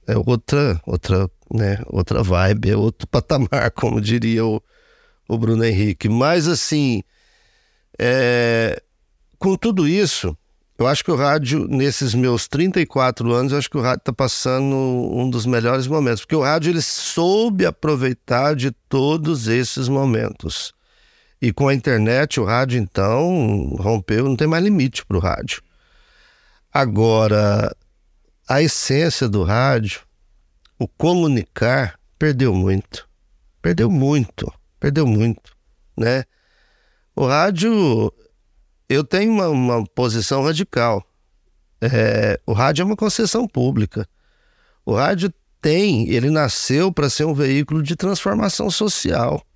É 0.07 0.17
outra, 0.17 0.81
outra, 0.87 1.29
né? 1.53 1.83
Outra 1.87 2.23
vibe, 2.23 2.71
é 2.71 2.77
outro 2.77 3.07
patamar, 3.11 3.73
como 3.73 4.01
diria 4.01 4.47
o, 4.47 4.63
o 5.29 5.37
Bruno 5.37 5.65
Henrique. 5.65 6.09
Mas 6.09 6.47
assim, 6.47 7.03
é, 7.99 8.81
com 9.37 9.57
tudo 9.57 9.89
isso, 9.89 10.37
eu 10.79 10.87
acho 10.87 11.03
que 11.03 11.11
o 11.11 11.17
rádio, 11.17 11.67
nesses 11.67 12.15
meus 12.15 12.47
34 12.47 13.33
anos, 13.33 13.51
eu 13.51 13.59
acho 13.59 13.71
que 13.71 13.79
o 13.79 13.83
rádio 13.83 14.03
está 14.03 14.13
passando 14.13 14.77
um 14.77 15.29
dos 15.29 15.45
melhores 15.45 15.89
momentos, 15.89 16.21
porque 16.21 16.37
o 16.37 16.43
rádio 16.43 16.71
ele 16.71 16.83
soube 16.83 17.67
aproveitar 17.67 18.55
de 18.55 18.71
todos 18.71 19.49
esses 19.49 19.89
momentos. 19.89 20.76
E 21.47 21.53
com 21.53 21.69
a 21.69 21.75
internet, 21.75 22.41
o 22.41 22.45
rádio 22.45 22.81
então 22.81 23.77
rompeu, 23.79 24.25
não 24.25 24.35
tem 24.35 24.49
mais 24.49 24.65
limite 24.65 25.07
para 25.07 25.17
o 25.17 25.21
rádio. 25.21 25.63
Agora, 26.75 27.73
a 28.49 28.61
essência 28.61 29.29
do 29.29 29.45
rádio, 29.45 30.01
o 30.77 30.89
comunicar, 30.89 32.01
perdeu 32.19 32.53
muito. 32.53 33.09
Perdeu 33.63 33.89
muito, 33.89 34.53
perdeu 34.81 35.07
muito, 35.07 35.57
né? 35.97 36.25
O 37.15 37.25
rádio, 37.25 38.13
eu 38.89 39.05
tenho 39.05 39.31
uma, 39.31 39.47
uma 39.47 39.87
posição 39.87 40.43
radical. 40.43 41.09
É, 41.81 42.41
o 42.45 42.53
rádio 42.53 42.83
é 42.83 42.87
uma 42.87 42.97
concessão 42.97 43.47
pública. 43.47 44.05
O 44.85 44.97
rádio 44.97 45.33
tem, 45.61 46.09
ele 46.09 46.29
nasceu 46.29 46.91
para 46.93 47.09
ser 47.09 47.25
um 47.25 47.35
veículo 47.35 47.85
de 47.85 47.95
transformação 47.95 48.69
social. 48.69 49.47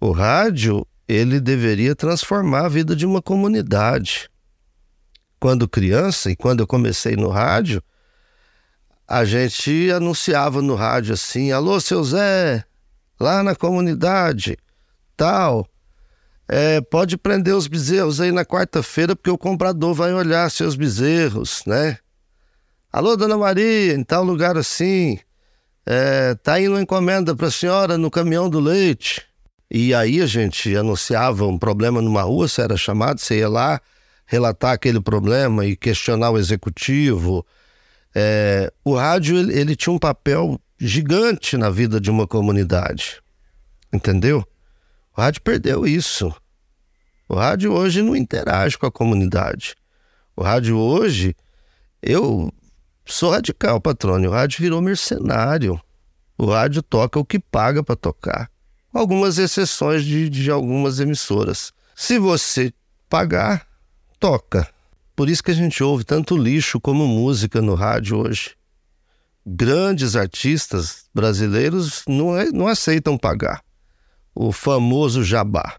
O 0.00 0.10
rádio, 0.10 0.86
ele 1.08 1.40
deveria 1.40 1.94
transformar 1.94 2.66
a 2.66 2.68
vida 2.68 2.94
de 2.94 3.06
uma 3.06 3.22
comunidade. 3.22 4.28
Quando 5.40 5.68
criança 5.68 6.30
e 6.30 6.36
quando 6.36 6.60
eu 6.60 6.66
comecei 6.66 7.16
no 7.16 7.28
rádio, 7.28 7.82
a 9.08 9.24
gente 9.24 9.90
anunciava 9.90 10.60
no 10.60 10.74
rádio 10.74 11.14
assim: 11.14 11.50
"Alô, 11.50 11.80
seu 11.80 12.02
Zé, 12.04 12.64
lá 13.18 13.42
na 13.42 13.54
comunidade, 13.54 14.58
tal, 15.16 15.66
é, 16.48 16.80
pode 16.80 17.16
prender 17.16 17.54
os 17.54 17.66
bezerros 17.66 18.20
aí 18.20 18.30
na 18.30 18.44
quarta-feira, 18.44 19.16
porque 19.16 19.30
o 19.30 19.38
comprador 19.38 19.94
vai 19.94 20.12
olhar 20.12 20.50
seus 20.50 20.76
bezerros, 20.76 21.62
né? 21.66 21.98
Alô, 22.92 23.16
dona 23.16 23.36
Maria, 23.36 23.94
em 23.94 24.04
tal 24.04 24.24
lugar 24.24 24.56
assim, 24.56 25.18
é, 25.84 26.34
tá 26.34 26.60
indo 26.60 26.72
uma 26.72 26.82
encomenda 26.82 27.34
para 27.34 27.48
a 27.48 27.50
senhora 27.50 27.98
no 27.98 28.10
caminhão 28.10 28.48
do 28.48 28.60
leite. 28.60 29.26
E 29.70 29.94
aí 29.94 30.20
a 30.20 30.26
gente 30.26 30.74
anunciava 30.76 31.46
um 31.46 31.58
problema 31.58 32.00
numa 32.00 32.22
rua, 32.22 32.46
você 32.46 32.62
era 32.62 32.76
chamado, 32.76 33.20
você 33.20 33.38
ia 33.38 33.48
lá 33.48 33.80
relatar 34.24 34.72
aquele 34.72 35.00
problema 35.00 35.66
e 35.66 35.76
questionar 35.76 36.30
o 36.30 36.38
executivo. 36.38 37.44
É, 38.14 38.72
o 38.84 38.94
rádio 38.94 39.36
ele, 39.36 39.58
ele 39.58 39.76
tinha 39.76 39.92
um 39.92 39.98
papel 39.98 40.60
gigante 40.78 41.56
na 41.56 41.70
vida 41.70 42.00
de 42.00 42.10
uma 42.10 42.26
comunidade, 42.26 43.20
entendeu? 43.92 44.44
O 45.16 45.20
rádio 45.20 45.42
perdeu 45.42 45.86
isso. 45.86 46.34
O 47.28 47.34
rádio 47.34 47.72
hoje 47.72 48.02
não 48.02 48.14
interage 48.14 48.78
com 48.78 48.86
a 48.86 48.92
comunidade. 48.92 49.74
O 50.36 50.42
rádio 50.42 50.76
hoje, 50.76 51.34
eu 52.00 52.52
sou 53.04 53.30
radical, 53.30 53.80
patrônio. 53.80 54.30
O 54.30 54.32
rádio 54.32 54.60
virou 54.60 54.80
mercenário. 54.80 55.80
O 56.38 56.46
rádio 56.46 56.82
toca 56.82 57.18
o 57.18 57.24
que 57.24 57.38
paga 57.38 57.82
para 57.82 57.96
tocar. 57.96 58.50
Algumas 58.96 59.36
exceções 59.36 60.04
de, 60.04 60.30
de 60.30 60.50
algumas 60.50 61.00
emissoras. 61.00 61.70
Se 61.94 62.18
você 62.18 62.72
pagar, 63.10 63.66
toca. 64.18 64.66
Por 65.14 65.28
isso 65.28 65.42
que 65.42 65.50
a 65.50 65.54
gente 65.54 65.82
ouve 65.82 66.02
tanto 66.02 66.34
lixo 66.34 66.80
como 66.80 67.06
música 67.06 67.60
no 67.60 67.74
rádio 67.74 68.16
hoje. 68.16 68.56
Grandes 69.44 70.16
artistas 70.16 71.04
brasileiros 71.14 72.04
não, 72.08 72.32
não 72.52 72.66
aceitam 72.66 73.18
pagar 73.18 73.62
o 74.34 74.50
famoso 74.50 75.22
jabá. 75.22 75.76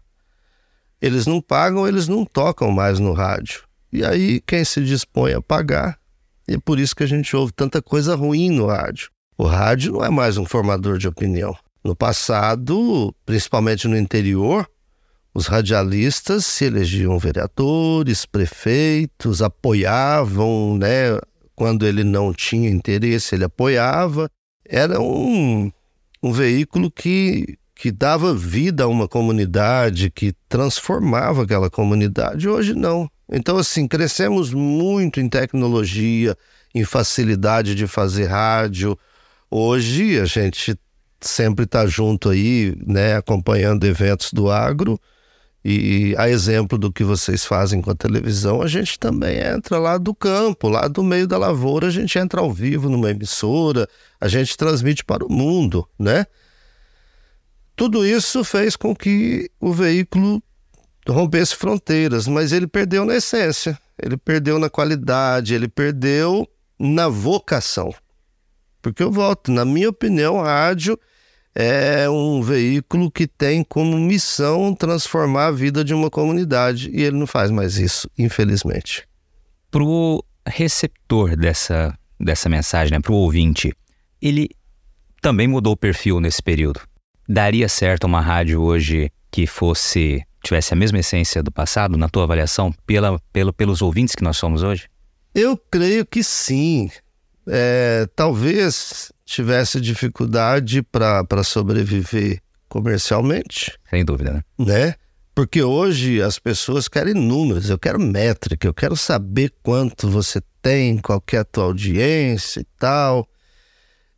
Eles 1.00 1.26
não 1.26 1.40
pagam, 1.40 1.88
eles 1.88 2.06
não 2.06 2.24
tocam 2.24 2.70
mais 2.70 3.00
no 3.00 3.12
rádio. 3.12 3.64
E 3.92 4.04
aí 4.04 4.40
quem 4.40 4.64
se 4.64 4.82
dispõe 4.84 5.32
a 5.32 5.42
pagar, 5.42 5.98
e 6.46 6.54
é 6.54 6.58
por 6.58 6.78
isso 6.78 6.94
que 6.94 7.02
a 7.02 7.08
gente 7.08 7.34
ouve 7.34 7.52
tanta 7.52 7.82
coisa 7.82 8.14
ruim 8.14 8.50
no 8.50 8.66
rádio. 8.66 9.10
O 9.36 9.44
rádio 9.44 9.92
não 9.92 10.04
é 10.04 10.08
mais 10.08 10.36
um 10.36 10.44
formador 10.44 10.98
de 10.98 11.08
opinião. 11.08 11.56
No 11.84 11.94
passado, 11.94 13.14
principalmente 13.24 13.86
no 13.86 13.96
interior, 13.96 14.68
os 15.32 15.46
radialistas 15.46 16.44
se 16.44 16.64
elegiam 16.64 17.18
vereadores, 17.18 18.26
prefeitos, 18.26 19.40
apoiavam, 19.40 20.76
né? 20.76 21.18
Quando 21.54 21.86
ele 21.86 22.04
não 22.04 22.32
tinha 22.32 22.68
interesse, 22.68 23.34
ele 23.34 23.44
apoiava. 23.44 24.30
Era 24.64 25.00
um, 25.00 25.70
um 26.22 26.32
veículo 26.32 26.90
que 26.90 27.58
que 27.78 27.92
dava 27.92 28.34
vida 28.34 28.82
a 28.82 28.88
uma 28.88 29.06
comunidade, 29.06 30.10
que 30.10 30.34
transformava 30.48 31.44
aquela 31.44 31.70
comunidade. 31.70 32.48
Hoje 32.48 32.74
não. 32.74 33.08
Então, 33.30 33.56
assim, 33.56 33.86
crescemos 33.86 34.52
muito 34.52 35.20
em 35.20 35.28
tecnologia, 35.28 36.36
em 36.74 36.84
facilidade 36.84 37.76
de 37.76 37.86
fazer 37.86 38.26
rádio. 38.26 38.98
Hoje 39.48 40.18
a 40.18 40.24
gente 40.24 40.76
sempre 41.20 41.64
está 41.64 41.86
junto 41.86 42.30
aí, 42.30 42.76
né, 42.86 43.16
acompanhando 43.16 43.84
eventos 43.84 44.32
do 44.32 44.50
agro. 44.50 45.00
E 45.64 46.14
a 46.16 46.28
exemplo 46.28 46.78
do 46.78 46.92
que 46.92 47.02
vocês 47.02 47.44
fazem 47.44 47.82
com 47.82 47.90
a 47.90 47.94
televisão, 47.94 48.62
a 48.62 48.68
gente 48.68 48.98
também 48.98 49.38
entra 49.38 49.78
lá 49.78 49.98
do 49.98 50.14
campo, 50.14 50.68
lá 50.68 50.86
do 50.86 51.02
meio 51.02 51.26
da 51.26 51.36
lavoura, 51.36 51.88
a 51.88 51.90
gente 51.90 52.18
entra 52.18 52.40
ao 52.40 52.52
vivo 52.52 52.88
numa 52.88 53.10
emissora, 53.10 53.88
a 54.20 54.28
gente 54.28 54.56
transmite 54.56 55.04
para 55.04 55.24
o 55.26 55.32
mundo, 55.32 55.86
né? 55.98 56.26
Tudo 57.74 58.06
isso 58.06 58.42
fez 58.44 58.76
com 58.76 58.94
que 58.94 59.50
o 59.60 59.72
veículo 59.72 60.42
rompesse 61.08 61.54
fronteiras, 61.54 62.26
mas 62.26 62.52
ele 62.52 62.66
perdeu 62.66 63.04
na 63.04 63.16
essência, 63.16 63.78
ele 64.00 64.16
perdeu 64.16 64.58
na 64.58 64.70
qualidade, 64.70 65.54
ele 65.54 65.68
perdeu 65.68 66.48
na 66.78 67.08
vocação. 67.08 67.92
Porque 68.80 69.02
eu 69.02 69.10
volto, 69.10 69.50
na 69.50 69.64
minha 69.64 69.90
opinião, 69.90 70.40
rádio 70.40 70.98
é 71.60 72.08
um 72.08 72.40
veículo 72.40 73.10
que 73.10 73.26
tem 73.26 73.64
como 73.64 73.98
missão 73.98 74.74
transformar 74.74 75.46
a 75.46 75.50
vida 75.50 75.84
de 75.84 75.92
uma 75.92 76.08
comunidade 76.08 76.88
e 76.92 77.02
ele 77.02 77.18
não 77.18 77.26
faz 77.26 77.50
mais 77.50 77.78
isso, 77.78 78.08
infelizmente. 78.16 79.06
Para 79.70 79.82
o 79.82 80.22
receptor 80.46 81.36
dessa, 81.36 81.98
dessa 82.18 82.48
mensagem, 82.48 82.92
né, 82.92 83.00
para 83.00 83.12
o 83.12 83.16
ouvinte, 83.16 83.72
ele 84.22 84.48
também 85.20 85.48
mudou 85.48 85.72
o 85.72 85.76
perfil 85.76 86.20
nesse 86.20 86.40
período 86.40 86.80
daria 87.28 87.68
certo 87.68 88.04
uma 88.04 88.20
rádio 88.20 88.62
hoje 88.62 89.12
que 89.30 89.46
fosse 89.46 90.24
tivesse 90.42 90.72
a 90.72 90.76
mesma 90.76 91.00
essência 91.00 91.42
do 91.42 91.52
passado, 91.52 91.98
na 91.98 92.08
tua 92.08 92.22
avaliação, 92.22 92.72
pela, 92.86 93.20
pelo, 93.32 93.52
pelos 93.52 93.82
ouvintes 93.82 94.14
que 94.14 94.22
nós 94.22 94.36
somos 94.36 94.62
hoje? 94.62 94.88
Eu 95.34 95.58
creio 95.70 96.06
que 96.06 96.22
sim. 96.24 96.90
É, 97.48 98.06
talvez 98.14 99.12
tivesse 99.24 99.80
dificuldade 99.80 100.82
para 100.82 101.42
sobreviver 101.42 102.40
comercialmente. 102.68 103.78
Sem 103.88 104.04
dúvida, 104.04 104.32
né? 104.32 104.42
né? 104.58 104.94
Porque 105.34 105.62
hoje 105.62 106.20
as 106.20 106.38
pessoas 106.38 106.88
querem 106.88 107.14
números, 107.14 107.70
eu 107.70 107.78
quero 107.78 108.00
métrica, 108.00 108.66
eu 108.66 108.74
quero 108.74 108.96
saber 108.96 109.52
quanto 109.62 110.08
você 110.08 110.40
tem, 110.60 110.98
qual 110.98 111.22
é 111.32 111.36
a 111.36 111.44
tua 111.44 111.64
audiência 111.64 112.60
e 112.60 112.66
tal. 112.76 113.26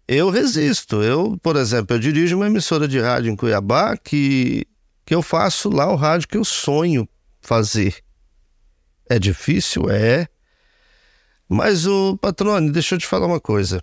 Eu 0.08 0.30
resisto. 0.30 1.02
Eu, 1.02 1.38
por 1.42 1.56
exemplo, 1.56 1.94
eu 1.94 2.00
dirijo 2.00 2.36
uma 2.36 2.46
emissora 2.46 2.88
de 2.88 2.98
rádio 2.98 3.30
em 3.30 3.36
Cuiabá 3.36 3.96
que, 3.96 4.66
que 5.04 5.14
eu 5.14 5.22
faço 5.22 5.68
lá 5.68 5.92
o 5.92 5.96
rádio 5.96 6.26
que 6.26 6.38
eu 6.38 6.44
sonho 6.44 7.08
fazer. 7.42 7.96
É 9.08 9.18
difícil? 9.18 9.90
É. 9.90 10.26
Mas 11.52 11.84
o 11.84 12.16
patrone, 12.16 12.70
deixa 12.70 12.94
eu 12.94 12.98
te 13.00 13.08
falar 13.08 13.26
uma 13.26 13.40
coisa. 13.40 13.82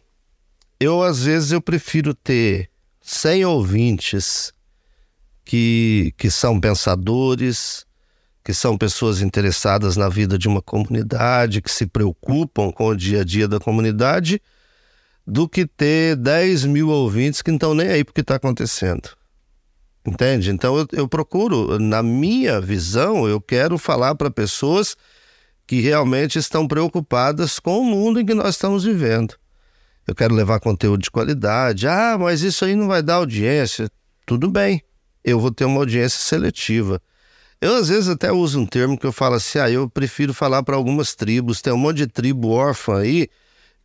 Eu, 0.80 1.04
às 1.04 1.24
vezes, 1.24 1.52
eu 1.52 1.62
prefiro 1.62 2.14
ter 2.14 2.70
100 3.02 3.44
ouvintes 3.44 4.54
que, 5.44 6.14
que 6.18 6.32
são 6.32 6.62
pensadores, 6.62 7.86
que 8.42 8.54
são 8.54 8.78
pessoas 8.78 9.22
interessadas 9.22 9.98
na 9.98 10.08
vida 10.08 10.38
de 10.38 10.48
uma 10.48 10.62
comunidade, 10.62 11.62
que 11.62 11.70
se 11.70 11.86
preocupam 11.86 12.72
com 12.72 12.88
o 12.88 12.96
dia 12.96 13.20
a 13.20 13.26
dia 13.26 13.50
da 13.50 13.60
comunidade, 13.60 14.42
do 15.26 15.46
que 15.50 15.68
ter 15.68 16.16
10 16.16 16.64
mil 16.64 16.88
ouvintes 16.88 17.42
que 17.42 17.52
não 17.52 17.58
estão 17.58 17.74
nem 17.74 17.90
aí 17.90 18.06
porque 18.06 18.22
está 18.22 18.36
acontecendo. 18.36 19.10
Entende? 20.06 20.52
Então 20.52 20.78
eu, 20.78 20.88
eu, 20.94 21.08
procuro, 21.10 21.78
na 21.78 22.02
minha 22.02 22.62
visão, 22.62 23.28
eu 23.28 23.42
quero 23.42 23.78
falar 23.78 24.16
para 24.16 24.32
pessoas 24.32 24.96
que 25.68 25.82
realmente 25.82 26.40
estão 26.40 26.66
preocupadas 26.66 27.60
com 27.60 27.80
o 27.82 27.84
mundo 27.84 28.22
em 28.22 28.26
que 28.26 28.34
nós 28.34 28.56
estamos 28.56 28.86
vivendo. 28.86 29.36
Eu 30.08 30.16
quero 30.16 30.34
levar 30.34 30.62
conteúdo 30.62 31.04
de 31.04 31.12
qualidade. 31.12 31.86
Ah, 31.86 32.18
mas 32.18 32.42
isso 32.42 32.64
aí 32.64 32.74
não 32.74 32.88
vai 32.88 33.04
dar 33.04 33.16
audiência. 33.16 33.92
Tudo 34.26 34.50
bem, 34.50 34.82
eu 35.24 35.38
vou 35.38 35.52
ter 35.52 35.66
uma 35.66 35.82
audiência 35.82 36.20
seletiva. 36.20 37.02
Eu 37.60 37.76
às 37.76 37.90
vezes 37.90 38.08
até 38.08 38.32
uso 38.32 38.60
um 38.60 38.66
termo 38.66 38.98
que 38.98 39.06
eu 39.06 39.12
falo 39.12 39.36
assim: 39.36 39.60
ah, 39.60 39.70
eu 39.70 39.90
prefiro 39.90 40.34
falar 40.34 40.64
para 40.64 40.78
algumas 40.78 41.14
tribos. 41.14 41.62
Tem 41.62 41.74
um 41.74 41.78
monte 41.78 41.98
de 41.98 42.08
tribo 42.08 42.50
órfã 42.50 43.00
aí 43.00 43.28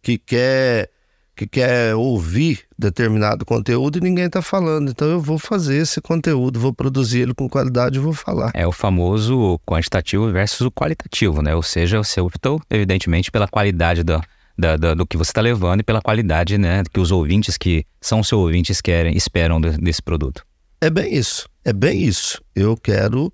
que 0.00 0.16
quer 0.16 0.88
que 1.34 1.46
quer 1.46 1.94
ouvir 1.96 2.64
determinado 2.82 3.44
conteúdo 3.44 3.98
e 3.98 4.00
ninguém 4.00 4.26
está 4.26 4.42
falando. 4.42 4.90
Então 4.90 5.08
eu 5.08 5.20
vou 5.20 5.38
fazer 5.38 5.76
esse 5.76 6.00
conteúdo, 6.00 6.60
vou 6.60 6.72
produzir 6.72 7.20
ele 7.20 7.34
com 7.34 7.48
qualidade 7.48 7.98
e 7.98 8.00
vou 8.00 8.12
falar. 8.12 8.50
É 8.54 8.66
o 8.66 8.72
famoso 8.72 9.58
quantitativo 9.66 10.30
versus 10.30 10.60
o 10.60 10.70
qualitativo, 10.70 11.40
né? 11.40 11.54
Ou 11.54 11.62
seja, 11.62 11.98
o 11.98 12.04
seu 12.04 12.26
optou, 12.26 12.60
evidentemente, 12.68 13.30
pela 13.30 13.48
qualidade 13.48 14.02
do, 14.02 14.20
da, 14.58 14.76
da, 14.76 14.94
do 14.94 15.06
que 15.06 15.16
você 15.16 15.30
está 15.30 15.40
levando 15.40 15.80
e 15.80 15.82
pela 15.82 16.02
qualidade, 16.02 16.58
né? 16.58 16.82
Que 16.92 17.00
os 17.00 17.10
ouvintes 17.10 17.56
que 17.56 17.86
são 18.00 18.22
seus 18.22 18.40
ouvintes 18.40 18.80
querem, 18.80 19.16
esperam 19.16 19.60
desse 19.60 20.02
produto. 20.02 20.44
É 20.80 20.90
bem 20.90 21.14
isso. 21.14 21.48
É 21.64 21.72
bem 21.72 22.02
isso. 22.02 22.42
Eu 22.54 22.76
quero 22.76 23.32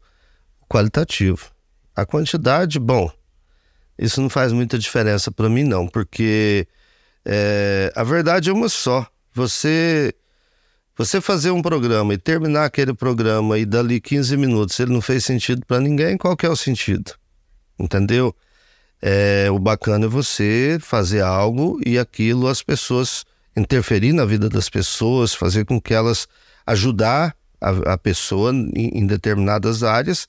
qualitativo. 0.69 1.51
A 1.97 2.05
quantidade, 2.05 2.79
bom, 2.79 3.11
isso 3.99 4.21
não 4.21 4.29
faz 4.29 4.53
muita 4.53 4.79
diferença 4.79 5.33
para 5.33 5.49
mim, 5.49 5.65
não, 5.65 5.89
porque 5.89 6.69
é, 7.25 7.93
a 7.97 8.05
verdade 8.05 8.51
é 8.51 8.53
uma 8.53 8.69
só. 8.69 9.07
Você 9.39 10.13
você 10.97 11.21
fazer 11.21 11.53
um 11.53 11.63
programa 11.63 12.13
e 12.13 12.19
terminar 12.19 12.65
aquele 12.65 12.93
programa 12.93 13.57
e 13.57 13.65
dali 13.65 14.01
15 14.01 14.37
minutos 14.37 14.81
ele 14.81 14.93
não 14.93 15.01
fez 15.01 15.25
sentido 15.25 15.65
para 15.65 15.79
ninguém, 15.79 16.19
qual 16.19 16.37
que 16.37 16.45
é 16.45 16.51
o 16.51 16.57
sentido? 16.57 17.13
Entendeu? 17.79 18.35
É, 19.01 19.47
o 19.49 19.61
bacana 19.61 20.07
é 20.07 20.09
você 20.09 20.77
fazer 20.81 21.23
algo 21.23 21.79
e 21.87 21.97
aquilo 21.97 22.49
as 22.49 22.65
pessoas 22.65 23.25
interferir 23.57 24.13
na 24.13 24.25
vida 24.25 24.49
das 24.49 24.69
pessoas, 24.69 25.33
fazer 25.35 25.65
com 25.65 25.81
que 25.81 25.95
elas 25.95 26.27
ajudar 26.67 27.33
a, 27.61 27.93
a 27.93 27.97
pessoa 27.97 28.53
em, 28.53 28.99
em 28.99 29.07
determinadas 29.07 29.85
áreas 29.85 30.27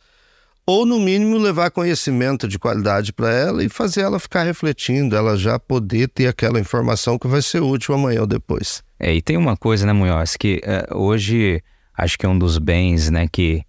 ou 0.68 0.86
no 0.86 1.00
mínimo 1.00 1.40
levar 1.40 1.72
conhecimento 1.72 2.48
de 2.48 2.60
qualidade 2.60 3.12
para 3.12 3.32
ela 3.34 3.64
e 3.64 3.70
fazer 3.70 4.02
ela 4.02 4.20
ficar 4.20 4.44
refletindo, 4.44 5.16
ela 5.16 5.36
já 5.36 5.58
poder 5.58 6.10
ter 6.10 6.28
aquela 6.28 6.60
informação 6.60 7.18
que 7.18 7.28
vai 7.28 7.42
ser 7.42 7.60
útil 7.60 7.96
amanhã 7.96 8.22
ou 8.22 8.28
depois. 8.28 8.88
É, 9.00 9.14
e 9.14 9.22
tem 9.22 9.38
uma 9.38 9.56
coisa, 9.56 9.86
né, 9.86 9.94
Munhoz, 9.94 10.36
que 10.36 10.62
uh, 10.92 10.98
hoje 10.98 11.64
acho 11.98 12.18
que 12.18 12.26
é 12.26 12.30
um 12.30 12.38
dos 12.38 12.58
bens, 12.58 13.10
né, 13.10 13.28
que, 13.32 13.64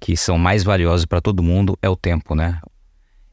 que 0.00 0.16
são 0.16 0.36
mais 0.36 0.64
valiosos 0.64 1.06
para 1.06 1.20
todo 1.20 1.42
mundo 1.42 1.78
é 1.80 1.88
o 1.88 1.96
tempo, 1.96 2.34
né? 2.34 2.60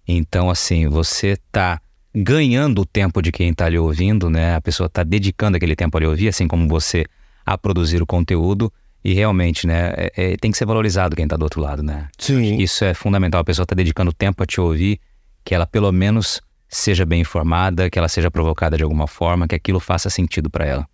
Então, 0.08 0.50
assim, 0.50 0.88
você 0.88 1.38
tá 1.52 1.80
ganhando 2.14 2.82
o 2.82 2.86
tempo 2.86 3.22
de 3.22 3.32
quem 3.32 3.50
está 3.50 3.70
lhe 3.70 3.78
ouvindo, 3.78 4.30
né? 4.30 4.56
A 4.56 4.62
pessoa 4.62 4.88
está 4.88 5.04
dedicando 5.04 5.58
aquele 5.58 5.76
tempo 5.76 5.98
a 5.98 6.00
lhe 6.00 6.08
ouvir, 6.08 6.28
assim 6.28 6.48
como 6.48 6.68
você 6.68 7.06
a 7.46 7.58
produzir 7.58 8.02
o 8.02 8.06
conteúdo. 8.06 8.72
E 9.04 9.14
realmente, 9.14 9.66
né, 9.66 9.94
é, 9.96 10.12
é, 10.16 10.38
tem 10.38 10.52
que 10.52 10.58
ser 10.58 10.66
valorizado 10.66 11.16
quem 11.16 11.24
está 11.24 11.38
do 11.38 11.44
outro 11.44 11.62
lado, 11.62 11.82
né? 11.82 12.08
Sim. 12.18 12.58
Isso 12.58 12.84
é 12.84 12.94
fundamental. 12.94 13.40
A 13.40 13.44
pessoa 13.44 13.64
está 13.64 13.76
dedicando 13.76 14.12
tempo 14.12 14.44
a 14.44 14.46
te 14.46 14.60
ouvir, 14.60 15.00
que 15.46 15.56
ela 15.56 15.66
pelo 15.66 15.92
menos 15.92 16.42
seja 16.68 17.06
bem 17.06 17.22
informada, 17.22 17.90
que 17.90 17.98
ela 17.98 18.10
seja 18.10 18.30
provocada 18.30 18.78
de 18.78 18.84
alguma 18.84 19.08
forma, 19.08 19.48
que 19.48 19.56
aquilo 19.56 19.80
faça 19.80 20.10
sentido 20.10 20.50
para 20.50 20.66
ela. 20.66 20.88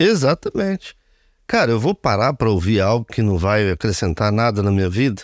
Exatamente. 0.00 0.96
Cara, 1.46 1.72
eu 1.72 1.78
vou 1.78 1.94
parar 1.94 2.32
para 2.32 2.48
ouvir 2.48 2.80
algo 2.80 3.04
que 3.04 3.20
não 3.20 3.36
vai 3.36 3.70
acrescentar 3.70 4.32
nada 4.32 4.62
na 4.62 4.70
minha 4.70 4.88
vida? 4.88 5.22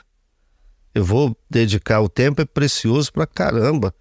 Eu 0.95 1.03
vou 1.03 1.35
dedicar 1.49 2.01
o 2.01 2.09
tempo 2.09 2.43
é 2.43 2.45
precioso 2.45 3.11
para 3.11 3.27
caramba. 3.27 3.95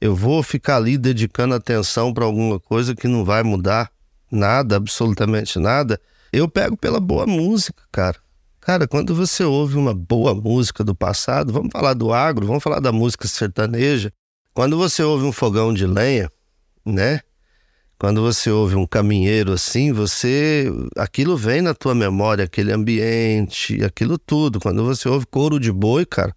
Eu 0.00 0.14
vou 0.14 0.42
ficar 0.42 0.76
ali 0.76 0.96
dedicando 0.96 1.54
atenção 1.54 2.12
para 2.12 2.24
alguma 2.24 2.60
coisa 2.60 2.94
que 2.94 3.08
não 3.08 3.24
vai 3.24 3.42
mudar 3.42 3.90
nada, 4.30 4.76
absolutamente 4.76 5.58
nada. 5.58 6.00
Eu 6.32 6.48
pego 6.48 6.76
pela 6.76 7.00
boa 7.00 7.26
música, 7.26 7.82
cara. 7.90 8.18
Cara, 8.60 8.86
quando 8.86 9.14
você 9.14 9.42
ouve 9.42 9.76
uma 9.76 9.94
boa 9.94 10.34
música 10.34 10.84
do 10.84 10.94
passado, 10.94 11.52
vamos 11.52 11.70
falar 11.72 11.94
do 11.94 12.12
agro, 12.12 12.46
vamos 12.46 12.62
falar 12.62 12.80
da 12.80 12.92
música 12.92 13.26
sertaneja. 13.26 14.12
Quando 14.52 14.76
você 14.76 15.02
ouve 15.02 15.24
um 15.24 15.32
fogão 15.32 15.74
de 15.74 15.86
lenha, 15.86 16.30
né? 16.84 17.20
Quando 18.04 18.20
você 18.20 18.50
ouve 18.50 18.76
um 18.76 18.86
caminheiro 18.86 19.54
assim, 19.54 19.90
você 19.90 20.70
aquilo 20.94 21.38
vem 21.38 21.62
na 21.62 21.72
tua 21.72 21.94
memória, 21.94 22.44
aquele 22.44 22.70
ambiente, 22.70 23.82
aquilo 23.82 24.18
tudo. 24.18 24.60
Quando 24.60 24.84
você 24.84 25.08
ouve 25.08 25.24
couro 25.24 25.58
de 25.58 25.72
boi, 25.72 26.04
cara, 26.04 26.36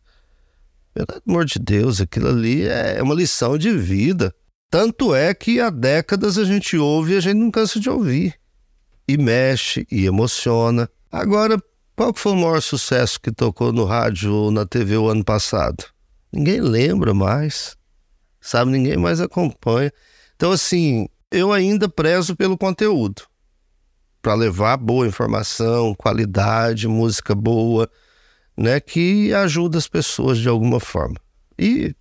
pelo 0.93 1.21
amor 1.27 1.43
de 1.43 1.59
Deus, 1.59 1.99
aquilo 1.99 2.29
ali 2.29 2.65
é 2.65 3.03
uma 3.03 3.13
lição 3.13 3.57
de 3.57 3.69
vida. 3.77 4.33
Tanto 4.71 5.13
é 5.13 5.33
que 5.33 5.59
há 5.59 5.69
décadas 5.69 6.37
a 6.37 6.45
gente 6.45 6.77
ouve 6.77 7.15
e 7.15 7.17
a 7.17 7.19
gente 7.19 7.35
não 7.35 7.51
cansa 7.51 7.81
de 7.81 7.89
ouvir 7.89 8.35
e 9.05 9.17
mexe 9.17 9.85
e 9.91 10.05
emociona. 10.05 10.89
Agora, 11.11 11.61
qual 11.97 12.13
foi 12.15 12.31
o 12.31 12.37
maior 12.37 12.61
sucesso 12.61 13.19
que 13.19 13.29
tocou 13.29 13.73
no 13.73 13.83
rádio 13.83 14.33
ou 14.33 14.51
na 14.51 14.65
TV 14.65 14.95
o 14.95 15.09
ano 15.09 15.25
passado? 15.25 15.83
Ninguém 16.31 16.61
lembra 16.61 17.13
mais, 17.13 17.75
sabe? 18.39 18.71
Ninguém 18.71 18.95
mais 18.95 19.19
acompanha. 19.19 19.91
Então, 20.37 20.53
assim, 20.53 21.09
eu 21.31 21.51
ainda 21.51 21.89
prezo 21.89 22.35
pelo 22.35 22.57
conteúdo 22.57 23.23
para 24.21 24.33
levar 24.33 24.77
boa 24.77 25.07
informação, 25.07 25.95
qualidade, 25.95 26.87
música 26.87 27.33
boa, 27.33 27.89
né? 28.57 28.79
Que 28.79 29.33
ajuda 29.33 29.77
as 29.77 29.87
pessoas 29.87 30.37
de 30.37 30.49
alguma 30.49 30.79
forma. 30.79 31.15
E 31.57 31.95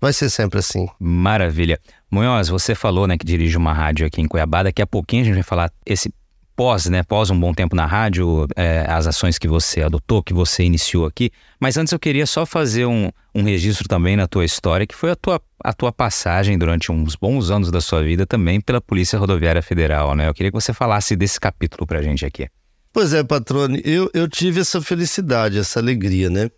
vai 0.00 0.12
ser 0.12 0.30
sempre 0.30 0.58
assim. 0.58 0.88
Maravilha. 1.00 1.80
Munhoz, 2.10 2.48
você 2.48 2.74
falou 2.74 3.06
né, 3.06 3.16
que 3.16 3.26
dirige 3.26 3.56
uma 3.56 3.72
rádio 3.72 4.06
aqui 4.06 4.20
em 4.20 4.28
Cuiabá. 4.28 4.62
Daqui 4.62 4.80
a 4.80 4.86
pouquinho 4.86 5.22
a 5.22 5.24
gente 5.24 5.34
vai 5.34 5.42
falar 5.42 5.72
esse 5.84 6.12
pós, 6.56 6.86
né, 6.86 7.02
pós 7.02 7.28
um 7.28 7.38
bom 7.38 7.52
tempo 7.52 7.76
na 7.76 7.84
rádio, 7.84 8.48
é, 8.56 8.86
as 8.88 9.06
ações 9.06 9.38
que 9.38 9.46
você 9.46 9.82
adotou, 9.82 10.22
que 10.22 10.32
você 10.32 10.64
iniciou 10.64 11.04
aqui. 11.04 11.30
Mas 11.60 11.76
antes 11.76 11.92
eu 11.92 11.98
queria 11.98 12.26
só 12.26 12.46
fazer 12.46 12.86
um, 12.86 13.10
um 13.34 13.42
registro 13.42 13.86
também 13.86 14.16
na 14.16 14.26
tua 14.26 14.44
história, 14.44 14.86
que 14.86 14.94
foi 14.94 15.10
a 15.10 15.16
tua, 15.16 15.40
a 15.62 15.72
tua 15.74 15.92
passagem 15.92 16.56
durante 16.56 16.90
uns 16.90 17.14
bons 17.14 17.50
anos 17.50 17.70
da 17.70 17.80
sua 17.82 18.02
vida 18.02 18.26
também 18.26 18.60
pela 18.60 18.80
Polícia 18.80 19.18
Rodoviária 19.18 19.62
Federal, 19.62 20.14
né? 20.14 20.26
Eu 20.26 20.34
queria 20.34 20.50
que 20.50 20.58
você 20.58 20.72
falasse 20.72 21.14
desse 21.14 21.38
capítulo 21.38 21.86
pra 21.86 22.00
gente 22.00 22.24
aqui. 22.24 22.48
Pois 22.92 23.12
é, 23.12 23.22
Patrone, 23.22 23.82
eu, 23.84 24.10
eu 24.14 24.26
tive 24.26 24.60
essa 24.60 24.80
felicidade, 24.80 25.58
essa 25.58 25.78
alegria, 25.78 26.30
né? 26.30 26.50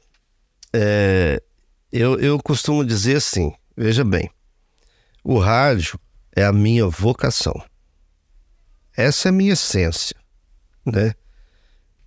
É, 0.73 1.43
eu, 1.93 2.19
eu 2.21 2.39
costumo 2.39 2.85
dizer 2.85 3.17
assim, 3.17 3.53
veja 3.77 4.05
bem, 4.05 4.31
o 5.25 5.39
rádio 5.39 5.99
é 6.37 6.45
a 6.45 6.53
minha 6.53 6.87
vocação. 6.87 7.61
Essa 8.99 9.29
é 9.29 9.31
a 9.31 9.33
minha 9.33 9.53
essência, 9.53 10.17
né? 10.85 11.15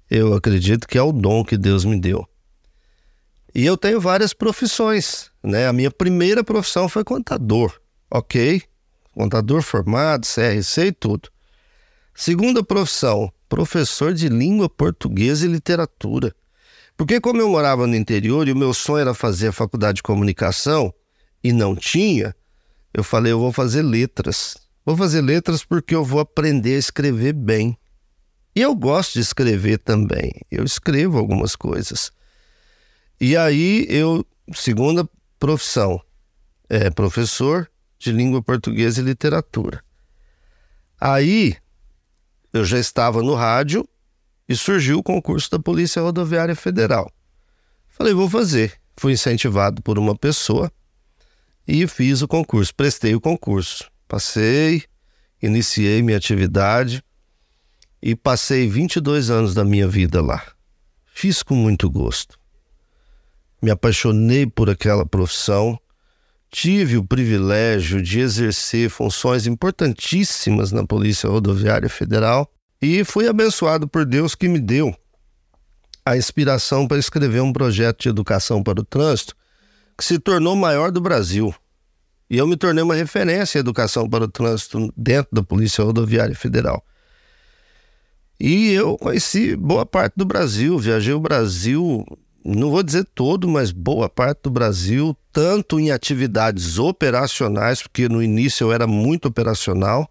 Eu 0.09 0.33
acredito 0.33 0.85
que 0.85 0.97
é 0.97 1.01
o 1.01 1.13
dom 1.13 1.41
que 1.41 1.55
Deus 1.55 1.85
me 1.85 1.97
deu. 1.97 2.27
E 3.55 3.65
eu 3.65 3.77
tenho 3.77 4.01
várias 4.01 4.33
profissões, 4.33 5.31
né? 5.41 5.69
A 5.69 5.71
minha 5.71 5.89
primeira 5.89 6.43
profissão 6.43 6.89
foi 6.89 7.05
contador, 7.05 7.79
ok? 8.11 8.61
Contador 9.13 9.61
formado, 9.61 10.27
CRC 10.27 10.87
e 10.87 10.91
tudo. 10.91 11.29
Segunda 12.13 12.61
profissão, 12.61 13.31
professor 13.47 14.13
de 14.13 14.27
língua 14.27 14.69
portuguesa 14.69 15.45
e 15.45 15.49
literatura. 15.49 16.35
Porque 16.97 17.21
como 17.21 17.39
eu 17.39 17.47
morava 17.47 17.87
no 17.87 17.95
interior 17.95 18.49
e 18.49 18.51
o 18.51 18.55
meu 18.57 18.73
sonho 18.73 18.99
era 18.99 19.13
fazer 19.13 19.47
a 19.47 19.53
faculdade 19.53 19.95
de 19.95 20.03
comunicação 20.03 20.93
e 21.41 21.53
não 21.53 21.73
tinha, 21.73 22.35
eu 22.93 23.01
falei, 23.01 23.31
eu 23.31 23.39
vou 23.39 23.53
fazer 23.53 23.81
letras. 23.81 24.60
Vou 24.85 24.97
fazer 24.97 25.21
letras 25.21 25.63
porque 25.63 25.93
eu 25.93 26.03
vou 26.03 26.19
aprender 26.19 26.75
a 26.75 26.79
escrever 26.79 27.33
bem. 27.33 27.77
E 28.55 28.61
eu 28.61 28.75
gosto 28.75 29.13
de 29.13 29.19
escrever 29.19 29.77
também. 29.77 30.31
Eu 30.49 30.63
escrevo 30.63 31.17
algumas 31.17 31.55
coisas. 31.55 32.11
E 33.19 33.37
aí 33.37 33.85
eu, 33.87 34.25
segunda 34.53 35.07
profissão, 35.39 36.01
é 36.67 36.89
professor 36.89 37.69
de 37.99 38.11
língua 38.11 38.41
portuguesa 38.41 38.99
e 38.99 39.03
literatura. 39.03 39.83
Aí 40.99 41.55
eu 42.51 42.65
já 42.65 42.79
estava 42.79 43.21
no 43.21 43.35
rádio 43.35 43.87
e 44.49 44.55
surgiu 44.55 44.97
o 44.97 45.03
concurso 45.03 45.49
da 45.51 45.59
Polícia 45.59 46.01
Rodoviária 46.01 46.55
Federal. 46.55 47.11
Falei, 47.87 48.13
vou 48.13 48.29
fazer. 48.29 48.79
Fui 48.97 49.13
incentivado 49.13 49.81
por 49.81 49.97
uma 49.97 50.15
pessoa 50.15 50.71
e 51.67 51.87
fiz 51.87 52.21
o 52.21 52.27
concurso, 52.27 52.73
prestei 52.75 53.15
o 53.15 53.21
concurso. 53.21 53.89
Passei, 54.11 54.83
iniciei 55.41 56.01
minha 56.01 56.17
atividade 56.17 57.01
e 58.03 58.13
passei 58.13 58.67
22 58.67 59.29
anos 59.29 59.53
da 59.53 59.63
minha 59.63 59.87
vida 59.87 60.21
lá. 60.21 60.45
Fiz 61.13 61.41
com 61.41 61.55
muito 61.55 61.89
gosto. 61.89 62.37
Me 63.61 63.71
apaixonei 63.71 64.45
por 64.45 64.69
aquela 64.69 65.05
profissão. 65.05 65.79
Tive 66.49 66.97
o 66.97 67.05
privilégio 67.05 68.01
de 68.01 68.19
exercer 68.19 68.89
funções 68.89 69.47
importantíssimas 69.47 70.73
na 70.73 70.85
Polícia 70.85 71.29
Rodoviária 71.29 71.87
Federal 71.87 72.51
e 72.81 73.05
fui 73.05 73.29
abençoado 73.29 73.87
por 73.87 74.03
Deus 74.03 74.35
que 74.35 74.49
me 74.49 74.59
deu 74.59 74.93
a 76.05 76.17
inspiração 76.17 76.85
para 76.85 76.97
escrever 76.97 77.41
um 77.41 77.53
projeto 77.53 78.01
de 78.01 78.09
educação 78.09 78.61
para 78.61 78.81
o 78.81 78.83
trânsito 78.83 79.33
que 79.97 80.03
se 80.03 80.19
tornou 80.19 80.53
maior 80.53 80.91
do 80.91 80.99
Brasil. 80.99 81.55
E 82.31 82.37
eu 82.37 82.47
me 82.47 82.55
tornei 82.55 82.81
uma 82.81 82.95
referência 82.95 83.57
em 83.57 83.59
educação 83.59 84.09
para 84.09 84.23
o 84.23 84.27
trânsito 84.27 84.89
dentro 84.95 85.27
da 85.33 85.43
Polícia 85.43 85.83
Rodoviária 85.83 86.33
Federal. 86.33 86.81
E 88.39 88.71
eu 88.71 88.97
conheci 88.97 89.53
boa 89.53 89.85
parte 89.85 90.13
do 90.15 90.23
Brasil, 90.23 90.79
viajei 90.79 91.13
o 91.13 91.19
Brasil, 91.19 92.05
não 92.45 92.71
vou 92.71 92.81
dizer 92.83 93.05
todo, 93.13 93.49
mas 93.49 93.73
boa 93.73 94.07
parte 94.07 94.43
do 94.43 94.49
Brasil, 94.49 95.13
tanto 95.33 95.77
em 95.77 95.91
atividades 95.91 96.79
operacionais, 96.79 97.81
porque 97.81 98.07
no 98.07 98.23
início 98.23 98.63
eu 98.63 98.71
era 98.71 98.87
muito 98.87 99.27
operacional, 99.27 100.09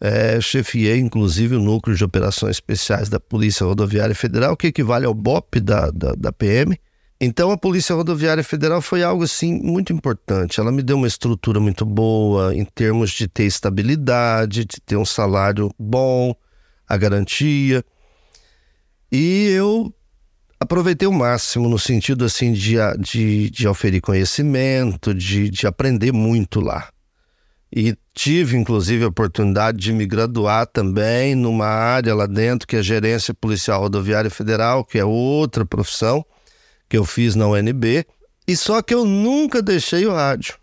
é, 0.00 0.40
chefiei 0.40 1.00
inclusive 1.00 1.56
o 1.56 1.60
Núcleo 1.60 1.96
de 1.96 2.04
Operações 2.04 2.54
Especiais 2.54 3.08
da 3.08 3.18
Polícia 3.18 3.66
Rodoviária 3.66 4.14
Federal, 4.14 4.56
que 4.56 4.68
equivale 4.68 5.06
ao 5.06 5.12
BOP 5.12 5.58
da, 5.58 5.90
da, 5.90 6.14
da 6.14 6.30
PM. 6.30 6.78
Então 7.18 7.50
a 7.50 7.56
Polícia 7.56 7.94
Rodoviária 7.94 8.44
Federal 8.44 8.82
foi 8.82 9.02
algo 9.02 9.24
assim 9.24 9.58
muito 9.62 9.92
importante. 9.92 10.60
Ela 10.60 10.70
me 10.70 10.82
deu 10.82 10.98
uma 10.98 11.06
estrutura 11.06 11.58
muito 11.58 11.84
boa 11.84 12.54
em 12.54 12.64
termos 12.64 13.10
de 13.10 13.26
ter 13.26 13.44
estabilidade, 13.44 14.66
de 14.66 14.80
ter 14.84 14.96
um 14.96 15.04
salário 15.04 15.70
bom, 15.78 16.34
a 16.86 16.96
garantia. 16.96 17.82
E 19.10 19.48
eu 19.48 19.90
aproveitei 20.60 21.08
o 21.08 21.12
máximo 21.12 21.70
no 21.70 21.78
sentido 21.78 22.22
assim 22.22 22.52
de, 22.52 22.76
de, 22.98 23.48
de 23.48 23.66
oferir 23.66 24.02
conhecimento, 24.02 25.14
de, 25.14 25.48
de 25.48 25.66
aprender 25.66 26.12
muito 26.12 26.60
lá. 26.60 26.90
E 27.74 27.96
tive, 28.14 28.56
inclusive, 28.56 29.04
a 29.04 29.08
oportunidade 29.08 29.78
de 29.78 29.92
me 29.92 30.06
graduar 30.06 30.66
também 30.66 31.34
numa 31.34 31.66
área 31.66 32.14
lá 32.14 32.26
dentro, 32.26 32.66
que 32.66 32.76
é 32.76 32.82
Gerência 32.82 33.34
Policial 33.34 33.80
Rodoviária 33.80 34.30
Federal, 34.30 34.84
que 34.84 34.98
é 34.98 35.04
outra 35.04 35.64
profissão 35.64 36.24
que 36.88 36.96
eu 36.96 37.04
fiz 37.04 37.34
na 37.34 37.46
UNB. 37.46 38.06
E 38.46 38.56
só 38.56 38.80
que 38.80 38.94
eu 38.94 39.04
nunca 39.04 39.60
deixei 39.60 40.06
o 40.06 40.12
rádio. 40.12 40.54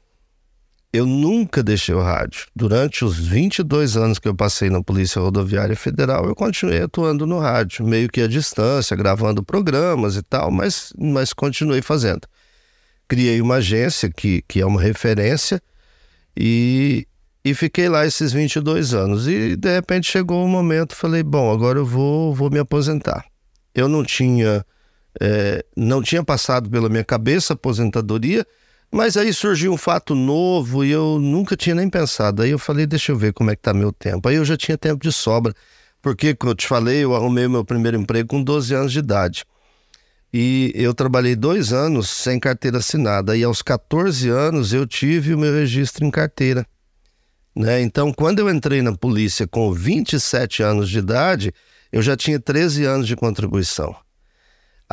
Eu 0.94 1.08
nunca 1.08 1.64
deixei 1.64 1.96
o 1.96 2.02
rádio. 2.02 2.46
Durante 2.56 3.04
os 3.04 3.18
22 3.18 3.98
anos 3.98 4.20
que 4.20 4.28
eu 4.28 4.36
passei 4.36 4.70
na 4.70 4.82
Polícia 4.82 5.20
Rodoviária 5.20 5.76
Federal, 5.76 6.28
eu 6.28 6.36
continuei 6.36 6.84
atuando 6.84 7.26
no 7.26 7.40
rádio, 7.40 7.84
meio 7.84 8.08
que 8.08 8.22
à 8.22 8.28
distância, 8.28 8.96
gravando 8.96 9.44
programas 9.44 10.16
e 10.16 10.22
tal, 10.22 10.52
mas, 10.52 10.94
mas 10.96 11.34
continuei 11.34 11.82
fazendo. 11.82 12.28
Criei 13.08 13.42
uma 13.42 13.56
agência 13.56 14.08
que, 14.08 14.44
que 14.48 14.62
é 14.62 14.66
uma 14.66 14.80
referência 14.80 15.60
e, 16.38 17.08
e 17.44 17.56
fiquei 17.56 17.90
lá 17.90 18.06
esses 18.06 18.32
22 18.32 18.94
anos. 18.94 19.28
E 19.28 19.56
de 19.56 19.74
repente 19.74 20.12
chegou 20.12 20.46
um 20.46 20.48
momento, 20.48 20.96
falei, 20.96 21.24
bom, 21.24 21.52
agora 21.52 21.80
eu 21.80 21.86
vou, 21.88 22.36
vou 22.36 22.52
me 22.52 22.60
aposentar. 22.60 23.26
Eu 23.74 23.88
não 23.90 24.04
tinha, 24.04 24.64
é, 25.22 25.66
não 25.76 26.02
tinha 26.02 26.24
passado 26.24 26.70
pela 26.70 26.90
minha 26.90 27.04
cabeça 27.04 27.54
aposentadoria, 27.54 28.46
mas 28.92 29.18
aí 29.18 29.34
surgiu 29.34 29.74
um 29.74 29.78
fato 29.78 30.14
novo 30.14 30.86
e 30.86 30.92
eu 30.92 31.20
nunca 31.20 31.58
tinha 31.58 31.76
nem 31.76 31.90
pensado. 31.90 32.42
Aí 32.42 32.52
eu 32.52 32.60
falei, 32.60 32.86
deixa 32.86 33.12
eu 33.12 33.18
ver 33.18 33.34
como 33.34 33.50
é 33.50 33.56
que 33.56 33.62
tá 33.62 33.74
meu 33.74 33.92
tempo. 33.92 34.30
Aí 34.30 34.36
eu 34.36 34.46
já 34.46 34.56
tinha 34.56 34.78
tempo 34.78 35.02
de 35.02 35.12
sobra, 35.12 35.54
porque, 36.02 36.36
como 36.36 36.52
eu 36.52 36.56
te 36.56 36.68
falei, 36.68 37.04
eu 37.04 37.16
arrumei 37.16 37.48
meu 37.48 37.66
primeiro 37.66 37.98
emprego 37.98 38.30
com 38.30 38.44
12 38.44 38.74
anos 38.74 38.92
de 38.92 39.00
idade. 39.00 39.46
E 40.34 40.72
eu 40.76 40.94
trabalhei 40.94 41.36
dois 41.36 41.72
anos 41.72 42.10
sem 42.10 42.40
carteira 42.40 42.80
assinada. 42.80 43.38
E 43.38 43.44
aos 43.44 43.62
14 43.62 44.30
anos 44.30 44.74
eu 44.74 44.86
tive 44.86 45.34
o 45.34 45.38
meu 45.38 45.54
registro 45.54 46.06
em 46.06 46.12
carteira. 46.12 46.66
Né? 47.56 47.82
Então, 47.82 48.12
quando 48.12 48.40
eu 48.40 48.50
entrei 48.50 48.82
na 48.82 48.96
polícia 48.98 49.48
com 49.48 49.72
27 49.72 50.64
anos 50.64 50.90
de 50.90 50.98
idade, 50.98 51.54
eu 51.92 52.02
já 52.02 52.18
tinha 52.18 52.40
13 52.40 52.84
anos 52.84 53.08
de 53.08 53.16
contribuição. 53.16 53.96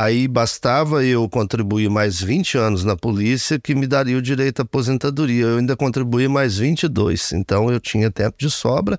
Aí 0.03 0.27
bastava 0.27 1.05
eu 1.05 1.29
contribuir 1.29 1.91
mais 1.91 2.23
20 2.23 2.57
anos 2.57 2.85
na 2.85 2.97
polícia 2.97 3.61
que 3.61 3.75
me 3.75 3.87
daria 3.87 4.17
o 4.17 4.23
direito 4.23 4.61
à 4.61 4.63
aposentadoria. 4.63 5.45
Eu 5.45 5.59
ainda 5.59 5.77
contribuí 5.77 6.27
mais 6.27 6.57
22, 6.57 7.33
então 7.33 7.71
eu 7.71 7.79
tinha 7.79 8.11
tempo 8.11 8.35
de 8.39 8.51
sobra. 8.51 8.99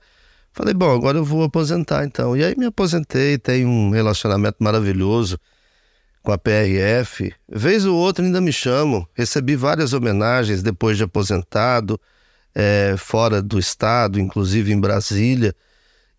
Falei, 0.53 0.75
bom, 0.75 0.93
agora 0.93 1.17
eu 1.17 1.25
vou 1.25 1.41
aposentar 1.41 2.05
então. 2.05 2.37
E 2.37 2.43
aí 2.43 2.53
me 2.55 2.67
aposentei, 2.67 3.39
tenho 3.39 3.67
um 3.67 3.89
relacionamento 3.89 4.57
maravilhoso 4.59 5.39
com 6.21 6.31
a 6.31 6.37
PRF. 6.37 7.33
Vez 7.49 7.83
ou 7.83 7.97
outra 7.97 8.23
ainda 8.23 8.39
me 8.39 8.53
chamo. 8.53 9.09
Recebi 9.15 9.55
várias 9.55 9.93
homenagens 9.93 10.61
depois 10.61 10.97
de 10.97 11.03
aposentado, 11.03 11.99
é, 12.53 12.93
fora 12.95 13.41
do 13.41 13.57
estado, 13.57 14.19
inclusive 14.19 14.71
em 14.71 14.79
Brasília. 14.79 15.55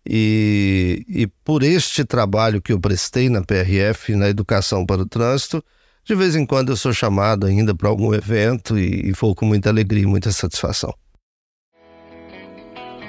E, 0.05 1.05
e 1.07 1.27
por 1.27 1.63
este 1.63 2.03
trabalho 2.03 2.61
que 2.61 2.73
eu 2.73 2.79
prestei 2.79 3.29
na 3.29 3.41
PRF, 3.41 4.15
na 4.15 4.27
educação 4.27 4.85
para 4.85 5.01
o 5.01 5.05
trânsito, 5.05 5.63
de 6.05 6.15
vez 6.15 6.35
em 6.35 6.45
quando 6.45 6.69
eu 6.69 6.77
sou 6.77 6.91
chamado 6.91 7.45
ainda 7.45 7.73
para 7.73 7.87
algum 7.87 8.13
evento 8.13 8.77
e, 8.77 9.07
e 9.07 9.11
vou 9.13 9.33
com 9.33 9.45
muita 9.45 9.69
alegria 9.69 10.03
e 10.03 10.07
muita 10.07 10.31
satisfação. 10.31 10.93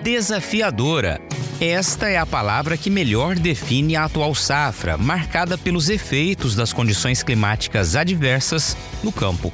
Desafiadora. 0.02 1.20
Esta 1.60 2.10
é 2.10 2.18
a 2.18 2.26
palavra 2.26 2.76
que 2.76 2.90
melhor 2.90 3.36
define 3.36 3.96
a 3.96 4.04
atual 4.04 4.34
safra, 4.34 4.98
marcada 4.98 5.56
pelos 5.56 5.88
efeitos 5.88 6.54
das 6.54 6.72
condições 6.72 7.22
climáticas 7.22 7.96
adversas 7.96 8.76
no 9.02 9.10
campo. 9.10 9.52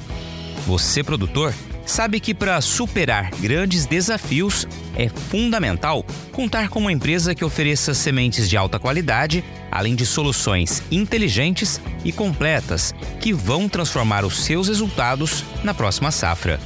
Você, 0.65 1.03
produtor, 1.03 1.53
sabe 1.91 2.21
que 2.21 2.33
para 2.33 2.61
superar 2.61 3.29
grandes 3.41 3.85
desafios 3.85 4.65
é 4.95 5.09
fundamental 5.09 6.05
contar 6.31 6.69
com 6.69 6.79
uma 6.79 6.91
empresa 6.91 7.35
que 7.35 7.43
ofereça 7.43 7.93
sementes 7.93 8.49
de 8.49 8.55
alta 8.55 8.79
qualidade, 8.79 9.43
além 9.69 9.93
de 9.93 10.05
soluções 10.05 10.81
inteligentes 10.89 11.81
e 12.05 12.13
completas 12.13 12.95
que 13.19 13.33
vão 13.33 13.67
transformar 13.67 14.23
os 14.23 14.45
seus 14.45 14.69
resultados 14.69 15.43
na 15.65 15.73
próxima 15.73 16.11
safra. 16.11 16.61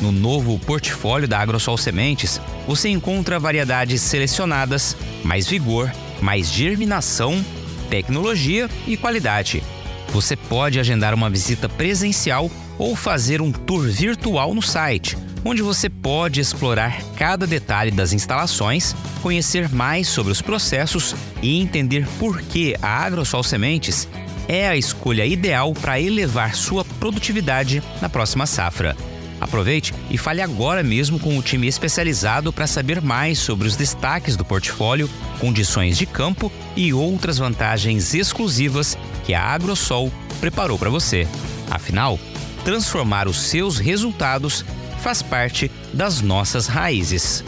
No 0.00 0.10
novo 0.10 0.58
portfólio 0.58 1.28
da 1.28 1.38
AgroSol 1.38 1.78
Sementes, 1.78 2.40
você 2.66 2.88
encontra 2.88 3.38
variedades 3.38 4.02
selecionadas, 4.02 4.96
mais 5.22 5.46
vigor, 5.46 5.92
mais 6.20 6.50
germinação, 6.50 7.42
tecnologia 7.88 8.68
e 8.84 8.96
qualidade. 8.96 9.62
Você 10.08 10.34
pode 10.34 10.80
agendar 10.80 11.14
uma 11.14 11.30
visita 11.30 11.68
presencial 11.68 12.50
ou 12.78 12.94
fazer 12.94 13.40
um 13.40 13.50
tour 13.52 13.82
virtual 13.82 14.54
no 14.54 14.62
site, 14.62 15.16
onde 15.44 15.62
você 15.62 15.88
pode 15.88 16.40
explorar 16.40 17.00
cada 17.16 17.46
detalhe 17.46 17.90
das 17.90 18.12
instalações, 18.12 18.94
conhecer 19.22 19.68
mais 19.68 20.08
sobre 20.08 20.32
os 20.32 20.42
processos 20.42 21.14
e 21.42 21.60
entender 21.60 22.06
por 22.18 22.40
que 22.42 22.76
a 22.82 23.04
AgroSol 23.04 23.42
Sementes 23.42 24.08
é 24.48 24.68
a 24.68 24.76
escolha 24.76 25.26
ideal 25.26 25.72
para 25.74 26.00
elevar 26.00 26.54
sua 26.54 26.84
produtividade 26.84 27.82
na 28.00 28.08
próxima 28.08 28.46
safra. 28.46 28.96
Aproveite 29.40 29.92
e 30.10 30.16
fale 30.16 30.40
agora 30.40 30.82
mesmo 30.82 31.18
com 31.18 31.36
o 31.36 31.42
time 31.42 31.66
especializado 31.66 32.52
para 32.52 32.66
saber 32.66 33.02
mais 33.02 33.38
sobre 33.38 33.68
os 33.68 33.76
destaques 33.76 34.34
do 34.34 34.44
portfólio, 34.44 35.10
condições 35.38 35.98
de 35.98 36.06
campo 36.06 36.50
e 36.74 36.92
outras 36.92 37.38
vantagens 37.38 38.14
exclusivas 38.14 38.96
que 39.24 39.34
a 39.34 39.42
Agrosol 39.42 40.10
preparou 40.40 40.78
para 40.78 40.88
você. 40.88 41.28
Afinal, 41.70 42.18
transformar 42.66 43.26
os 43.28 43.42
seus 43.42 43.78
resultados 43.78 44.64
faz 44.98 45.22
parte 45.22 45.70
das 45.94 46.20
nossas 46.20 46.66
raízes. 46.66 47.44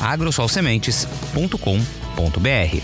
agrosolsementes.com.br 0.00 2.82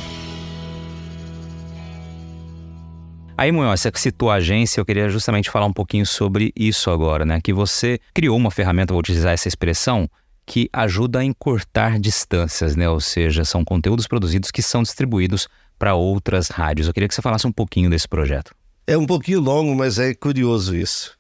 Aí, 3.39 3.53
Munhoz, 3.53 3.83
você 3.83 3.93
citou 3.95 4.33
a 4.33 4.35
agência, 4.35 4.81
eu 4.81 4.85
queria 4.85 5.09
justamente 5.09 5.49
falar 5.49 5.67
um 5.67 5.73
pouquinho 5.73 6.05
sobre 6.05 6.53
isso 6.57 6.91
agora, 6.91 7.25
né? 7.25 7.41
Que 7.41 7.53
você 7.53 8.01
criou 8.13 8.37
uma 8.37 8.51
ferramenta, 8.51 8.93
vou 8.93 8.99
utilizar 8.99 9.33
essa 9.33 9.47
expressão, 9.47 10.11
que 10.45 10.69
ajuda 10.73 11.21
a 11.21 11.25
encurtar 11.25 12.01
distâncias, 12.01 12.75
né? 12.75 12.89
Ou 12.89 12.99
seja, 12.99 13.45
são 13.45 13.65
conteúdos 13.65 14.09
produzidos 14.09 14.51
que 14.51 14.61
são 14.61 14.83
distribuídos 14.83 15.47
para 15.79 15.95
outras 15.95 16.49
rádios. 16.49 16.89
Eu 16.89 16.95
queria 16.95 17.07
que 17.07 17.15
você 17.15 17.23
falasse 17.23 17.47
um 17.47 17.53
pouquinho 17.53 17.89
desse 17.89 18.09
projeto. 18.09 18.51
É 18.89 18.99
um 18.99 19.07
pouquinho 19.07 19.41
longo, 19.41 19.73
mas 19.77 20.01
é 20.01 20.15
curioso 20.15 20.75
isso. 20.75 21.16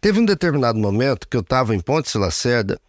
Teve 0.00 0.20
um 0.20 0.24
determinado 0.24 0.78
momento 0.78 1.28
que 1.28 1.36
eu 1.36 1.40
estava 1.40 1.74
em 1.74 1.80
Ponte 1.80 2.16
Lacerda 2.16 2.80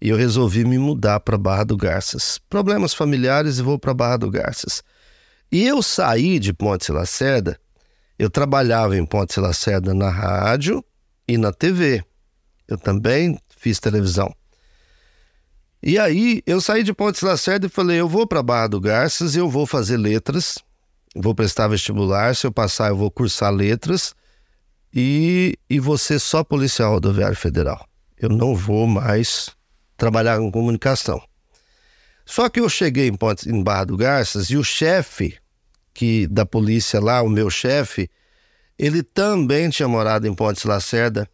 e 0.00 0.08
eu 0.08 0.16
resolvi 0.16 0.64
me 0.64 0.78
mudar 0.78 1.20
para 1.20 1.38
Barra 1.38 1.64
do 1.64 1.76
Garças. 1.76 2.38
Problemas 2.48 2.94
familiares 2.94 3.58
e 3.58 3.62
vou 3.62 3.78
para 3.78 3.94
Barra 3.94 4.18
do 4.18 4.30
Garças. 4.30 4.82
E 5.50 5.66
eu 5.66 5.82
saí 5.82 6.38
de 6.38 6.52
Ponte 6.52 6.92
Lacerda 6.92 7.58
eu 8.20 8.28
trabalhava 8.28 8.98
em 8.98 9.06
Ponte 9.06 9.40
Lacerda 9.40 9.94
na 9.94 10.10
rádio 10.10 10.84
e 11.26 11.38
na 11.38 11.54
TV. 11.54 12.04
Eu 12.68 12.76
também 12.76 13.40
fiz 13.56 13.80
televisão. 13.80 14.30
E 15.82 15.98
aí 15.98 16.42
eu 16.46 16.60
saí 16.60 16.82
de 16.82 16.92
Ponte 16.92 17.24
Lacerda 17.24 17.64
e 17.64 17.70
falei: 17.70 17.98
eu 17.98 18.06
vou 18.06 18.26
para 18.26 18.42
Barra 18.42 18.66
do 18.66 18.78
Garças, 18.78 19.36
eu 19.36 19.48
vou 19.48 19.64
fazer 19.64 19.96
letras, 19.96 20.58
vou 21.16 21.34
prestar 21.34 21.68
vestibular. 21.68 22.36
Se 22.36 22.46
eu 22.46 22.52
passar, 22.52 22.90
eu 22.90 22.96
vou 22.98 23.10
cursar 23.10 23.50
letras 23.50 24.14
e, 24.94 25.56
e 25.68 25.80
ser 25.98 26.18
só 26.18 26.42
policial 26.42 26.94
rodoviário 26.94 27.36
federal. 27.36 27.86
Eu 28.18 28.28
não 28.28 28.54
vou 28.54 28.86
mais 28.86 29.50
trabalhar 29.96 30.38
com 30.38 30.50
comunicação. 30.50 31.22
Só 32.24 32.48
que 32.48 32.60
eu 32.60 32.68
cheguei 32.68 33.08
em, 33.08 33.14
Ponte, 33.14 33.48
em 33.48 33.62
Barra 33.62 33.84
do 33.84 33.96
Garças 33.96 34.50
e 34.50 34.56
o 34.56 34.64
chefe 34.64 35.38
que 35.92 36.26
da 36.28 36.46
polícia 36.46 37.00
lá, 37.00 37.22
o 37.22 37.28
meu 37.28 37.50
chefe, 37.50 38.08
ele 38.78 39.02
também 39.02 39.68
tinha 39.68 39.88
morado 39.88 40.26
em 40.26 40.34
Pontes 40.34 40.64
Lacerda 40.64 41.28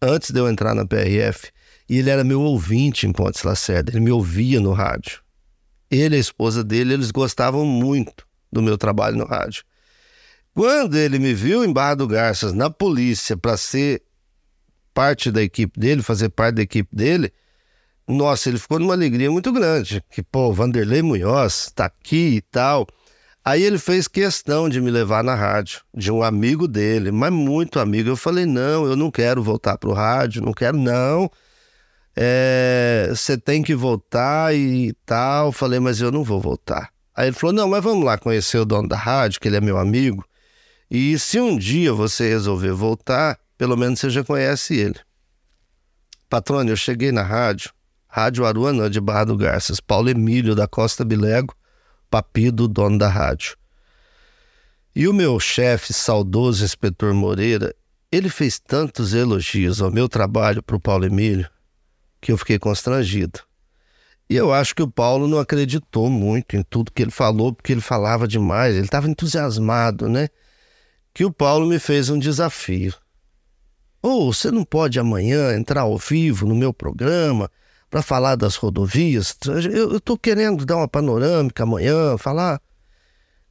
antes 0.00 0.30
de 0.30 0.40
eu 0.40 0.48
entrar 0.48 0.74
na 0.74 0.86
PRF. 0.86 1.50
E 1.88 1.98
ele 1.98 2.10
era 2.10 2.24
meu 2.24 2.40
ouvinte 2.40 3.06
em 3.06 3.12
Pontes 3.12 3.42
Lacerda, 3.42 3.92
ele 3.92 4.00
me 4.00 4.10
ouvia 4.10 4.60
no 4.60 4.72
rádio. 4.72 5.22
Ele 5.90 6.16
e 6.16 6.18
a 6.18 6.20
esposa 6.20 6.62
dele, 6.62 6.94
eles 6.94 7.10
gostavam 7.10 7.64
muito 7.64 8.26
do 8.52 8.60
meu 8.60 8.76
trabalho 8.76 9.16
no 9.16 9.24
rádio. 9.24 9.64
Quando 10.58 10.96
ele 10.96 11.20
me 11.20 11.34
viu 11.34 11.64
em 11.64 11.72
Barra 11.72 11.94
do 11.94 12.08
Garças, 12.08 12.52
na 12.52 12.68
polícia, 12.68 13.36
para 13.36 13.56
ser 13.56 14.02
parte 14.92 15.30
da 15.30 15.40
equipe 15.40 15.78
dele, 15.78 16.02
fazer 16.02 16.30
parte 16.30 16.56
da 16.56 16.62
equipe 16.62 16.88
dele, 16.92 17.32
nossa, 18.08 18.48
ele 18.48 18.58
ficou 18.58 18.80
numa 18.80 18.92
alegria 18.92 19.30
muito 19.30 19.52
grande. 19.52 20.02
Que, 20.10 20.20
pô, 20.20 20.52
Vanderlei 20.52 21.00
Munhoz 21.00 21.70
tá 21.72 21.84
aqui 21.84 22.34
e 22.34 22.40
tal. 22.40 22.88
Aí 23.44 23.62
ele 23.62 23.78
fez 23.78 24.08
questão 24.08 24.68
de 24.68 24.80
me 24.80 24.90
levar 24.90 25.22
na 25.22 25.36
rádio, 25.36 25.82
de 25.94 26.10
um 26.10 26.24
amigo 26.24 26.66
dele, 26.66 27.12
mas 27.12 27.32
muito 27.32 27.78
amigo. 27.78 28.08
Eu 28.08 28.16
falei: 28.16 28.44
não, 28.44 28.84
eu 28.84 28.96
não 28.96 29.12
quero 29.12 29.40
voltar 29.40 29.78
pro 29.78 29.92
rádio, 29.92 30.42
não 30.42 30.52
quero, 30.52 30.76
não. 30.76 31.30
É, 32.16 33.06
você 33.10 33.34
é, 33.34 33.36
tem 33.36 33.62
que 33.62 33.76
voltar 33.76 34.52
e 34.56 34.92
tal. 35.06 35.52
Falei, 35.52 35.78
mas 35.78 36.00
eu 36.00 36.10
não 36.10 36.24
vou 36.24 36.40
voltar. 36.40 36.90
Aí 37.14 37.28
ele 37.28 37.36
falou: 37.36 37.54
não, 37.54 37.68
mas 37.68 37.84
vamos 37.84 38.04
lá 38.04 38.18
conhecer 38.18 38.58
o 38.58 38.64
dono 38.64 38.88
da 38.88 38.96
rádio, 38.96 39.38
que 39.40 39.46
ele 39.46 39.56
é 39.56 39.60
meu 39.60 39.78
amigo. 39.78 40.28
E 40.90 41.18
se 41.18 41.40
um 41.40 41.56
dia 41.56 41.92
você 41.92 42.28
resolver 42.28 42.72
voltar, 42.72 43.38
pelo 43.56 43.76
menos 43.76 44.00
você 44.00 44.10
já 44.10 44.24
conhece 44.24 44.74
ele. 44.74 44.98
Patrônio, 46.28 46.72
eu 46.72 46.76
cheguei 46.76 47.12
na 47.12 47.22
rádio, 47.22 47.72
Rádio 48.06 48.46
Aruanã 48.46 48.90
de 48.90 49.00
Barra 49.00 49.24
do 49.24 49.36
Garças, 49.36 49.80
Paulo 49.80 50.08
Emílio 50.08 50.54
da 50.54 50.66
Costa 50.66 51.04
Bilego, 51.04 51.54
papido, 52.10 52.66
dono 52.66 52.98
da 52.98 53.08
rádio. 53.08 53.56
E 54.94 55.06
o 55.06 55.12
meu 55.12 55.38
chefe, 55.38 55.92
saudoso 55.92 56.64
inspetor 56.64 57.12
Moreira, 57.12 57.74
ele 58.10 58.28
fez 58.28 58.58
tantos 58.58 59.12
elogios 59.12 59.80
ao 59.82 59.90
meu 59.90 60.08
trabalho 60.08 60.62
para 60.62 60.76
o 60.76 60.80
Paulo 60.80 61.04
Emílio 61.04 61.48
que 62.20 62.32
eu 62.32 62.38
fiquei 62.38 62.58
constrangido. 62.58 63.40
E 64.28 64.36
eu 64.36 64.52
acho 64.52 64.74
que 64.74 64.82
o 64.82 64.90
Paulo 64.90 65.26
não 65.26 65.38
acreditou 65.38 66.10
muito 66.10 66.56
em 66.56 66.62
tudo 66.62 66.92
que 66.92 67.02
ele 67.02 67.10
falou, 67.10 67.52
porque 67.52 67.72
ele 67.72 67.80
falava 67.80 68.28
demais, 68.28 68.74
ele 68.74 68.84
estava 68.84 69.08
entusiasmado, 69.08 70.08
né? 70.08 70.28
Que 71.18 71.24
o 71.24 71.32
Paulo 71.32 71.66
me 71.66 71.80
fez 71.80 72.10
um 72.10 72.16
desafio. 72.16 72.94
Ou 74.00 74.28
oh, 74.28 74.32
você 74.32 74.52
não 74.52 74.64
pode 74.64 75.00
amanhã 75.00 75.52
entrar 75.52 75.80
ao 75.80 75.98
vivo 75.98 76.46
no 76.46 76.54
meu 76.54 76.72
programa 76.72 77.50
para 77.90 78.02
falar 78.02 78.36
das 78.36 78.54
rodovias. 78.54 79.36
Eu 79.68 79.96
estou 79.96 80.16
querendo 80.16 80.64
dar 80.64 80.76
uma 80.76 80.86
panorâmica 80.86 81.64
amanhã, 81.64 82.16
falar. 82.16 82.62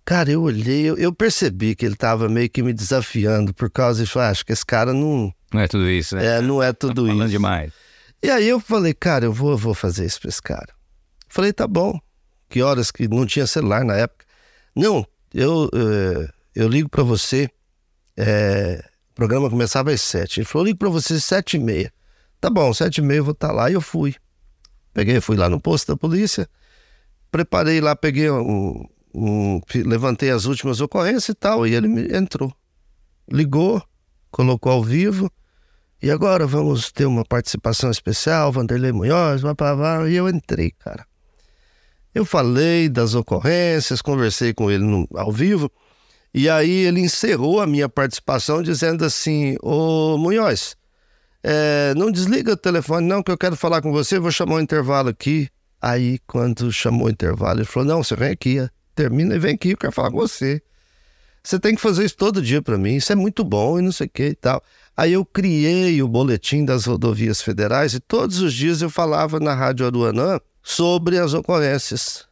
Cara, 0.06 0.32
eu 0.32 0.44
olhei, 0.44 0.84
eu, 0.84 0.98
eu 0.98 1.12
percebi 1.12 1.76
que 1.76 1.86
ele 1.86 1.96
estava 1.96 2.30
meio 2.30 2.50
que 2.50 2.64
me 2.64 2.72
desafiando 2.72 3.54
por 3.54 3.70
causa 3.70 4.02
disso. 4.02 4.18
Ah, 4.18 4.30
acho 4.30 4.46
que 4.46 4.54
esse 4.54 4.66
cara 4.66 4.94
não. 4.94 5.34
Não 5.54 5.60
é 5.60 5.68
tudo 5.68 5.90
isso, 5.90 6.16
né? 6.16 6.38
É, 6.38 6.42
não 6.42 6.64
é 6.64 6.72
tudo 6.72 7.02
tá 7.04 7.08
falando 7.10 7.24
isso. 7.24 7.32
demais. 7.32 7.74
E 8.24 8.30
aí 8.30 8.48
eu 8.48 8.62
falei, 8.62 8.94
cara, 8.94 9.26
eu 9.26 9.34
vou, 9.34 9.52
eu 9.52 9.58
vou 9.58 9.74
fazer 9.74 10.06
isso 10.06 10.22
para 10.22 10.30
esse 10.30 10.42
cara. 10.42 10.70
Falei, 11.28 11.52
tá 11.52 11.68
bom. 11.68 12.00
Que 12.48 12.62
horas 12.62 12.92
que 12.92 13.10
não 13.10 13.26
tinha 13.26 13.46
celular 13.46 13.84
na 13.84 13.98
época? 13.98 14.26
Não, 14.74 15.06
eu, 15.34 15.70
eu, 15.74 16.30
eu 16.56 16.70
ligo 16.70 16.88
para 16.88 17.04
você. 17.04 17.52
É, 18.18 18.84
o 19.12 19.14
programa 19.14 19.50
começava 19.50 19.92
às 19.92 20.02
sete. 20.02 20.40
Ele 20.40 20.46
falou, 20.46 20.66
ligo 20.66 20.80
para 20.80 20.90
você 20.90 21.14
às 21.14 21.24
sete 21.24 21.58
e 21.58 21.60
meia. 21.60 21.94
Tá 22.42 22.50
bom, 22.50 22.74
sete 22.74 22.98
e 22.98 23.02
meia 23.02 23.20
eu 23.20 23.24
vou 23.24 23.34
estar 23.34 23.50
tá 23.50 23.54
lá. 23.54 23.70
E 23.70 23.74
eu 23.74 23.82
fui. 23.82 24.16
Peguei, 24.98 25.22
fui 25.22 25.38
lá 25.38 25.48
no 25.48 25.62
posto 25.62 25.90
da 25.90 25.96
polícia, 25.96 26.50
preparei 27.32 27.80
lá, 27.80 27.96
peguei 27.96 28.32
um, 28.32 28.84
um, 29.14 29.62
levantei 29.86 30.32
as 30.32 30.46
últimas 30.46 30.82
ocorrências 30.82 31.30
e 31.30 31.34
tal, 31.36 31.68
e 31.68 31.76
ele 31.76 31.88
me 31.88 32.08
entrou. 32.12 32.52
Ligou, 33.32 33.80
colocou 34.32 34.72
ao 34.72 34.84
vivo, 34.84 35.32
e 36.02 36.10
agora 36.10 36.48
vamos 36.48 36.92
ter 36.92 37.06
uma 37.06 37.24
participação 37.24 37.92
especial, 37.92 38.52
Vanderlei 38.52 38.92
Munhoz, 38.92 39.42
blá, 39.42 39.54
blá, 39.54 39.76
blá, 39.76 40.10
e 40.10 40.16
eu 40.16 40.28
entrei, 40.28 40.72
cara. 40.72 41.06
Eu 42.12 42.26
falei 42.26 42.90
das 42.90 43.14
ocorrências, 43.14 44.02
conversei 44.02 44.52
com 44.52 44.72
ele 44.72 44.84
no, 44.84 45.08
ao 45.14 45.32
vivo, 45.32 45.72
e 46.38 46.48
aí 46.48 46.86
ele 46.86 47.00
encerrou 47.00 47.60
a 47.60 47.66
minha 47.66 47.90
participação 47.90 48.62
dizendo 48.62 49.04
assim: 49.04 49.58
Ô 49.60 50.20
Munhoz, 50.20 50.78
é, 51.44 51.96
não 51.96 52.12
desliga 52.12 52.54
o 52.54 52.56
telefone, 52.56 53.08
não, 53.08 53.24
que 53.24 53.32
eu 53.32 53.38
quero 53.38 53.56
falar 53.56 53.82
com 53.82 53.92
você, 53.92 54.20
vou 54.20 54.30
chamar 54.30 54.58
um 54.58 54.60
intervalo 54.60 55.10
aqui. 55.10 55.50
Aí, 55.82 56.20
quando 56.28 56.72
chamou 56.72 57.08
o 57.08 57.10
intervalo, 57.10 57.58
ele 57.58 57.66
falou: 57.66 57.90
Não, 57.90 58.04
você 58.04 58.16
vem 58.16 58.30
aqui, 58.30 58.70
termina 58.94 59.34
e 59.34 59.40
vem 59.40 59.56
aqui, 59.56 59.72
eu 59.72 59.78
quero 59.78 59.92
falar 59.92 60.12
com 60.12 60.18
você. 60.18 60.62
Você 61.44 61.58
tem 61.58 61.74
que 61.74 61.82
fazer 61.82 62.06
isso 62.06 62.16
todo 62.16 62.40
dia 62.40 62.62
para 62.62 62.78
mim, 62.78 62.98
isso 62.98 63.12
é 63.12 63.16
muito 63.16 63.44
bom 63.44 63.80
e 63.80 63.82
não 63.82 63.92
sei 63.92 64.06
o 64.06 64.10
que 64.12 64.28
e 64.28 64.36
tal. 64.36 64.62
Aí 64.96 65.14
eu 65.14 65.26
criei 65.26 66.04
o 66.04 66.08
boletim 66.08 66.64
das 66.64 66.86
rodovias 66.86 67.42
federais 67.42 67.96
e 67.96 68.00
todos 68.00 68.42
os 68.42 68.54
dias 68.54 68.84
eu 68.84 68.92
falava 68.92 69.40
na 69.40 69.56
Rádio 69.56 69.88
Aruanã 69.88 70.40
sobre 70.62 71.18
as 71.18 71.34
ocorrências. 71.34 72.28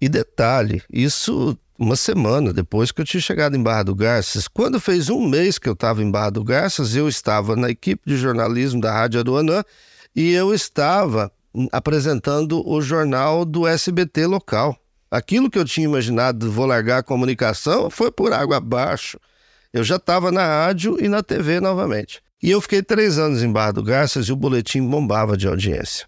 E 0.00 0.08
detalhe, 0.08 0.82
isso 0.92 1.56
uma 1.78 1.96
semana 1.96 2.52
depois 2.52 2.92
que 2.92 3.00
eu 3.00 3.04
tinha 3.04 3.20
chegado 3.20 3.56
em 3.56 3.62
Barra 3.62 3.84
do 3.84 3.94
Garças. 3.94 4.46
Quando 4.46 4.80
fez 4.80 5.08
um 5.10 5.26
mês 5.26 5.58
que 5.58 5.68
eu 5.68 5.72
estava 5.72 6.02
em 6.02 6.10
Barra 6.10 6.30
do 6.30 6.44
Garças, 6.44 6.94
eu 6.94 7.08
estava 7.08 7.56
na 7.56 7.70
equipe 7.70 8.02
de 8.06 8.16
jornalismo 8.16 8.80
da 8.80 8.92
Rádio 8.92 9.20
Aruanã 9.20 9.64
e 10.14 10.32
eu 10.32 10.54
estava 10.54 11.32
apresentando 11.72 12.66
o 12.68 12.80
jornal 12.80 13.44
do 13.44 13.66
SBT 13.66 14.26
local. 14.26 14.76
Aquilo 15.10 15.50
que 15.50 15.58
eu 15.58 15.64
tinha 15.64 15.84
imaginado, 15.84 16.50
vou 16.50 16.66
largar 16.66 16.98
a 16.98 17.02
comunicação, 17.02 17.88
foi 17.90 18.10
por 18.10 18.32
água 18.32 18.56
abaixo. 18.56 19.18
Eu 19.72 19.84
já 19.84 19.96
estava 19.96 20.30
na 20.32 20.44
rádio 20.44 20.96
e 21.00 21.08
na 21.08 21.22
TV 21.22 21.60
novamente. 21.60 22.20
E 22.42 22.50
eu 22.50 22.60
fiquei 22.60 22.82
três 22.82 23.18
anos 23.18 23.42
em 23.42 23.50
Barra 23.50 23.72
do 23.72 23.82
Garças 23.82 24.26
e 24.26 24.32
o 24.32 24.36
boletim 24.36 24.86
bombava 24.86 25.36
de 25.36 25.46
audiência. 25.46 26.06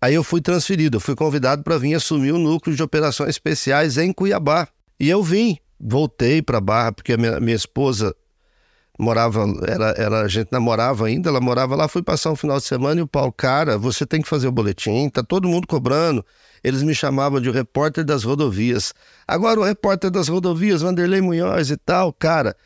Aí 0.00 0.14
eu 0.14 0.24
fui 0.24 0.40
transferido, 0.40 0.96
eu 0.96 1.00
fui 1.00 1.14
convidado 1.14 1.62
para 1.62 1.78
vir 1.78 1.94
assumir 1.94 2.32
o 2.32 2.38
núcleo 2.38 2.74
de 2.74 2.82
operações 2.82 3.30
especiais 3.30 3.98
em 3.98 4.12
Cuiabá. 4.12 4.68
E 5.02 5.10
eu 5.10 5.20
vim, 5.20 5.58
voltei 5.80 6.40
para 6.40 6.60
Barra, 6.60 6.92
porque 6.92 7.14
a 7.14 7.16
minha, 7.16 7.40
minha 7.40 7.56
esposa 7.56 8.14
morava, 8.96 9.44
era, 9.66 9.90
era, 9.98 10.20
a 10.20 10.28
gente 10.28 10.52
namorava 10.52 11.08
ainda, 11.08 11.28
ela 11.28 11.40
morava 11.40 11.74
lá, 11.74 11.88
fui 11.88 12.04
passar 12.04 12.30
um 12.30 12.36
final 12.36 12.58
de 12.58 12.62
semana 12.62 13.00
e 13.00 13.02
o 13.02 13.06
Paulo, 13.08 13.32
cara, 13.32 13.76
você 13.76 14.06
tem 14.06 14.22
que 14.22 14.28
fazer 14.28 14.46
o 14.46 14.52
boletim, 14.52 15.10
tá 15.10 15.20
todo 15.20 15.48
mundo 15.48 15.66
cobrando. 15.66 16.24
Eles 16.62 16.84
me 16.84 16.94
chamavam 16.94 17.40
de 17.40 17.50
repórter 17.50 18.04
das 18.04 18.22
rodovias. 18.22 18.94
Agora 19.26 19.58
o 19.58 19.64
repórter 19.64 20.08
das 20.08 20.28
rodovias, 20.28 20.82
Vanderlei 20.82 21.20
Munhoz 21.20 21.68
e 21.70 21.76
tal, 21.76 22.12
cara. 22.12 22.56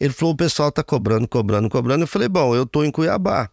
Ele 0.00 0.14
falou, 0.14 0.32
o 0.32 0.36
pessoal 0.38 0.72
tá 0.72 0.82
cobrando, 0.82 1.28
cobrando, 1.28 1.68
cobrando. 1.68 2.04
Eu 2.04 2.08
falei, 2.08 2.30
bom, 2.30 2.56
eu 2.56 2.64
tô 2.64 2.82
em 2.82 2.90
Cuiabá. 2.90 3.50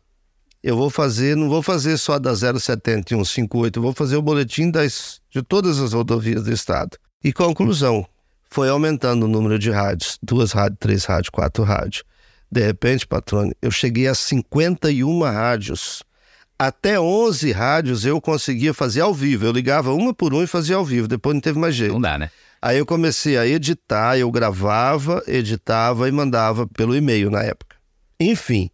Eu 0.63 0.77
vou 0.77 0.89
fazer, 0.89 1.35
não 1.35 1.49
vou 1.49 1.61
fazer 1.61 1.97
só 1.97 2.17
da 2.17 2.33
07158, 2.33 3.77
eu 3.77 3.83
vou 3.83 3.93
fazer 3.93 4.15
o 4.15 4.21
boletim 4.21 4.71
das, 4.71 5.19
de 5.29 5.43
todas 5.43 5.79
as 5.79 5.91
rodovias 5.91 6.45
do 6.45 6.53
estado. 6.53 6.97
E 7.21 7.33
conclusão, 7.33 8.07
foi 8.51 8.67
aumentando 8.67 9.23
o 9.23 9.29
número 9.29 9.57
de 9.57 9.71
rádios, 9.71 10.19
duas 10.21 10.51
rádios, 10.51 10.77
três 10.77 11.05
rádios, 11.05 11.29
quatro 11.29 11.63
rádios. 11.63 12.03
De 12.51 12.61
repente, 12.61 13.07
patrônio, 13.07 13.55
eu 13.61 13.71
cheguei 13.71 14.09
a 14.09 14.13
51 14.13 15.21
rádios. 15.23 16.03
Até 16.59 16.99
11 16.99 17.49
rádios 17.53 18.05
eu 18.05 18.19
conseguia 18.19 18.73
fazer 18.73 18.99
ao 19.01 19.13
vivo. 19.13 19.45
Eu 19.45 19.53
ligava 19.53 19.93
uma 19.93 20.13
por 20.13 20.33
uma 20.33 20.43
e 20.43 20.47
fazia 20.47 20.75
ao 20.75 20.83
vivo, 20.83 21.07
depois 21.07 21.33
não 21.33 21.41
teve 21.41 21.57
mais 21.57 21.73
jeito. 21.73 21.93
Não 21.93 22.01
dá, 22.01 22.17
né? 22.17 22.29
Aí 22.61 22.77
eu 22.77 22.85
comecei 22.85 23.37
a 23.37 23.47
editar, 23.47 24.17
eu 24.17 24.29
gravava, 24.29 25.23
editava 25.25 26.09
e 26.09 26.11
mandava 26.11 26.67
pelo 26.67 26.93
e-mail 26.93 27.31
na 27.31 27.41
época. 27.41 27.77
Enfim, 28.19 28.69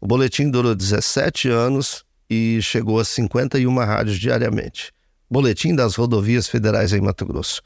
o 0.00 0.06
boletim 0.06 0.48
durou 0.48 0.74
17 0.74 1.48
anos 1.48 2.04
e 2.30 2.60
chegou 2.62 3.00
a 3.00 3.04
51 3.04 3.74
rádios 3.76 4.18
diariamente. 4.18 4.92
Boletim 5.28 5.74
das 5.74 5.96
rodovias 5.96 6.46
federais 6.46 6.92
em 6.92 7.00
Mato 7.00 7.26
Grosso. 7.26 7.60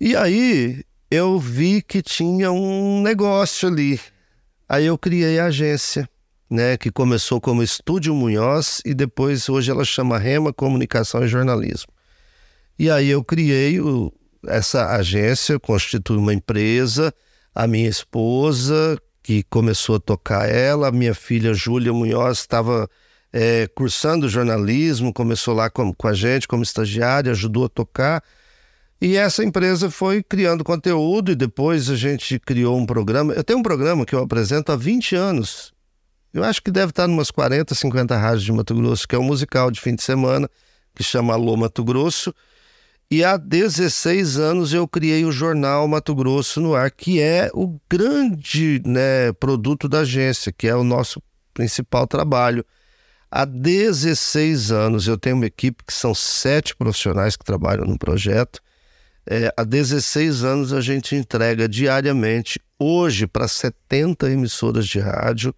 E 0.00 0.14
aí 0.14 0.84
eu 1.10 1.38
vi 1.40 1.82
que 1.82 2.00
tinha 2.00 2.52
um 2.52 3.02
negócio 3.02 3.68
ali. 3.68 4.00
Aí 4.68 4.86
eu 4.86 4.96
criei 4.96 5.40
a 5.40 5.46
agência, 5.46 6.08
né, 6.48 6.76
que 6.76 6.90
começou 6.90 7.40
como 7.40 7.64
Estúdio 7.64 8.14
Munhoz 8.14 8.80
e 8.84 8.94
depois 8.94 9.48
hoje 9.48 9.70
ela 9.70 9.84
chama 9.84 10.16
Rema 10.16 10.52
Comunicação 10.52 11.24
e 11.24 11.28
Jornalismo. 11.28 11.92
E 12.78 12.88
aí 12.88 13.08
eu 13.08 13.24
criei 13.24 13.80
o, 13.80 14.12
essa 14.46 14.94
agência, 14.94 15.58
constitui 15.58 16.16
uma 16.16 16.32
empresa, 16.32 17.12
a 17.52 17.66
minha 17.66 17.88
esposa 17.88 18.96
que 19.20 19.42
começou 19.42 19.96
a 19.96 20.00
tocar 20.00 20.48
ela, 20.48 20.88
a 20.88 20.92
minha 20.92 21.14
filha 21.14 21.52
Júlia 21.52 21.92
Munhoz 21.92 22.38
estava 22.38 22.88
é, 23.32 23.66
cursando 23.74 24.28
jornalismo, 24.28 25.12
começou 25.12 25.54
lá 25.54 25.68
com, 25.68 25.92
com 25.92 26.06
a 26.06 26.14
gente 26.14 26.46
como 26.46 26.62
estagiária, 26.62 27.32
ajudou 27.32 27.64
a 27.64 27.68
tocar. 27.68 28.22
E 29.00 29.16
essa 29.16 29.44
empresa 29.44 29.88
foi 29.90 30.24
criando 30.24 30.64
conteúdo 30.64 31.30
e 31.30 31.36
depois 31.36 31.88
a 31.88 31.94
gente 31.94 32.38
criou 32.40 32.76
um 32.76 32.84
programa. 32.84 33.32
Eu 33.32 33.44
tenho 33.44 33.60
um 33.60 33.62
programa 33.62 34.04
que 34.04 34.12
eu 34.12 34.20
apresento 34.20 34.72
há 34.72 34.76
20 34.76 35.14
anos. 35.14 35.72
Eu 36.34 36.42
acho 36.42 36.60
que 36.60 36.70
deve 36.70 36.90
estar 36.90 37.08
em 37.08 37.12
umas 37.12 37.30
40, 37.30 37.76
50 37.76 38.16
rádios 38.16 38.42
de 38.42 38.52
Mato 38.52 38.74
Grosso, 38.74 39.06
que 39.06 39.14
é 39.14 39.18
um 39.18 39.22
musical 39.22 39.70
de 39.70 39.80
fim 39.80 39.94
de 39.94 40.02
semana, 40.02 40.50
que 40.96 41.04
chama 41.04 41.32
Alô 41.32 41.56
Mato 41.56 41.84
Grosso. 41.84 42.34
E 43.08 43.22
há 43.22 43.36
16 43.36 44.36
anos 44.36 44.74
eu 44.74 44.86
criei 44.86 45.24
o 45.24 45.30
jornal 45.30 45.86
Mato 45.86 46.12
Grosso 46.12 46.60
no 46.60 46.74
ar, 46.74 46.90
que 46.90 47.20
é 47.20 47.50
o 47.54 47.80
grande 47.88 48.82
né, 48.84 49.32
produto 49.34 49.88
da 49.88 50.00
agência, 50.00 50.52
que 50.52 50.66
é 50.66 50.74
o 50.74 50.82
nosso 50.82 51.22
principal 51.54 52.04
trabalho. 52.04 52.66
Há 53.30 53.44
16 53.44 54.72
anos 54.72 55.06
eu 55.06 55.16
tenho 55.16 55.36
uma 55.36 55.46
equipe 55.46 55.84
que 55.84 55.94
são 55.94 56.12
sete 56.12 56.74
profissionais 56.74 57.36
que 57.36 57.44
trabalham 57.44 57.84
no 57.84 57.96
projeto 57.96 58.60
é, 59.30 59.52
há 59.54 59.62
16 59.62 60.42
anos 60.42 60.72
a 60.72 60.80
gente 60.80 61.14
entrega 61.14 61.68
diariamente, 61.68 62.58
hoje, 62.78 63.26
para 63.26 63.46
70 63.46 64.30
emissoras 64.30 64.86
de 64.86 64.98
rádio, 64.98 65.54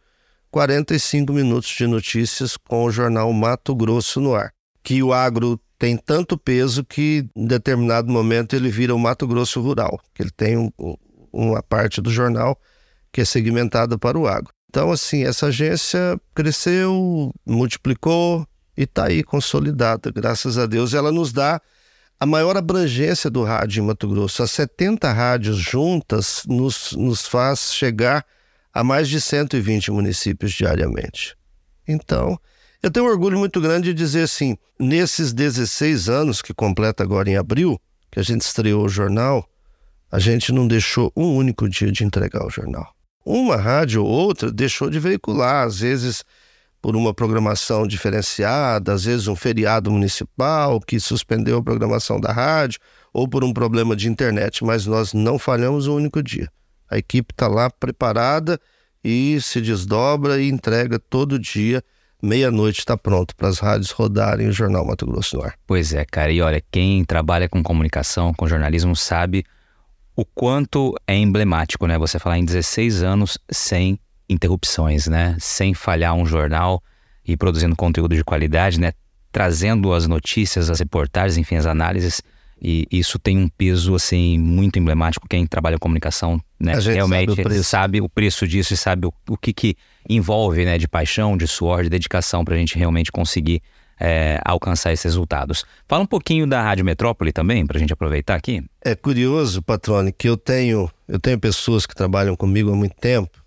45 0.50 1.32
minutos 1.32 1.70
de 1.70 1.86
notícias 1.86 2.56
com 2.56 2.84
o 2.84 2.90
jornal 2.90 3.32
Mato 3.32 3.72
Grosso 3.74 4.20
no 4.20 4.34
ar. 4.34 4.52
Que 4.82 5.00
o 5.02 5.12
agro 5.12 5.60
tem 5.78 5.96
tanto 5.96 6.36
peso 6.36 6.84
que 6.84 7.24
em 7.36 7.46
determinado 7.46 8.10
momento 8.10 8.56
ele 8.56 8.68
vira 8.68 8.92
o 8.92 8.98
Mato 8.98 9.24
Grosso 9.24 9.60
Rural, 9.60 10.00
que 10.12 10.22
ele 10.22 10.32
tem 10.32 10.58
um, 10.58 10.70
uma 11.32 11.62
parte 11.62 12.00
do 12.00 12.10
jornal 12.10 12.58
que 13.12 13.20
é 13.20 13.24
segmentada 13.24 13.96
para 13.96 14.18
o 14.18 14.26
agro. 14.26 14.52
Então, 14.68 14.90
assim, 14.90 15.24
essa 15.24 15.46
agência 15.46 16.20
cresceu, 16.34 17.32
multiplicou 17.46 18.46
e 18.76 18.82
está 18.82 19.06
aí 19.06 19.22
consolidada, 19.22 20.10
graças 20.10 20.58
a 20.58 20.66
Deus. 20.66 20.92
Ela 20.92 21.12
nos 21.12 21.32
dá 21.32 21.60
a 22.20 22.26
maior 22.26 22.54
abrangência 22.54 23.30
do 23.30 23.42
rádio 23.42 23.82
em 23.82 23.86
Mato 23.86 24.06
Grosso. 24.06 24.42
As 24.42 24.50
70 24.50 25.10
rádios 25.10 25.56
juntas 25.56 26.42
nos, 26.46 26.92
nos 26.92 27.26
faz 27.26 27.72
chegar 27.72 28.26
a 28.74 28.84
mais 28.84 29.08
de 29.08 29.18
120 29.18 29.90
municípios 29.90 30.52
diariamente. 30.52 31.34
Então, 31.88 32.38
eu 32.82 32.90
tenho 32.90 33.06
um 33.06 33.08
orgulho 33.08 33.38
muito 33.38 33.58
grande 33.58 33.88
de 33.88 33.94
dizer 33.94 34.24
assim: 34.24 34.58
nesses 34.78 35.32
16 35.32 36.10
anos 36.10 36.42
que 36.42 36.52
completa 36.52 37.02
agora 37.02 37.30
em 37.30 37.36
abril, 37.36 37.80
que 38.10 38.20
a 38.20 38.22
gente 38.22 38.42
estreou 38.42 38.84
o 38.84 38.88
jornal, 38.88 39.48
a 40.12 40.18
gente 40.18 40.52
não 40.52 40.68
deixou 40.68 41.10
um 41.16 41.34
único 41.34 41.66
dia 41.70 41.90
de 41.90 42.04
entregar 42.04 42.44
o 42.44 42.50
jornal. 42.50 42.94
Uma 43.24 43.56
rádio 43.56 44.04
ou 44.04 44.10
outra 44.10 44.52
deixou 44.52 44.90
de 44.90 45.00
veicular, 45.00 45.66
às 45.66 45.80
vezes 45.80 46.22
por 46.80 46.96
uma 46.96 47.12
programação 47.12 47.86
diferenciada, 47.86 48.92
às 48.92 49.04
vezes 49.04 49.28
um 49.28 49.36
feriado 49.36 49.90
municipal 49.90 50.80
que 50.80 50.98
suspendeu 50.98 51.58
a 51.58 51.62
programação 51.62 52.18
da 52.18 52.32
rádio, 52.32 52.80
ou 53.12 53.28
por 53.28 53.44
um 53.44 53.52
problema 53.52 53.94
de 53.94 54.08
internet, 54.08 54.64
mas 54.64 54.86
nós 54.86 55.12
não 55.12 55.38
falhamos 55.38 55.86
um 55.86 55.96
único 55.96 56.22
dia. 56.22 56.50
A 56.90 56.98
equipe 56.98 57.32
está 57.32 57.46
lá 57.48 57.70
preparada 57.70 58.58
e 59.04 59.38
se 59.40 59.60
desdobra 59.60 60.40
e 60.40 60.48
entrega 60.48 60.98
todo 60.98 61.38
dia. 61.38 61.82
Meia-noite 62.22 62.80
está 62.80 62.96
pronto 62.96 63.34
para 63.34 63.48
as 63.48 63.58
rádios 63.58 63.90
rodarem 63.90 64.48
o 64.48 64.52
Jornal 64.52 64.84
Mato 64.84 65.06
Grosso 65.06 65.36
no 65.36 65.44
ar. 65.44 65.54
Pois 65.66 65.94
é, 65.94 66.04
cara. 66.04 66.30
E 66.30 66.42
olha, 66.42 66.62
quem 66.70 67.04
trabalha 67.04 67.48
com 67.48 67.62
comunicação, 67.62 68.34
com 68.34 68.46
jornalismo, 68.46 68.94
sabe 68.94 69.44
o 70.14 70.24
quanto 70.24 70.94
é 71.06 71.16
emblemático, 71.16 71.86
né? 71.86 71.96
Você 71.96 72.18
falar 72.18 72.38
em 72.38 72.44
16 72.44 73.02
anos 73.02 73.38
sem 73.50 73.98
interrupções, 74.30 75.06
né? 75.06 75.36
Sem 75.38 75.74
falhar 75.74 76.14
um 76.14 76.24
jornal 76.24 76.82
e 77.26 77.36
produzindo 77.36 77.76
conteúdo 77.76 78.14
de 78.14 78.24
qualidade, 78.24 78.80
né? 78.80 78.92
Trazendo 79.32 79.92
as 79.92 80.06
notícias, 80.06 80.70
as 80.70 80.78
reportagens, 80.78 81.36
enfim, 81.36 81.56
as 81.56 81.66
análises 81.66 82.22
e 82.62 82.86
isso 82.90 83.18
tem 83.18 83.38
um 83.38 83.48
peso 83.48 83.94
assim 83.94 84.38
muito 84.38 84.78
emblemático. 84.78 85.26
Quem 85.26 85.46
trabalha 85.46 85.78
com 85.78 85.84
comunicação, 85.84 86.38
né, 86.58 86.74
realmente 86.78 87.34
sabe 87.34 87.58
o, 87.58 87.64
sabe 87.64 88.00
o, 88.02 88.08
preço 88.08 88.46
disso 88.46 88.74
e 88.74 88.76
sabe 88.76 89.06
o, 89.06 89.12
o 89.28 89.36
que, 89.36 89.52
que 89.52 89.76
envolve, 90.08 90.64
né, 90.64 90.76
de 90.76 90.86
paixão, 90.86 91.38
de 91.38 91.46
suor, 91.46 91.82
de 91.82 91.88
dedicação 91.88 92.44
para 92.44 92.54
a 92.54 92.58
gente 92.58 92.76
realmente 92.78 93.10
conseguir 93.10 93.62
é, 93.98 94.38
alcançar 94.44 94.92
esses 94.92 95.04
resultados. 95.04 95.64
Fala 95.88 96.02
um 96.02 96.06
pouquinho 96.06 96.46
da 96.46 96.62
Rádio 96.62 96.84
Metrópole 96.84 97.32
também, 97.32 97.66
para 97.66 97.78
a 97.78 97.80
gente 97.80 97.94
aproveitar 97.94 98.34
aqui. 98.34 98.62
É 98.84 98.94
curioso, 98.94 99.62
Patrone, 99.62 100.12
que 100.12 100.28
eu 100.28 100.36
tenho 100.36 100.90
eu 101.08 101.18
tenho 101.18 101.38
pessoas 101.40 101.86
que 101.86 101.94
trabalham 101.94 102.36
comigo 102.36 102.70
há 102.70 102.76
muito 102.76 102.94
tempo 102.96 103.39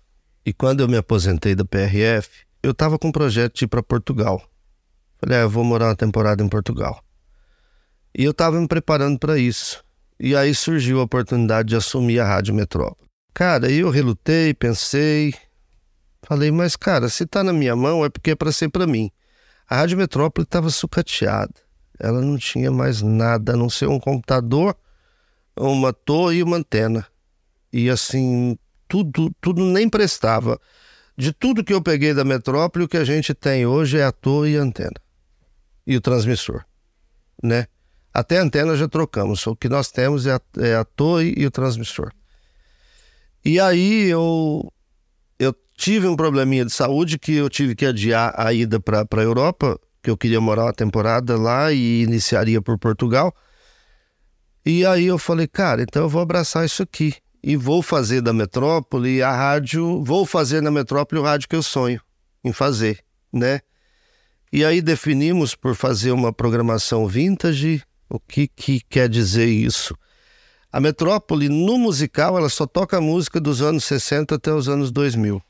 e 0.44 0.52
quando 0.52 0.80
eu 0.80 0.88
me 0.88 0.96
aposentei 0.96 1.54
da 1.54 1.64
PRF, 1.64 2.44
eu 2.62 2.72
estava 2.72 2.98
com 2.98 3.08
um 3.08 3.12
projeto 3.12 3.56
de 3.56 3.64
ir 3.64 3.68
para 3.68 3.82
Portugal. 3.82 4.42
Falei, 5.18 5.38
ah, 5.38 5.42
eu 5.42 5.50
vou 5.50 5.64
morar 5.64 5.86
uma 5.88 5.96
temporada 5.96 6.42
em 6.42 6.48
Portugal. 6.48 7.02
E 8.16 8.24
eu 8.24 8.30
estava 8.30 8.60
me 8.60 8.68
preparando 8.68 9.18
para 9.18 9.38
isso. 9.38 9.82
E 10.20 10.36
aí 10.36 10.54
surgiu 10.54 11.00
a 11.00 11.04
oportunidade 11.04 11.70
de 11.70 11.76
assumir 11.76 12.20
a 12.20 12.26
Rádio 12.26 12.54
Metrópole. 12.54 13.08
Cara, 13.32 13.70
eu 13.70 13.90
relutei, 13.90 14.54
pensei, 14.54 15.34
falei, 16.22 16.50
mas 16.50 16.76
cara, 16.76 17.08
se 17.08 17.26
tá 17.26 17.42
na 17.42 17.52
minha 17.52 17.74
mão 17.74 18.04
é 18.04 18.08
porque 18.08 18.30
é 18.30 18.36
para 18.36 18.52
ser 18.52 18.68
para 18.68 18.86
mim. 18.86 19.10
A 19.68 19.76
Rádio 19.76 19.98
Metrópole 19.98 20.44
estava 20.44 20.70
sucateada. 20.70 21.54
Ela 21.98 22.20
não 22.20 22.36
tinha 22.36 22.70
mais 22.70 23.02
nada 23.02 23.54
a 23.54 23.56
não 23.56 23.70
ser 23.70 23.88
um 23.88 23.98
computador, 23.98 24.76
uma 25.56 25.92
torre 25.92 26.38
e 26.38 26.42
uma 26.42 26.58
antena. 26.58 27.06
E 27.72 27.90
assim, 27.90 28.56
tudo, 28.88 29.34
tudo 29.40 29.64
nem 29.64 29.88
prestava. 29.88 30.60
De 31.16 31.32
tudo 31.32 31.62
que 31.62 31.72
eu 31.72 31.80
peguei 31.80 32.12
da 32.12 32.24
Metrópole, 32.24 32.84
o 32.84 32.88
que 32.88 32.96
a 32.96 33.04
gente 33.04 33.32
tem 33.34 33.66
hoje 33.66 33.98
é 33.98 34.04
a 34.04 34.12
torre 34.12 34.52
e 34.52 34.58
a 34.58 34.62
antena. 34.62 35.00
E 35.86 35.96
o 35.96 36.00
transmissor, 36.00 36.64
né? 37.42 37.66
Até 38.12 38.38
a 38.38 38.42
antena 38.42 38.76
já 38.76 38.88
trocamos. 38.88 39.46
O 39.46 39.56
que 39.56 39.68
nós 39.68 39.90
temos 39.90 40.26
é 40.26 40.34
a, 40.34 40.40
é 40.58 40.74
a 40.74 40.84
torre 40.84 41.34
e 41.36 41.46
o 41.46 41.50
transmissor. 41.50 42.12
E 43.44 43.60
aí 43.60 44.04
eu, 44.04 44.72
eu 45.38 45.54
tive 45.76 46.06
um 46.06 46.16
probleminha 46.16 46.64
de 46.64 46.72
saúde 46.72 47.18
que 47.18 47.34
eu 47.34 47.50
tive 47.50 47.74
que 47.74 47.84
adiar 47.84 48.32
a 48.36 48.52
ida 48.52 48.80
para 48.80 49.04
a 49.10 49.22
Europa, 49.22 49.78
que 50.02 50.10
eu 50.10 50.16
queria 50.16 50.40
morar 50.40 50.64
uma 50.64 50.72
temporada 50.72 51.36
lá 51.36 51.72
e 51.72 52.02
iniciaria 52.02 52.62
por 52.62 52.78
Portugal. 52.78 53.34
E 54.64 54.86
aí 54.86 55.06
eu 55.06 55.18
falei, 55.18 55.46
cara, 55.46 55.82
então 55.82 56.02
eu 56.02 56.08
vou 56.08 56.22
abraçar 56.22 56.64
isso 56.64 56.82
aqui. 56.82 57.14
E 57.46 57.56
vou 57.56 57.82
fazer 57.82 58.22
da 58.22 58.32
metrópole 58.32 59.22
a 59.22 59.30
rádio, 59.30 60.02
vou 60.02 60.24
fazer 60.24 60.62
na 60.62 60.70
metrópole 60.70 61.20
o 61.20 61.24
rádio 61.24 61.46
que 61.46 61.54
eu 61.54 61.62
sonho 61.62 62.00
em 62.42 62.54
fazer, 62.54 63.04
né? 63.30 63.60
E 64.50 64.64
aí 64.64 64.80
definimos 64.80 65.54
por 65.54 65.74
fazer 65.74 66.12
uma 66.12 66.32
programação 66.32 67.06
vintage, 67.06 67.82
o 68.08 68.18
que, 68.18 68.48
que 68.48 68.80
quer 68.88 69.10
dizer 69.10 69.44
isso? 69.44 69.94
A 70.72 70.80
Metrópole, 70.80 71.50
no 71.50 71.76
musical, 71.76 72.38
ela 72.38 72.48
só 72.48 72.66
toca 72.66 72.98
música 72.98 73.38
dos 73.38 73.60
anos 73.60 73.84
60 73.84 74.36
até 74.36 74.50
os 74.50 74.66
anos 74.66 74.90
2000. 74.90 75.42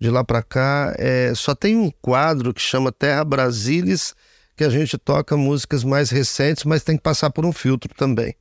De 0.00 0.10
lá 0.10 0.22
para 0.22 0.44
cá, 0.44 0.94
é, 0.96 1.32
só 1.34 1.56
tem 1.56 1.76
um 1.76 1.90
quadro 1.90 2.54
que 2.54 2.60
chama 2.62 2.92
Terra 2.92 3.24
Brasilis, 3.24 4.14
que 4.56 4.62
a 4.62 4.70
gente 4.70 4.96
toca 4.96 5.36
músicas 5.36 5.82
mais 5.82 6.08
recentes, 6.08 6.62
mas 6.62 6.84
tem 6.84 6.96
que 6.96 7.02
passar 7.02 7.30
por 7.30 7.44
um 7.44 7.52
filtro 7.52 7.92
também. 7.96 8.36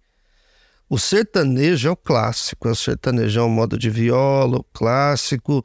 O 0.89 0.97
sertanejo 0.97 1.87
é 1.87 1.91
o 1.91 1.95
clássico, 1.95 2.67
é 2.67 2.71
o 2.71 2.75
sertanejão 2.75 3.47
modo 3.47 3.77
de 3.77 3.89
viola, 3.91 4.57
o 4.57 4.63
clássico. 4.63 5.63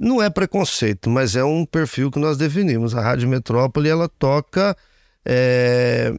Não 0.00 0.22
é 0.22 0.30
preconceito, 0.30 1.10
mas 1.10 1.34
é 1.34 1.42
um 1.42 1.66
perfil 1.66 2.10
que 2.10 2.18
nós 2.20 2.36
definimos. 2.36 2.94
A 2.94 3.00
Rádio 3.00 3.28
Metrópole, 3.28 3.88
ela 3.88 4.08
toca 4.08 4.76
é, 5.24 6.14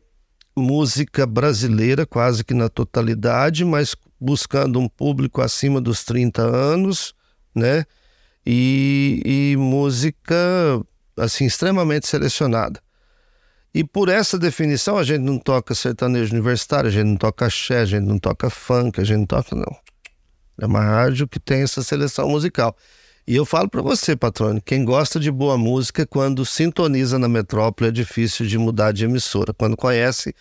música 0.55 1.25
brasileira 1.25 2.05
quase 2.05 2.43
que 2.43 2.53
na 2.53 2.67
totalidade, 2.67 3.63
mas 3.63 3.95
buscando 4.19 4.77
um 4.77 4.89
público 4.89 5.41
acima 5.41 5.79
dos 5.79 6.03
30 6.03 6.41
anos, 6.41 7.15
né? 7.55 7.85
E, 8.45 9.21
e 9.25 9.57
música 9.57 10.35
assim 11.17 11.45
extremamente 11.45 12.07
selecionada. 12.07 12.81
E 13.73 13.83
por 13.83 14.07
essa 14.07 14.37
definição 14.37 14.97
a 14.97 15.03
gente 15.03 15.21
não 15.21 15.39
toca 15.39 15.73
sertanejo 15.73 16.31
universitário, 16.33 16.89
a 16.89 16.91
gente 16.91 17.07
não 17.07 17.17
toca 17.17 17.47
axé, 17.47 17.79
a 17.79 17.85
gente 17.85 18.03
não 18.03 18.19
toca 18.19 18.49
funk, 18.49 19.01
a 19.01 19.03
gente 19.03 19.19
não 19.19 19.25
toca 19.25 19.55
não. 19.55 19.75
É 20.59 20.65
uma 20.67 20.81
rádio 20.81 21.27
que 21.27 21.39
tem 21.39 21.63
essa 21.63 21.81
seleção 21.81 22.29
musical. 22.29 22.75
E 23.25 23.35
eu 23.35 23.45
falo 23.45 23.69
para 23.69 23.81
você, 23.81 24.15
patrônio, 24.15 24.61
quem 24.61 24.85
gosta 24.85 25.19
de 25.19 25.31
boa 25.31 25.57
música, 25.57 26.05
quando 26.05 26.45
sintoniza 26.45 27.17
na 27.17 27.27
metrópole, 27.27 27.89
é 27.89 27.91
difícil 27.91 28.45
de 28.45 28.57
mudar 28.57 28.91
de 28.91 29.05
emissora, 29.05 29.53
quando 29.53 29.75
conhece 29.75 30.35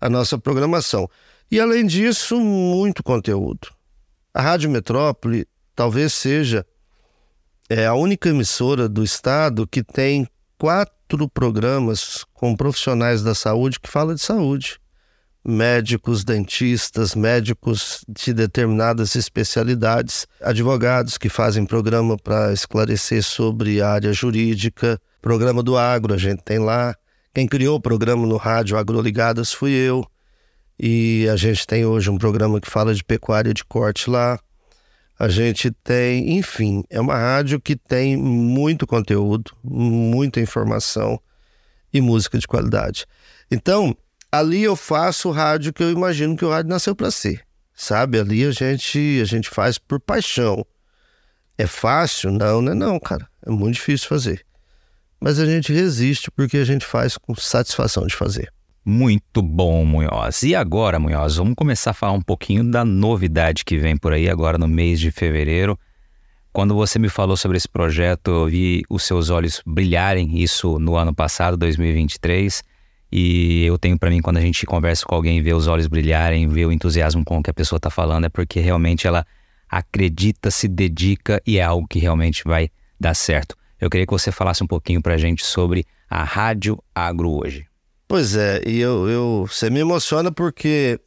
a 0.00 0.08
nossa 0.08 0.38
programação. 0.38 1.08
E 1.50 1.58
além 1.58 1.86
disso, 1.86 2.38
muito 2.38 3.02
conteúdo. 3.02 3.68
A 4.34 4.42
Rádio 4.42 4.70
Metrópole 4.70 5.48
talvez 5.74 6.12
seja 6.12 6.66
é, 7.68 7.86
a 7.86 7.94
única 7.94 8.28
emissora 8.28 8.88
do 8.88 9.02
estado 9.02 9.66
que 9.66 9.82
tem 9.82 10.28
quatro 10.58 11.28
programas 11.28 12.24
com 12.32 12.56
profissionais 12.56 13.22
da 13.22 13.34
saúde 13.34 13.80
que 13.80 13.90
falam 13.90 14.14
de 14.14 14.20
saúde 14.20 14.80
médicos, 15.46 16.24
dentistas, 16.24 17.14
médicos 17.14 18.04
de 18.08 18.34
determinadas 18.34 19.14
especialidades, 19.14 20.26
advogados 20.42 21.16
que 21.16 21.28
fazem 21.28 21.64
programa 21.64 22.16
para 22.16 22.52
esclarecer 22.52 23.22
sobre 23.22 23.80
a 23.80 23.90
área 23.90 24.12
jurídica, 24.12 25.00
programa 25.22 25.62
do 25.62 25.76
agro, 25.76 26.12
a 26.12 26.18
gente 26.18 26.42
tem 26.42 26.58
lá. 26.58 26.96
Quem 27.32 27.46
criou 27.46 27.76
o 27.76 27.80
programa 27.80 28.26
no 28.26 28.36
rádio 28.36 28.76
Agroligadas 28.76 29.52
fui 29.52 29.70
eu. 29.70 30.04
E 30.78 31.28
a 31.32 31.36
gente 31.36 31.66
tem 31.66 31.86
hoje 31.86 32.10
um 32.10 32.18
programa 32.18 32.60
que 32.60 32.68
fala 32.68 32.92
de 32.92 33.04
pecuária 33.04 33.54
de 33.54 33.64
corte 33.64 34.10
lá. 34.10 34.38
A 35.18 35.28
gente 35.28 35.70
tem, 35.70 36.36
enfim, 36.36 36.84
é 36.90 37.00
uma 37.00 37.16
rádio 37.16 37.58
que 37.60 37.74
tem 37.74 38.16
muito 38.16 38.86
conteúdo, 38.86 39.56
muita 39.64 40.40
informação 40.40 41.18
e 41.92 42.00
música 42.02 42.38
de 42.38 42.46
qualidade. 42.46 43.06
Então, 43.50 43.96
ali 44.30 44.62
eu 44.62 44.76
faço 44.76 45.28
o 45.28 45.32
rádio 45.32 45.72
que 45.72 45.82
eu 45.82 45.90
imagino 45.90 46.36
que 46.36 46.44
o 46.44 46.50
rádio 46.50 46.70
nasceu 46.70 46.94
para 46.94 47.10
ser. 47.10 47.42
Sabe? 47.74 48.18
Ali 48.18 48.44
a 48.44 48.50
gente 48.50 49.20
a 49.20 49.24
gente 49.24 49.48
faz 49.48 49.78
por 49.78 50.00
paixão. 50.00 50.64
É 51.56 51.66
fácil? 51.66 52.30
Não, 52.30 52.60
não 52.60 52.72
é 52.72 52.74
não, 52.74 53.00
cara. 53.00 53.26
É 53.46 53.50
muito 53.50 53.74
difícil 53.74 54.08
fazer. 54.08 54.44
Mas 55.18 55.38
a 55.38 55.46
gente 55.46 55.72
resiste 55.72 56.30
porque 56.30 56.58
a 56.58 56.64
gente 56.64 56.84
faz 56.84 57.16
com 57.16 57.34
satisfação 57.34 58.06
de 58.06 58.14
fazer. 58.14 58.52
Muito 58.88 59.42
bom, 59.42 59.84
Munhoz. 59.84 60.44
E 60.44 60.54
agora, 60.54 61.00
Munhoz, 61.00 61.34
vamos 61.34 61.56
começar 61.56 61.90
a 61.90 61.92
falar 61.92 62.12
um 62.12 62.22
pouquinho 62.22 62.62
da 62.62 62.84
novidade 62.84 63.64
que 63.64 63.76
vem 63.76 63.96
por 63.96 64.12
aí 64.12 64.30
agora 64.30 64.56
no 64.56 64.68
mês 64.68 65.00
de 65.00 65.10
fevereiro 65.10 65.76
Quando 66.52 66.72
você 66.72 66.96
me 66.96 67.08
falou 67.08 67.36
sobre 67.36 67.56
esse 67.56 67.68
projeto, 67.68 68.30
eu 68.30 68.46
vi 68.46 68.84
os 68.88 69.02
seus 69.02 69.28
olhos 69.28 69.60
brilharem, 69.66 70.40
isso 70.40 70.78
no 70.78 70.94
ano 70.94 71.12
passado, 71.12 71.56
2023. 71.56 72.62
E 73.10 73.64
eu 73.64 73.76
tenho 73.76 73.98
para 73.98 74.08
mim, 74.08 74.22
quando 74.22 74.36
a 74.36 74.40
gente 74.40 74.64
conversa 74.64 75.04
com 75.04 75.16
alguém, 75.16 75.42
ver 75.42 75.54
os 75.54 75.66
olhos 75.66 75.88
brilharem, 75.88 76.46
ver 76.46 76.66
o 76.66 76.70
entusiasmo 76.70 77.24
com 77.24 77.42
que 77.42 77.50
a 77.50 77.54
pessoa 77.54 77.78
está 77.78 77.90
falando, 77.90 78.26
é 78.26 78.28
porque 78.28 78.60
realmente 78.60 79.04
ela 79.04 79.26
acredita, 79.68 80.48
se 80.48 80.68
dedica 80.68 81.42
e 81.44 81.58
é 81.58 81.62
algo 81.64 81.88
que 81.88 81.98
realmente 81.98 82.44
vai 82.44 82.70
dar 83.00 83.14
certo. 83.14 83.56
Eu 83.80 83.90
queria 83.90 84.06
que 84.06 84.12
você 84.12 84.30
falasse 84.30 84.62
um 84.62 84.66
pouquinho 84.68 85.02
para 85.02 85.14
a 85.14 85.18
gente 85.18 85.44
sobre 85.44 85.84
a 86.08 86.22
Rádio 86.22 86.80
Agro 86.94 87.32
hoje. 87.32 87.66
Pois 88.08 88.36
é, 88.36 88.62
e 88.64 88.78
eu, 88.78 89.08
eu, 89.08 89.46
você 89.48 89.68
me 89.68 89.80
emociona 89.80 90.30
porque 90.30 91.00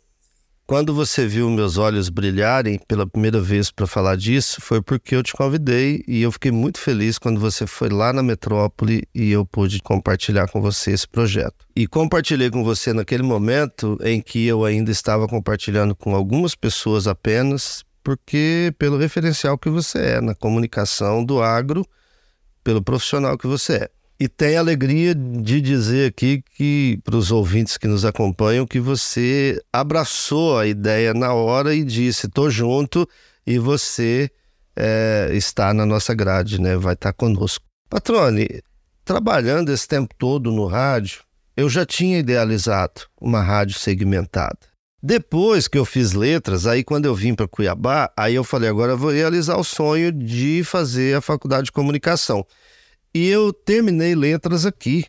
quando 0.70 0.94
você 0.94 1.26
viu 1.26 1.50
meus 1.50 1.78
olhos 1.78 2.10
brilharem 2.10 2.78
pela 2.88 3.08
primeira 3.08 3.42
vez 3.42 3.72
para 3.72 3.88
falar 3.88 4.16
disso, 4.18 4.62
foi 4.62 4.82
porque 4.82 5.16
eu 5.16 5.24
te 5.24 5.34
convidei 5.34 6.04
e 6.08 6.22
eu 6.22 6.32
fiquei 6.32 6.52
muito 6.52 6.78
feliz 6.78 7.18
quando 7.18 7.40
você 7.40 7.66
foi 7.66 7.90
lá 7.90 8.12
na 8.12 8.22
metrópole 8.22 9.08
e 9.16 9.32
eu 9.32 9.46
pude 9.46 9.82
compartilhar 9.82 10.48
com 10.50 10.62
você 10.62 10.92
esse 10.92 11.08
projeto. 11.08 11.66
E 11.76 11.88
compartilhei 11.88 12.52
com 12.52 12.64
você 12.64 12.92
naquele 12.94 13.24
momento 13.24 13.98
em 14.04 14.22
que 14.22 14.46
eu 14.46 14.66
ainda 14.66 14.92
estava 14.92 15.28
compartilhando 15.28 15.96
com 15.96 16.14
algumas 16.14 16.54
pessoas 16.54 17.08
apenas, 17.08 17.84
porque 18.04 18.72
pelo 18.78 18.98
referencial 18.98 19.58
que 19.58 19.70
você 19.70 20.00
é 20.00 20.22
na 20.22 20.36
comunicação 20.36 21.24
do 21.24 21.42
agro, 21.42 21.84
pelo 22.64 22.84
profissional 22.84 23.38
que 23.38 23.48
você 23.48 23.74
é. 23.74 23.90
E 24.20 24.28
tenho 24.28 24.58
a 24.58 24.60
alegria 24.60 25.16
de 25.16 25.62
dizer 25.62 26.10
aqui 26.10 26.44
que 26.58 27.00
para 27.06 27.16
os 27.16 27.32
ouvintes 27.32 27.78
que 27.78 27.88
nos 27.88 28.04
acompanham 28.04 28.68
que 28.68 28.80
você 28.80 29.62
abraçou 29.72 30.58
a 30.58 30.68
ideia 30.68 31.14
na 31.14 31.34
hora 31.34 31.74
e 31.74 31.86
disse 31.86 32.28
estou 32.28 32.50
junto 32.50 33.08
e 33.48 33.58
você 33.58 34.30
é, 34.76 35.30
está 35.32 35.74
na 35.74 35.86
nossa 35.86 36.14
grade, 36.14 36.60
né? 36.60 36.76
Vai 36.76 36.96
estar 36.96 37.14
conosco. 37.14 37.64
Patrone, 37.90 38.62
trabalhando 39.06 39.72
esse 39.72 39.88
tempo 39.88 40.14
todo 40.18 40.52
no 40.52 40.66
rádio, 40.66 41.22
eu 41.56 41.70
já 41.70 41.86
tinha 41.86 42.20
idealizado 42.20 43.04
uma 43.22 43.42
rádio 43.42 43.80
segmentada. 43.80 44.60
Depois 45.02 45.66
que 45.70 45.78
eu 45.78 45.86
fiz 45.86 46.12
letras, 46.12 46.68
aí 46.68 46.84
quando 46.84 47.06
eu 47.06 47.16
vim 47.16 47.34
para 47.34 47.48
Cuiabá, 47.48 48.12
aí 48.18 48.36
eu 48.36 48.44
falei, 48.44 48.70
agora 48.70 48.92
eu 48.92 48.98
vou 48.98 49.12
realizar 49.12 49.58
o 49.58 49.64
sonho 49.64 50.12
de 50.12 50.62
fazer 50.66 51.16
a 51.16 51.22
faculdade 51.22 51.66
de 51.66 51.72
comunicação. 51.72 52.46
E 53.14 53.28
eu 53.28 53.52
terminei 53.52 54.14
letras 54.14 54.66
aqui. 54.66 55.06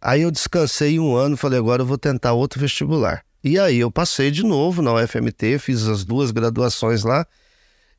Aí 0.00 0.22
eu 0.22 0.30
descansei 0.30 0.98
um 0.98 1.14
ano, 1.14 1.36
falei, 1.36 1.58
agora 1.58 1.82
eu 1.82 1.86
vou 1.86 1.96
tentar 1.96 2.32
outro 2.32 2.60
vestibular. 2.60 3.24
E 3.42 3.58
aí 3.58 3.78
eu 3.78 3.90
passei 3.90 4.30
de 4.30 4.42
novo 4.42 4.82
na 4.82 4.92
UFMT, 4.94 5.58
fiz 5.58 5.86
as 5.88 6.04
duas 6.04 6.30
graduações 6.30 7.04
lá, 7.04 7.26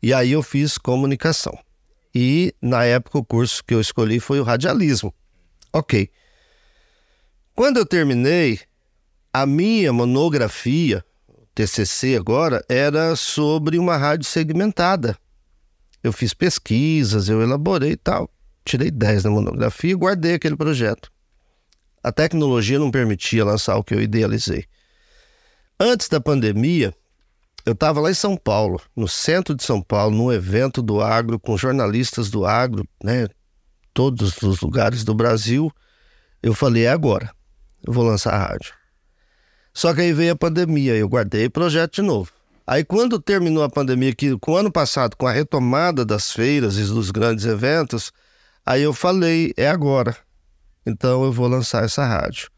e 0.02 0.14
aí 0.14 0.32
eu 0.32 0.44
fiz 0.44 0.78
comunicação. 0.78 1.58
E 2.14 2.54
na 2.62 2.84
época 2.84 3.18
o 3.18 3.26
curso 3.26 3.64
que 3.64 3.74
eu 3.74 3.82
escolhi 3.82 4.20
foi 4.20 4.40
o 4.40 4.44
radialismo. 4.44 5.14
Ok. 5.72 6.10
Quando 7.56 7.78
eu 7.78 7.86
terminei, 7.86 8.60
a 9.34 9.46
minha 9.46 9.92
monografia, 9.92 11.04
TCC 11.56 12.16
agora, 12.16 12.64
era 12.70 13.16
sobre 13.16 13.80
uma 13.80 13.98
rádio 13.98 14.26
segmentada. 14.26 15.18
Eu 16.04 16.14
fiz 16.14 16.34
pesquisas, 16.34 17.30
eu 17.30 17.42
elaborei 17.42 17.94
e 17.94 17.98
tal 17.98 18.30
tirei 18.66 18.92
10 18.92 19.26
na 19.26 19.32
monografia 19.32 19.92
e 19.92 19.96
guardei 19.96 20.36
aquele 20.36 20.56
projeto. 20.56 21.12
A 22.04 22.12
tecnologia 22.12 22.80
não 22.80 22.92
permitia 22.92 23.46
lançar 23.46 23.78
o 23.78 23.84
que 23.84 23.94
eu 23.94 24.02
idealizei. 24.02 24.66
Antes 25.80 26.10
da 26.10 26.20
pandemia, 26.20 26.94
eu 27.66 27.74
estava 27.74 28.02
lá 28.02 28.12
em 28.12 28.14
São 28.14 28.36
Paulo, 28.36 28.82
no 28.96 29.08
centro 29.08 29.56
de 29.56 29.64
São 29.64 29.82
Paulo, 29.82 30.16
num 30.16 30.32
evento 30.32 30.82
do 30.82 31.02
agro, 31.02 31.40
com 31.40 31.58
jornalistas 31.58 32.30
do 32.30 32.46
agro, 32.46 32.86
né? 33.02 33.28
Todos 33.94 34.42
os 34.42 34.60
lugares 34.60 35.04
do 35.04 35.14
Brasil. 35.14 35.72
Eu 36.42 36.54
falei, 36.54 36.84
é 36.84 36.90
agora, 36.90 37.32
eu 37.86 37.94
vou 37.94 38.04
lançar 38.04 38.34
a 38.34 38.48
rádio. 38.50 38.74
Só 39.74 39.94
que 39.94 40.02
aí 40.02 40.14
veio 40.14 40.34
a 40.34 40.36
pandemia, 40.36 40.96
eu 40.96 41.08
guardei 41.08 41.46
o 41.46 41.52
projeto 41.52 41.96
de 41.96 42.02
novo. 42.02 42.32
Aí 42.68 42.84
quando 42.84 43.20
terminou 43.20 43.64
a 43.64 43.70
pandemia, 43.70 44.14
que 44.14 44.38
com 44.38 44.52
o 44.52 44.58
ano 44.58 44.72
passado, 44.72 45.16
com 45.16 45.26
a 45.26 45.32
retomada 45.32 46.06
das 46.06 46.32
feiras 46.32 46.78
e 46.78 46.84
dos 46.84 47.12
grandes 47.12 47.46
eventos, 47.46 48.12
Aí 48.66 48.82
eu 48.82 48.94
falei, 48.94 49.54
é 49.58 49.70
agora. 49.70 50.16
Então 50.86 51.24
eu 51.24 51.32
vou 51.32 51.48
lançar 51.48 51.84
essa 51.84 52.06
rádio. 52.06 52.50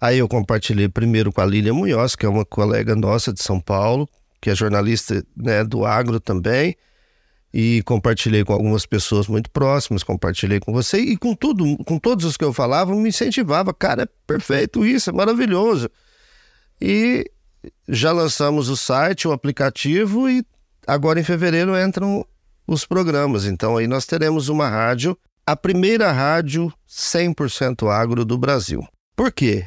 Aí 0.00 0.18
eu 0.18 0.28
compartilhei 0.28 0.88
primeiro 0.88 1.32
com 1.32 1.40
a 1.40 1.46
Lília 1.46 1.74
Munhoz, 1.74 2.14
que 2.14 2.24
é 2.24 2.28
uma 2.28 2.44
colega 2.44 2.94
nossa 2.94 3.32
de 3.32 3.42
São 3.42 3.60
Paulo, 3.60 4.08
que 4.40 4.50
é 4.50 4.54
jornalista 4.54 5.24
né, 5.36 5.64
do 5.64 5.84
agro 5.84 6.20
também. 6.20 6.76
E 7.52 7.82
compartilhei 7.84 8.44
com 8.44 8.52
algumas 8.52 8.84
pessoas 8.84 9.26
muito 9.26 9.50
próximas, 9.50 10.02
compartilhei 10.02 10.60
com 10.60 10.72
você 10.72 10.98
e 10.98 11.16
com 11.16 11.34
tudo, 11.34 11.64
com 11.84 11.98
todos 11.98 12.26
os 12.26 12.36
que 12.36 12.44
eu 12.44 12.52
falava, 12.52 12.94
me 12.94 13.08
incentivava, 13.08 13.72
cara, 13.72 14.02
é 14.02 14.08
perfeito 14.26 14.84
isso, 14.84 15.08
é 15.08 15.12
maravilhoso. 15.12 15.88
E 16.80 17.24
já 17.88 18.12
lançamos 18.12 18.68
o 18.68 18.76
site, 18.76 19.26
o 19.26 19.32
aplicativo 19.32 20.28
e 20.28 20.44
agora 20.86 21.18
em 21.18 21.24
fevereiro 21.24 21.76
entram 21.76 22.24
os 22.66 22.84
programas. 22.84 23.46
Então 23.46 23.78
aí 23.78 23.86
nós 23.86 24.04
teremos 24.04 24.50
uma 24.50 24.68
rádio 24.68 25.18
a 25.48 25.56
primeira 25.56 26.12
rádio 26.12 26.70
100% 26.86 27.90
agro 27.90 28.22
do 28.22 28.36
Brasil. 28.36 28.86
Por 29.16 29.32
quê? 29.32 29.66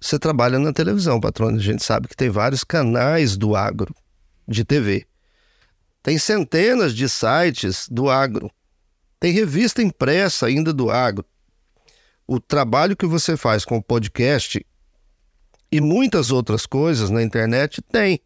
Você 0.00 0.18
trabalha 0.18 0.58
na 0.58 0.72
televisão, 0.72 1.20
patrônio. 1.20 1.60
A 1.60 1.62
gente 1.62 1.84
sabe 1.84 2.08
que 2.08 2.16
tem 2.16 2.28
vários 2.28 2.64
canais 2.64 3.36
do 3.36 3.54
agro 3.54 3.94
de 4.48 4.64
TV. 4.64 5.06
Tem 6.02 6.18
centenas 6.18 6.92
de 6.92 7.08
sites 7.08 7.86
do 7.88 8.10
agro. 8.10 8.50
Tem 9.20 9.32
revista 9.32 9.80
impressa 9.80 10.46
ainda 10.46 10.72
do 10.72 10.90
agro. 10.90 11.24
O 12.26 12.40
trabalho 12.40 12.96
que 12.96 13.06
você 13.06 13.36
faz 13.36 13.64
com 13.64 13.76
o 13.76 13.82
podcast 13.82 14.66
e 15.70 15.80
muitas 15.80 16.32
outras 16.32 16.66
coisas 16.66 17.08
na 17.08 17.22
internet 17.22 17.80
tem 17.82 18.18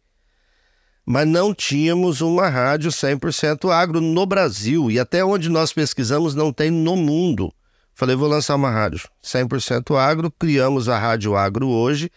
mas 1.09 1.27
não 1.27 1.55
tínhamos 1.55 2.21
uma 2.21 2.47
rádio 2.47 2.91
100% 2.91 3.71
agro 3.71 3.99
no 3.99 4.27
Brasil 4.27 4.91
e 4.91 4.99
até 4.99 5.25
onde 5.25 5.49
nós 5.49 5.73
pesquisamos 5.73 6.35
não 6.35 6.53
tem 6.53 6.69
no 6.69 6.95
mundo. 6.95 7.51
Falei, 7.95 8.15
vou 8.15 8.29
lançar 8.29 8.53
uma 8.53 8.69
rádio 8.69 9.09
100% 9.23 9.97
agro, 9.97 10.29
criamos 10.29 10.87
a 10.87 10.99
Rádio 10.99 11.35
Agro 11.35 11.67
hoje, 11.67 12.11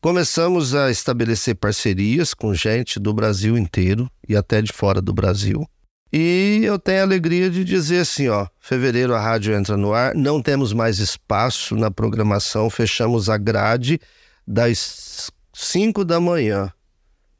começamos 0.00 0.74
a 0.74 0.90
estabelecer 0.90 1.54
parcerias 1.54 2.34
com 2.34 2.52
gente 2.52 2.98
do 2.98 3.14
Brasil 3.14 3.56
inteiro 3.56 4.10
e 4.28 4.34
até 4.34 4.60
de 4.60 4.72
fora 4.72 5.00
do 5.00 5.12
Brasil. 5.12 5.64
E 6.12 6.62
eu 6.64 6.80
tenho 6.80 6.98
a 6.98 7.04
alegria 7.04 7.48
de 7.48 7.62
dizer 7.62 8.00
assim, 8.00 8.26
ó, 8.26 8.48
fevereiro 8.58 9.14
a 9.14 9.20
rádio 9.20 9.54
entra 9.54 9.76
no 9.76 9.94
ar, 9.94 10.16
não 10.16 10.42
temos 10.42 10.72
mais 10.72 10.98
espaço 10.98 11.76
na 11.76 11.92
programação, 11.92 12.68
fechamos 12.68 13.30
a 13.30 13.36
grade 13.36 14.00
das 14.44 15.30
5 15.54 16.04
da 16.04 16.18
manhã 16.18 16.72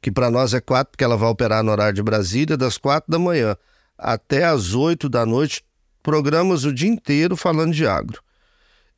que 0.03 0.11
para 0.11 0.29
nós 0.29 0.53
é 0.53 0.59
quatro, 0.61 0.91
porque 0.91 1.03
ela 1.03 1.17
vai 1.17 1.29
operar 1.29 1.63
no 1.63 1.71
horário 1.71 1.95
de 1.95 2.03
Brasília, 2.03 2.55
das 2.55 2.77
quatro 2.77 3.09
da 3.09 3.17
manhã 3.17 3.55
até 3.97 4.43
as 4.43 4.73
oito 4.73 5.07
da 5.07 5.25
noite, 5.25 5.63
programas 6.03 6.65
o 6.65 6.73
dia 6.73 6.89
inteiro 6.89 7.37
falando 7.37 7.73
de 7.73 7.87
agro. 7.87 8.21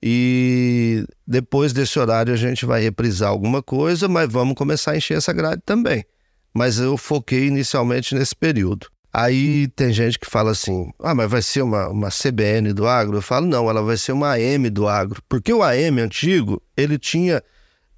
E 0.02 1.06
depois 1.26 1.72
desse 1.74 1.98
horário 2.00 2.34
a 2.34 2.38
gente 2.38 2.66
vai 2.66 2.82
reprisar 2.82 3.30
alguma 3.30 3.62
coisa, 3.62 4.08
mas 4.08 4.32
vamos 4.32 4.56
começar 4.56 4.92
a 4.92 4.98
encher 4.98 5.18
essa 5.18 5.32
grade 5.32 5.62
também. 5.64 6.04
Mas 6.54 6.80
eu 6.80 6.98
foquei 6.98 7.48
inicialmente 7.48 8.16
nesse 8.16 8.36
período. 8.36 8.88
Aí 9.14 9.68
tem 9.70 9.94
gente 9.94 10.20
que 10.20 10.30
fala 10.30 10.52
assim: 10.52 10.92
ah, 11.00 11.14
mas 11.14 11.30
vai 11.30 11.42
ser 11.42 11.62
uma, 11.62 11.88
uma 11.88 12.10
CBN 12.10 12.74
do 12.74 12.88
agro? 12.88 13.18
Eu 13.18 13.22
falo: 13.22 13.46
não, 13.46 13.70
ela 13.70 13.82
vai 13.82 13.98
ser 13.98 14.12
uma 14.12 14.34
AM 14.34 14.70
do 14.70 14.88
agro. 14.88 15.22
Porque 15.30 15.54
o 15.54 15.64
AM 15.64 16.02
antigo, 16.02 16.62
ele 16.76 16.98
tinha 16.98 17.42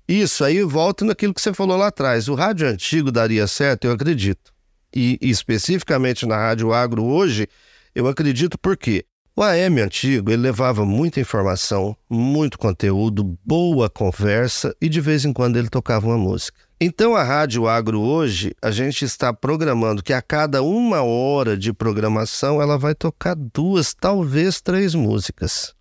isso 0.08 0.44
aí 0.44 0.62
volta 0.64 1.04
naquilo 1.04 1.34
que 1.34 1.42
você 1.42 1.54
falou 1.54 1.78
lá 1.78 1.88
atrás. 1.88 2.28
O 2.28 2.36
rádio 2.36 2.68
antigo 2.68 3.12
daria 3.12 3.46
certo, 3.48 3.86
eu 3.86 3.92
acredito. 3.92 4.54
E, 4.96 5.18
especificamente 5.22 6.26
na 6.26 6.38
Rádio 6.38 6.74
Agro 6.74 7.04
hoje, 7.04 7.48
eu 7.94 8.08
acredito 8.08 8.58
porque 8.58 9.06
o 9.36 9.44
AM 9.44 9.82
antigo 9.82 10.32
ele 10.32 10.42
levava 10.42 10.86
muita 10.86 11.20
informação, 11.20 11.96
muito 12.10 12.58
conteúdo, 12.58 13.38
boa 13.46 13.90
conversa 13.90 14.76
e 14.82 14.90
de 14.90 15.00
vez 15.00 15.26
em 15.26 15.34
quando 15.34 15.58
ele 15.58 15.70
tocava 15.70 16.08
uma 16.08 16.18
música. 16.18 16.58
Então 16.80 17.16
a 17.16 17.24
Rádio 17.24 17.68
Agro 17.68 18.00
hoje, 18.00 18.56
a 18.62 18.72
gente 18.72 19.04
está 19.04 19.34
programando 19.34 20.02
que 20.02 20.14
a 20.14 20.22
cada 20.22 20.64
uma 20.64 21.04
hora 21.04 21.58
de 21.58 21.74
programação 21.74 22.62
ela 22.62 22.78
vai 22.78 22.96
tocar 22.96 23.36
duas, 23.36 23.94
talvez 23.94 24.62
três 24.62 24.96
músicas. 24.96 25.76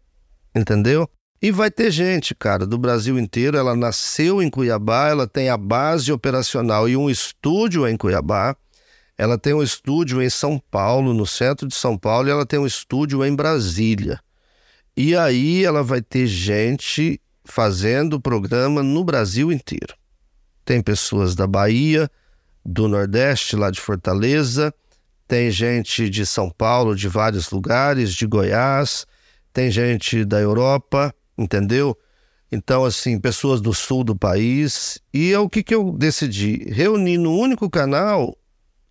Entendeu? 0.54 1.08
E 1.40 1.50
vai 1.50 1.70
ter 1.70 1.90
gente, 1.90 2.34
cara, 2.34 2.66
do 2.66 2.78
Brasil 2.78 3.18
inteiro. 3.18 3.56
Ela 3.56 3.76
nasceu 3.76 4.42
em 4.42 4.48
Cuiabá, 4.48 5.08
ela 5.08 5.26
tem 5.26 5.48
a 5.48 5.56
base 5.56 6.10
operacional 6.10 6.88
e 6.88 6.96
um 6.96 7.10
estúdio 7.10 7.86
em 7.86 7.96
Cuiabá. 7.96 8.56
Ela 9.18 9.38
tem 9.38 9.54
um 9.54 9.62
estúdio 9.62 10.22
em 10.22 10.28
São 10.28 10.58
Paulo, 10.70 11.14
no 11.14 11.26
centro 11.26 11.66
de 11.66 11.74
São 11.74 11.96
Paulo, 11.96 12.28
e 12.28 12.30
ela 12.30 12.44
tem 12.44 12.58
um 12.58 12.66
estúdio 12.66 13.24
em 13.24 13.34
Brasília. 13.34 14.20
E 14.96 15.16
aí 15.16 15.64
ela 15.64 15.82
vai 15.82 16.00
ter 16.02 16.26
gente 16.26 17.20
fazendo 17.44 18.14
o 18.14 18.20
programa 18.20 18.82
no 18.82 19.04
Brasil 19.04 19.52
inteiro. 19.52 19.94
Tem 20.64 20.82
pessoas 20.82 21.34
da 21.34 21.46
Bahia, 21.46 22.10
do 22.64 22.88
Nordeste, 22.88 23.56
lá 23.56 23.70
de 23.70 23.80
Fortaleza, 23.80 24.74
tem 25.28 25.50
gente 25.50 26.08
de 26.10 26.26
São 26.26 26.50
Paulo, 26.50 26.94
de 26.94 27.08
vários 27.08 27.50
lugares, 27.50 28.12
de 28.12 28.26
Goiás, 28.26 29.06
tem 29.52 29.70
gente 29.70 30.24
da 30.24 30.40
Europa, 30.40 31.14
entendeu? 31.36 31.96
Então, 32.50 32.84
assim, 32.84 33.18
pessoas 33.18 33.60
do 33.60 33.74
sul 33.74 34.04
do 34.04 34.14
país. 34.14 35.00
E 35.12 35.32
é 35.32 35.38
o 35.38 35.48
que, 35.48 35.62
que 35.62 35.74
eu 35.74 35.92
decidi? 35.92 36.64
Reunir 36.70 37.18
no 37.18 37.36
único 37.36 37.68
canal 37.68 38.36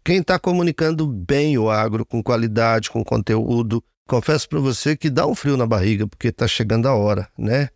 quem 0.03 0.19
está 0.19 0.37
comunicando 0.37 1.07
bem 1.07 1.57
o 1.57 1.69
agro, 1.69 2.05
com 2.05 2.21
qualidade, 2.21 2.91
com 2.91 3.03
conteúdo. 3.03 3.83
Confesso 4.07 4.47
para 4.47 4.59
você 4.59 4.95
que 4.95 5.09
dá 5.09 5.25
um 5.25 5.33
frio 5.33 5.57
na 5.57 5.65
barriga, 5.65 6.05
porque 6.05 6.27
está 6.27 6.47
chegando 6.47 6.87
a 6.87 6.93
hora, 6.93 7.27
né? 7.37 7.69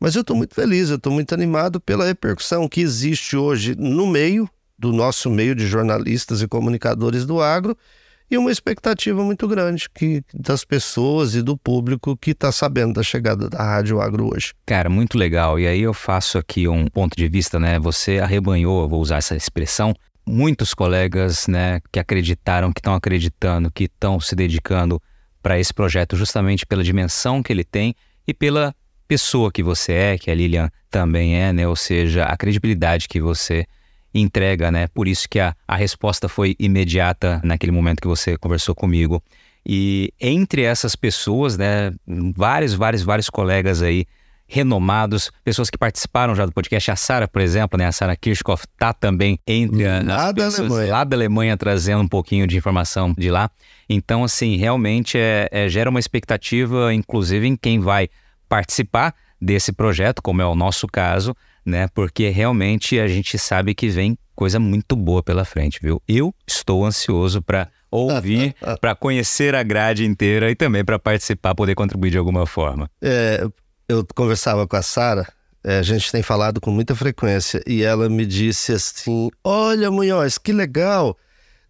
Mas 0.00 0.14
eu 0.14 0.22
estou 0.22 0.36
muito 0.36 0.54
feliz, 0.54 0.90
eu 0.90 0.96
estou 0.96 1.12
muito 1.12 1.32
animado 1.34 1.80
pela 1.80 2.04
repercussão 2.04 2.68
que 2.68 2.80
existe 2.80 3.36
hoje 3.36 3.76
no 3.76 4.06
meio, 4.06 4.48
do 4.78 4.92
nosso 4.92 5.28
meio 5.28 5.54
de 5.54 5.66
jornalistas 5.66 6.40
e 6.40 6.48
comunicadores 6.48 7.24
do 7.24 7.40
agro, 7.40 7.76
e 8.30 8.36
uma 8.36 8.50
expectativa 8.50 9.22
muito 9.24 9.48
grande 9.48 9.88
que, 9.88 10.22
das 10.34 10.64
pessoas 10.64 11.34
e 11.34 11.42
do 11.42 11.56
público 11.56 12.16
que 12.16 12.32
está 12.32 12.52
sabendo 12.52 12.94
da 12.94 13.02
chegada 13.02 13.48
da 13.48 13.62
Rádio 13.62 14.00
Agro 14.00 14.34
hoje. 14.34 14.52
Cara, 14.66 14.90
muito 14.90 15.16
legal. 15.16 15.58
E 15.58 15.66
aí 15.66 15.80
eu 15.80 15.94
faço 15.94 16.38
aqui 16.38 16.68
um 16.68 16.86
ponto 16.86 17.16
de 17.16 17.28
vista, 17.28 17.58
né? 17.58 17.78
Você 17.78 18.18
arrebanhou, 18.18 18.88
vou 18.88 19.00
usar 19.00 19.16
essa 19.16 19.34
expressão, 19.34 19.94
muitos 20.26 20.74
colegas, 20.74 21.46
né, 21.46 21.80
que 21.90 21.98
acreditaram, 21.98 22.70
que 22.70 22.80
estão 22.80 22.94
acreditando, 22.94 23.70
que 23.70 23.84
estão 23.84 24.20
se 24.20 24.36
dedicando 24.36 25.00
para 25.42 25.58
esse 25.58 25.72
projeto 25.72 26.16
justamente 26.16 26.66
pela 26.66 26.84
dimensão 26.84 27.42
que 27.42 27.50
ele 27.50 27.64
tem 27.64 27.94
e 28.26 28.34
pela 28.34 28.74
pessoa 29.06 29.50
que 29.50 29.62
você 29.62 29.92
é, 29.92 30.18
que 30.18 30.30
a 30.30 30.34
Lilian 30.34 30.70
também 30.90 31.40
é, 31.40 31.52
né? 31.52 31.66
Ou 31.66 31.74
seja, 31.74 32.24
a 32.24 32.36
credibilidade 32.36 33.08
que 33.08 33.20
você 33.20 33.64
entrega, 34.14 34.70
né? 34.70 34.86
Por 34.88 35.06
isso 35.06 35.28
que 35.28 35.38
a, 35.38 35.54
a 35.66 35.76
resposta 35.76 36.28
foi 36.28 36.56
imediata 36.58 37.40
naquele 37.44 37.72
momento 37.72 38.00
que 38.00 38.08
você 38.08 38.36
conversou 38.36 38.74
comigo. 38.74 39.22
E 39.64 40.12
entre 40.20 40.62
essas 40.62 40.96
pessoas, 40.96 41.58
né, 41.58 41.92
vários, 42.34 42.72
vários, 42.72 43.02
vários 43.02 43.28
colegas 43.28 43.82
aí 43.82 44.06
renomados, 44.48 45.30
pessoas 45.44 45.68
que 45.68 45.76
participaram 45.76 46.34
já 46.34 46.46
do 46.46 46.52
podcast. 46.52 46.90
A 46.90 46.96
Sara, 46.96 47.28
por 47.28 47.42
exemplo, 47.42 47.78
né? 47.78 47.86
A 47.86 47.92
Sara 47.92 48.16
Kirchhoff 48.16 48.66
tá 48.78 48.94
também 48.94 49.38
entre 49.46 49.84
as 49.84 50.04
lá 50.04 50.32
pessoas 50.32 50.56
da 50.56 50.62
Alemanha. 50.62 50.92
lá 50.92 51.04
da 51.04 51.16
Alemanha 51.16 51.56
trazendo 51.56 52.02
um 52.02 52.08
pouquinho 52.08 52.46
de 52.46 52.56
informação 52.56 53.14
de 53.16 53.30
lá. 53.30 53.50
Então, 53.88 54.24
assim, 54.24 54.56
realmente 54.56 55.18
é, 55.18 55.48
é, 55.52 55.68
gera 55.68 55.90
uma 55.90 56.00
expectativa, 56.00 56.92
inclusive, 56.94 57.46
em 57.46 57.56
quem 57.56 57.78
vai 57.78 58.08
participar 58.48 59.14
desse 59.40 59.70
projeto, 59.70 60.22
como 60.22 60.40
é 60.40 60.46
o 60.46 60.54
nosso 60.54 60.86
caso, 60.86 61.36
né? 61.68 61.88
Porque 61.94 62.28
realmente 62.28 62.98
a 62.98 63.06
gente 63.06 63.38
sabe 63.38 63.74
que 63.74 63.88
vem 63.88 64.18
coisa 64.34 64.58
muito 64.58 64.94
boa 64.94 65.22
pela 65.22 65.44
frente, 65.44 65.80
viu? 65.82 66.00
Eu 66.06 66.34
estou 66.46 66.84
ansioso 66.84 67.42
para 67.42 67.68
ouvir, 67.90 68.54
para 68.80 68.94
conhecer 68.94 69.54
a 69.54 69.62
grade 69.62 70.04
inteira 70.04 70.50
e 70.50 70.54
também 70.54 70.84
para 70.84 70.98
participar, 70.98 71.54
poder 71.54 71.74
contribuir 71.74 72.10
de 72.10 72.18
alguma 72.18 72.46
forma. 72.46 72.90
É, 73.02 73.46
eu 73.88 74.06
conversava 74.14 74.66
com 74.66 74.76
a 74.76 74.82
Sara, 74.82 75.26
é, 75.64 75.78
a 75.78 75.82
gente 75.82 76.12
tem 76.12 76.22
falado 76.22 76.60
com 76.60 76.70
muita 76.70 76.94
frequência, 76.94 77.62
e 77.66 77.82
ela 77.82 78.08
me 78.08 78.24
disse 78.24 78.72
assim: 78.72 79.28
Olha, 79.42 79.90
Munhoz, 79.90 80.38
que 80.38 80.52
legal! 80.52 81.16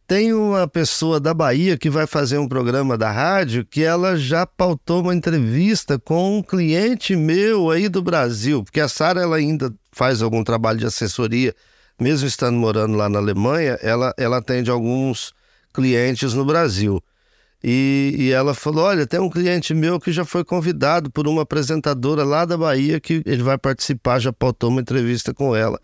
Tem 0.07 0.32
uma 0.32 0.66
pessoa 0.66 1.20
da 1.20 1.34
Bahia 1.34 1.76
que 1.76 1.90
vai 1.90 2.07
fazer 2.07 2.38
um 2.38 2.49
programa 2.49 2.96
da 2.96 3.12
rádio 3.12 3.62
que 3.62 3.84
ela 3.84 4.16
já 4.16 4.46
pautou 4.46 5.03
uma 5.03 5.14
entrevista 5.14 5.99
com 5.99 6.38
um 6.38 6.42
cliente 6.42 7.14
meu 7.14 7.70
aí 7.70 7.90
do 7.90 8.01
Brasil, 8.01 8.64
porque 8.64 8.80
a 8.80 8.88
Sara 8.88 9.20
ela 9.20 9.36
ainda 9.36 9.70
faz 9.99 10.22
algum 10.22 10.44
trabalho 10.44 10.78
de 10.78 10.86
assessoria, 10.86 11.53
mesmo 11.99 12.28
estando 12.28 12.57
morando 12.57 12.96
lá 12.96 13.09
na 13.09 13.18
Alemanha, 13.18 13.76
ela, 13.82 14.14
ela 14.16 14.36
atende 14.36 14.70
alguns 14.70 15.34
clientes 15.74 16.34
no 16.34 16.44
Brasil. 16.44 17.03
E, 17.64 18.14
e, 18.16 18.30
ela 18.30 18.55
falou: 18.55 18.84
Olha, 18.84 19.05
tem 19.05 19.18
um 19.18 19.28
cliente 19.28 19.74
meu 19.74 19.99
que 19.99 20.12
já 20.12 20.24
foi 20.24 20.44
convidado 20.44 21.11
por 21.11 21.26
uma 21.26 21.42
apresentadora 21.42 22.22
lá 22.22 22.44
da 22.44 22.57
Bahia 22.57 23.01
que 23.01 23.20
ele 23.26 23.42
vai 23.42 23.59
participar, 23.59 24.20
já 24.20 24.32
pautou 24.32 24.70
uma 24.70 24.80
entrevista 24.80 25.34
com 25.34 25.57
ela. 25.57 25.80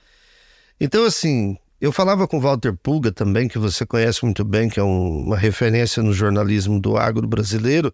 Então, 0.80 1.04
assim, 1.04 1.56
eu 1.80 1.90
falava 1.90 2.28
com 2.28 2.38
Walter 2.38 2.72
Pulga 2.80 3.10
também, 3.10 3.48
que 3.48 3.58
você 3.58 3.84
conhece 3.84 4.24
muito 4.24 4.44
bem, 4.44 4.68
que 4.68 4.78
é 4.78 4.84
um, 4.84 5.24
uma 5.24 5.36
referência 5.36 6.00
no 6.00 6.12
jornalismo 6.12 6.80
do 6.80 6.96
agro 6.96 7.26
brasileiro. 7.26 7.92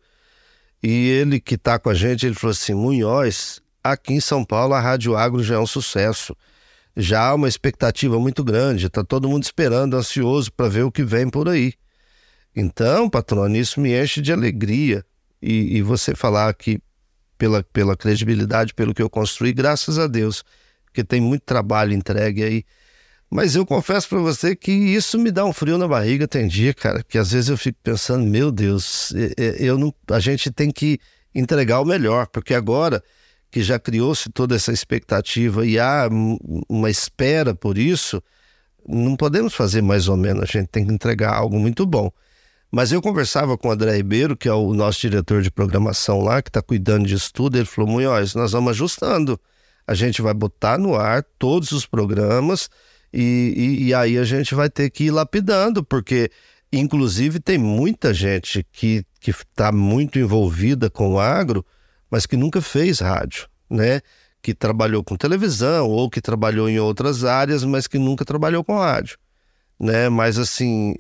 E 0.82 1.08
ele 1.08 1.40
que 1.40 1.54
está 1.54 1.78
com 1.78 1.88
a 1.88 1.94
gente, 1.94 2.26
ele 2.26 2.34
falou 2.34 2.52
assim: 2.52 2.74
Munhoz, 2.74 3.62
aqui 3.82 4.14
em 4.14 4.20
São 4.20 4.44
Paulo 4.44 4.74
a 4.74 4.80
Rádio 4.80 5.16
Agro 5.16 5.42
já 5.42 5.56
é 5.56 5.58
um 5.58 5.66
sucesso. 5.66 6.36
Já 6.96 7.28
há 7.28 7.34
uma 7.34 7.48
expectativa 7.48 8.18
muito 8.18 8.42
grande, 8.42 8.86
está 8.86 9.04
todo 9.04 9.28
mundo 9.28 9.44
esperando, 9.44 9.96
ansioso 9.96 10.52
para 10.52 10.68
ver 10.68 10.82
o 10.82 10.92
que 10.92 11.02
vem 11.02 11.28
por 11.28 11.48
aí. 11.48 11.72
Então, 12.54 13.08
patrona, 13.08 13.56
isso 13.56 13.80
me 13.80 13.98
enche 13.98 14.20
de 14.20 14.32
alegria. 14.32 15.04
E, 15.40 15.78
e, 15.78 15.82
você 15.82 16.14
falar 16.14 16.52
que, 16.54 16.82
pela, 17.38 17.62
pela 17.62 17.96
credibilidade, 17.96 18.74
pelo 18.74 18.92
que 18.92 19.00
eu 19.00 19.08
construí, 19.08 19.52
graças 19.52 19.98
a 19.98 20.06
Deus, 20.06 20.44
porque 20.84 21.02
tem 21.02 21.20
muito 21.20 21.42
trabalho 21.42 21.94
entregue 21.94 22.42
aí. 22.42 22.64
Mas 23.30 23.54
eu 23.54 23.64
confesso 23.64 24.08
para 24.08 24.18
você 24.18 24.56
que 24.56 24.72
isso 24.72 25.18
me 25.18 25.30
dá 25.30 25.44
um 25.44 25.52
frio 25.52 25.78
na 25.78 25.86
barriga, 25.86 26.26
tem 26.26 26.48
dia, 26.48 26.74
cara, 26.74 27.02
que 27.02 27.16
às 27.16 27.30
vezes 27.30 27.48
eu 27.48 27.56
fico 27.56 27.78
pensando, 27.82 28.26
meu 28.26 28.50
Deus, 28.50 29.14
eu 29.36 29.78
não, 29.78 29.94
a 30.10 30.18
gente 30.18 30.50
tem 30.50 30.70
que 30.70 30.98
entregar 31.32 31.80
o 31.80 31.84
melhor, 31.84 32.26
porque 32.26 32.52
agora 32.52 33.02
que 33.50 33.62
já 33.62 33.78
criou-se 33.78 34.30
toda 34.30 34.54
essa 34.54 34.72
expectativa 34.72 35.66
e 35.66 35.78
há 35.78 36.08
uma 36.68 36.88
espera 36.88 37.54
por 37.54 37.76
isso, 37.76 38.22
não 38.86 39.16
podemos 39.16 39.54
fazer 39.54 39.82
mais 39.82 40.08
ou 40.08 40.16
menos, 40.16 40.42
a 40.42 40.46
gente 40.46 40.68
tem 40.68 40.86
que 40.86 40.92
entregar 40.92 41.34
algo 41.34 41.58
muito 41.58 41.84
bom. 41.84 42.10
Mas 42.70 42.92
eu 42.92 43.02
conversava 43.02 43.58
com 43.58 43.68
o 43.68 43.72
André 43.72 43.96
Ribeiro, 43.96 44.36
que 44.36 44.48
é 44.48 44.52
o 44.52 44.72
nosso 44.72 45.00
diretor 45.00 45.42
de 45.42 45.50
programação 45.50 46.20
lá, 46.20 46.40
que 46.40 46.50
está 46.50 46.62
cuidando 46.62 47.06
disso 47.06 47.32
tudo. 47.32 47.56
Ele 47.56 47.64
falou: 47.64 47.90
Munhoz, 47.90 48.34
nós 48.34 48.52
vamos 48.52 48.70
ajustando. 48.70 49.40
A 49.84 49.92
gente 49.92 50.22
vai 50.22 50.32
botar 50.32 50.78
no 50.78 50.94
ar 50.94 51.24
todos 51.36 51.72
os 51.72 51.84
programas 51.84 52.70
e, 53.12 53.54
e, 53.56 53.84
e 53.88 53.94
aí 53.94 54.16
a 54.16 54.24
gente 54.24 54.54
vai 54.54 54.70
ter 54.70 54.88
que 54.90 55.04
ir 55.04 55.10
lapidando, 55.10 55.82
porque, 55.82 56.30
inclusive, 56.72 57.40
tem 57.40 57.58
muita 57.58 58.14
gente 58.14 58.64
que 58.70 59.04
está 59.20 59.72
muito 59.72 60.20
envolvida 60.20 60.88
com 60.88 61.14
o 61.14 61.18
agro, 61.18 61.66
mas 62.10 62.26
que 62.26 62.36
nunca 62.36 62.60
fez 62.60 63.00
rádio, 63.00 63.48
né? 63.68 64.00
Que 64.42 64.54
trabalhou 64.54 65.04
com 65.04 65.16
televisão 65.16 65.88
ou 65.88 66.10
que 66.10 66.20
trabalhou 66.20 66.68
em 66.68 66.78
outras 66.78 67.24
áreas, 67.24 67.64
mas 67.64 67.86
que 67.86 67.98
nunca 67.98 68.24
trabalhou 68.24 68.64
com 68.64 68.78
rádio, 68.78 69.18
né? 69.78 70.08
Mas 70.08 70.38
assim, 70.38 70.94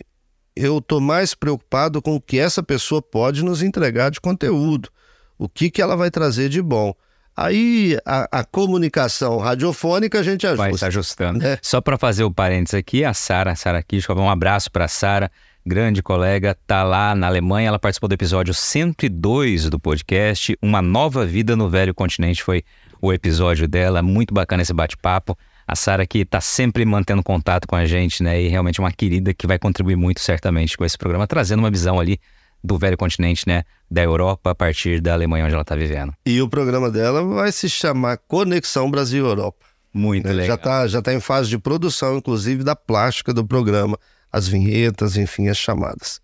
eu 0.54 0.78
estou 0.78 1.00
mais 1.00 1.34
preocupado 1.34 2.02
com 2.02 2.14
o 2.14 2.20
que 2.20 2.38
essa 2.38 2.62
pessoa 2.62 3.00
pode 3.00 3.44
nos 3.44 3.62
entregar 3.62 4.10
de 4.10 4.20
conteúdo, 4.20 4.90
o 5.38 5.48
que, 5.48 5.70
que 5.70 5.80
ela 5.80 5.96
vai 5.96 6.10
trazer 6.10 6.48
de 6.48 6.60
bom. 6.60 6.94
Aí 7.36 7.96
a, 8.04 8.40
a 8.40 8.44
comunicação 8.44 9.38
radiofônica 9.38 10.18
a 10.18 10.22
gente 10.22 10.46
ajusta. 10.46 10.62
Vai 10.62 10.76
se 10.76 10.84
ajustando. 10.84 11.38
Né? 11.38 11.58
Só 11.62 11.80
para 11.80 11.96
fazer 11.96 12.24
o 12.24 12.30
parênteses 12.30 12.74
aqui, 12.74 13.04
a 13.04 13.14
Sara, 13.14 13.54
Sara 13.56 13.82
Kishkov, 13.82 14.20
um 14.20 14.28
abraço 14.28 14.70
para 14.70 14.84
a 14.84 14.88
Sara, 14.88 15.30
grande 15.64 16.02
colega, 16.02 16.56
tá 16.66 16.82
lá 16.82 17.14
na 17.14 17.26
Alemanha, 17.26 17.68
ela 17.68 17.78
participou 17.78 18.08
do 18.08 18.14
episódio 18.14 18.54
102 18.54 19.68
do 19.68 19.78
podcast, 19.78 20.56
Uma 20.62 20.80
Nova 20.80 21.26
Vida 21.26 21.54
no 21.54 21.68
Velho 21.68 21.94
Continente, 21.94 22.42
foi 22.42 22.64
o 23.00 23.12
episódio 23.12 23.68
dela, 23.68 24.02
muito 24.02 24.32
bacana 24.32 24.62
esse 24.62 24.72
bate-papo. 24.72 25.36
A 25.66 25.76
Sara 25.76 26.06
que 26.06 26.18
está 26.18 26.40
sempre 26.40 26.84
mantendo 26.84 27.22
contato 27.22 27.68
com 27.68 27.76
a 27.76 27.84
gente, 27.84 28.22
né? 28.22 28.42
E 28.42 28.48
realmente 28.48 28.80
uma 28.80 28.90
querida 28.90 29.32
que 29.32 29.46
vai 29.46 29.58
contribuir 29.58 29.94
muito 29.94 30.20
certamente 30.20 30.76
com 30.76 30.84
esse 30.84 30.98
programa, 30.98 31.26
trazendo 31.28 31.60
uma 31.60 31.70
visão 31.70 32.00
ali 32.00 32.18
do 32.62 32.76
velho 32.76 32.96
continente, 32.96 33.46
né? 33.46 33.62
Da 33.88 34.02
Europa 34.02 34.50
a 34.50 34.54
partir 34.54 35.00
da 35.00 35.12
Alemanha 35.12 35.44
onde 35.44 35.54
ela 35.54 35.62
está 35.62 35.76
vivendo. 35.76 36.12
E 36.26 36.42
o 36.42 36.48
programa 36.48 36.90
dela 36.90 37.22
vai 37.22 37.52
se 37.52 37.68
chamar 37.68 38.18
Conexão 38.18 38.90
Brasil-Europa. 38.90 39.64
Muito 39.92 40.26
né? 40.26 40.32
legal. 40.32 40.48
Já 40.48 40.54
está 40.54 40.86
já 40.88 41.02
tá 41.02 41.14
em 41.14 41.20
fase 41.20 41.48
de 41.48 41.58
produção, 41.58 42.16
inclusive, 42.16 42.64
da 42.64 42.74
plástica 42.74 43.32
do 43.32 43.46
programa, 43.46 43.98
as 44.32 44.48
vinhetas, 44.48 45.16
enfim, 45.16 45.48
as 45.48 45.56
chamadas. 45.56 46.20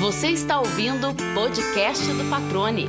Você 0.00 0.28
está 0.28 0.60
ouvindo 0.60 1.10
o 1.10 1.14
podcast 1.34 2.06
do 2.06 2.24
Patrone. 2.30 2.88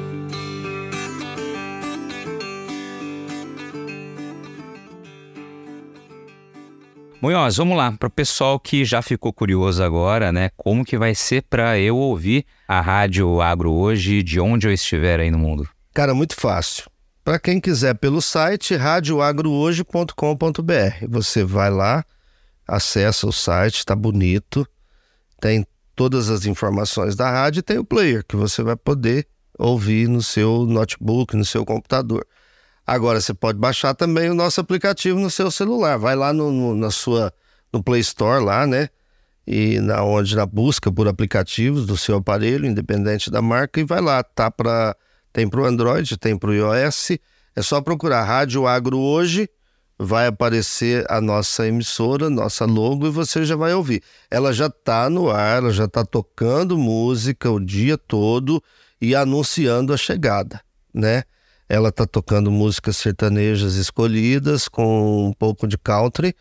Munhoz, 7.22 7.58
vamos 7.58 7.76
lá, 7.76 7.92
para 7.92 8.08
o 8.08 8.12
pessoal 8.12 8.58
que 8.60 8.86
já 8.86 9.02
ficou 9.02 9.34
curioso 9.34 9.84
agora, 9.84 10.32
né? 10.32 10.52
Como 10.56 10.86
que 10.86 10.96
vai 10.96 11.16
ser 11.16 11.42
para 11.50 11.80
eu 11.80 11.98
ouvir 11.98 12.46
a 12.68 12.80
Rádio 12.82 13.42
Agro 13.42 13.74
hoje, 13.74 14.22
de 14.22 14.40
onde 14.40 14.68
eu 14.68 14.72
estiver 14.72 15.20
aí 15.20 15.32
no 15.32 15.40
mundo? 15.40 15.68
Cara, 15.92 16.14
muito 16.14 16.36
fácil. 16.36 16.84
Para 17.24 17.40
quem 17.40 17.60
quiser 17.60 17.96
pelo 17.96 18.22
site 18.22 18.76
radioagrohoje.com.br. 18.76 21.08
Você 21.10 21.44
vai 21.44 21.72
lá, 21.72 22.06
acessa 22.68 23.28
o 23.28 23.32
site, 23.32 23.78
está 23.78 23.96
bonito, 23.96 24.68
tem 25.40 25.66
todas 25.96 26.30
as 26.30 26.46
informações 26.46 27.16
da 27.16 27.30
rádio 27.30 27.60
e 27.60 27.64
tem 27.64 27.78
o 27.78 27.86
player 27.86 28.24
que 28.26 28.36
você 28.36 28.62
vai 28.64 28.76
poder 28.76 29.28
ouvir 29.58 30.08
no 30.08 30.22
seu 30.22 30.66
notebook, 30.66 31.36
no 31.36 31.46
seu 31.46 31.66
computador. 31.66 32.26
Agora 32.86 33.22
você 33.22 33.34
pode 33.34 33.58
baixar 33.58 33.94
também 33.94 34.30
o 34.30 34.36
nosso 34.36 34.60
aplicativo 34.60 35.20
no 35.20 35.30
seu 35.30 35.50
celular. 35.50 35.98
Vai 35.98 36.16
lá 36.16 36.32
no, 36.34 36.52
no, 36.52 36.76
na 36.76 36.92
sua 36.92 37.34
no 37.72 37.82
Play 37.82 38.02
Store 38.02 38.44
lá, 38.44 38.68
né? 38.68 38.90
e 39.48 39.80
na 39.80 40.04
onde 40.04 40.36
na 40.36 40.46
busca 40.46 40.92
por 40.92 41.08
aplicativos 41.08 41.86
do 41.86 41.96
seu 41.96 42.18
aparelho, 42.18 42.66
independente 42.66 43.30
da 43.30 43.42
marca, 43.42 43.80
e 43.80 43.84
vai 43.84 44.02
lá, 44.02 44.24
tá 44.24 44.50
para 44.50 44.96
tem 45.32 45.48
para 45.48 45.62
o 45.62 45.66
Android, 45.66 46.18
tem 46.18 46.38
para 46.38 46.50
o 46.50 46.54
iOS, 46.54 47.12
é 47.56 47.62
só 47.62 47.82
procurar 47.82 48.24
Rádio 48.24 48.66
Agro 48.66 48.98
hoje, 48.98 49.50
vai 49.98 50.28
aparecer 50.28 51.06
a 51.10 51.22
nossa 51.22 51.68
emissora, 51.68 52.30
nossa 52.30 52.66
logo 52.66 53.08
e 53.08 53.10
você 53.10 53.46
já 53.46 53.56
vai 53.56 53.74
ouvir. 53.74 54.04
Ela 54.30 54.52
já 54.54 54.68
está 54.68 55.10
no 55.10 55.30
ar, 55.30 55.58
ela 55.58 55.72
já 55.72 55.86
está 55.86 56.04
tocando 56.06 56.78
música 56.78 57.50
o 57.50 57.60
dia 57.60 57.98
todo 57.98 58.62
e 59.00 59.16
anunciando 59.16 59.94
a 59.94 59.98
chegada, 59.98 60.62
né? 60.94 61.24
Ela 61.68 61.90
está 61.90 62.06
tocando 62.06 62.52
músicas 62.52 62.98
sertanejas 62.98 63.76
escolhidas 63.76 64.68
com 64.68 65.28
um 65.28 65.34
pouco 65.34 65.68
de 65.68 65.78
country 65.78 66.36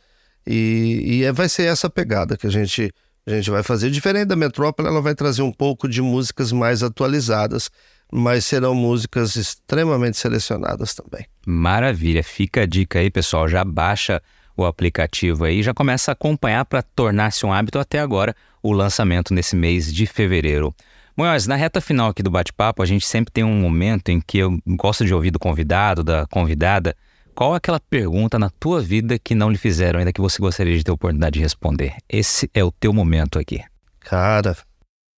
e, 0.47 1.03
e 1.05 1.25
é, 1.25 1.33
vai 1.33 1.49
ser 1.49 1.65
essa 1.65 1.89
pegada 1.89 2.37
que 2.37 2.47
a 2.47 2.51
gente, 2.51 2.93
a 3.27 3.31
gente 3.31 3.51
vai 3.51 3.63
fazer. 3.63 3.91
Diferente 3.91 4.27
da 4.27 4.37
Metrópole, 4.37 4.89
ela 4.89 5.01
vai 5.01 5.15
trazer 5.15 5.43
um 5.43 5.53
pouco 5.53 5.89
de 5.89 6.03
músicas 6.03 6.53
mais 6.53 6.83
atualizadas, 6.83 7.71
mas 8.13 8.45
serão 8.45 8.75
músicas 8.75 9.37
extremamente 9.37 10.17
selecionadas 10.17 10.95
também. 10.95 11.27
Maravilha, 11.47 12.23
fica 12.23 12.63
a 12.63 12.67
dica 12.67 12.99
aí, 12.99 13.11
pessoal. 13.11 13.49
Já 13.49 13.65
baixa 13.65 14.23
o 14.57 14.65
aplicativo 14.65 15.45
aí, 15.45 15.63
já 15.63 15.75
começa 15.75 16.11
a 16.11 16.15
acompanhar 16.15 16.65
para 16.65 16.83
tornar-se 16.83 17.45
um 17.45 17.53
hábito 17.53 17.79
até 17.79 17.99
agora 17.99 18.35
o 18.63 18.73
lançamento 18.73 19.35
nesse 19.35 19.57
mês 19.57 19.93
de 19.93 20.07
fevereiro. 20.07 20.75
Munhoz, 21.17 21.47
na 21.47 21.55
reta 21.55 21.81
final 21.81 22.09
aqui 22.09 22.23
do 22.23 22.31
bate-papo, 22.31 22.83
a 22.83 22.87
gente 22.87 23.07
sempre 23.07 23.33
tem 23.33 23.45
um 23.45 23.61
momento 23.61 24.09
em 24.09 24.21
que 24.21 24.39
eu 24.39 24.59
gosto 24.67 25.05
de 25.05 25.15
ouvir 25.15 25.31
do 25.31 25.39
convidado, 25.39 26.03
da 26.03 26.27
convidada, 26.27 26.97
qual 27.35 27.55
é 27.55 27.57
aquela 27.57 27.81
pergunta 27.81 28.39
na 28.39 28.49
tua 28.49 28.81
vida 28.81 29.19
que 29.19 29.35
não 29.35 29.51
lhe 29.51 29.59
fizeram 29.59 29.99
ainda 29.99 30.13
que 30.13 30.21
você 30.21 30.39
gostaria 30.39 30.77
de 30.77 30.85
ter 30.85 30.93
a 30.93 30.95
oportunidade 30.95 31.35
de 31.35 31.41
responder? 31.41 31.97
Esse 32.09 32.49
é 32.55 32.63
o 32.63 32.71
teu 32.71 32.93
momento 32.93 33.39
aqui. 33.41 33.61
Cara, 33.99 34.57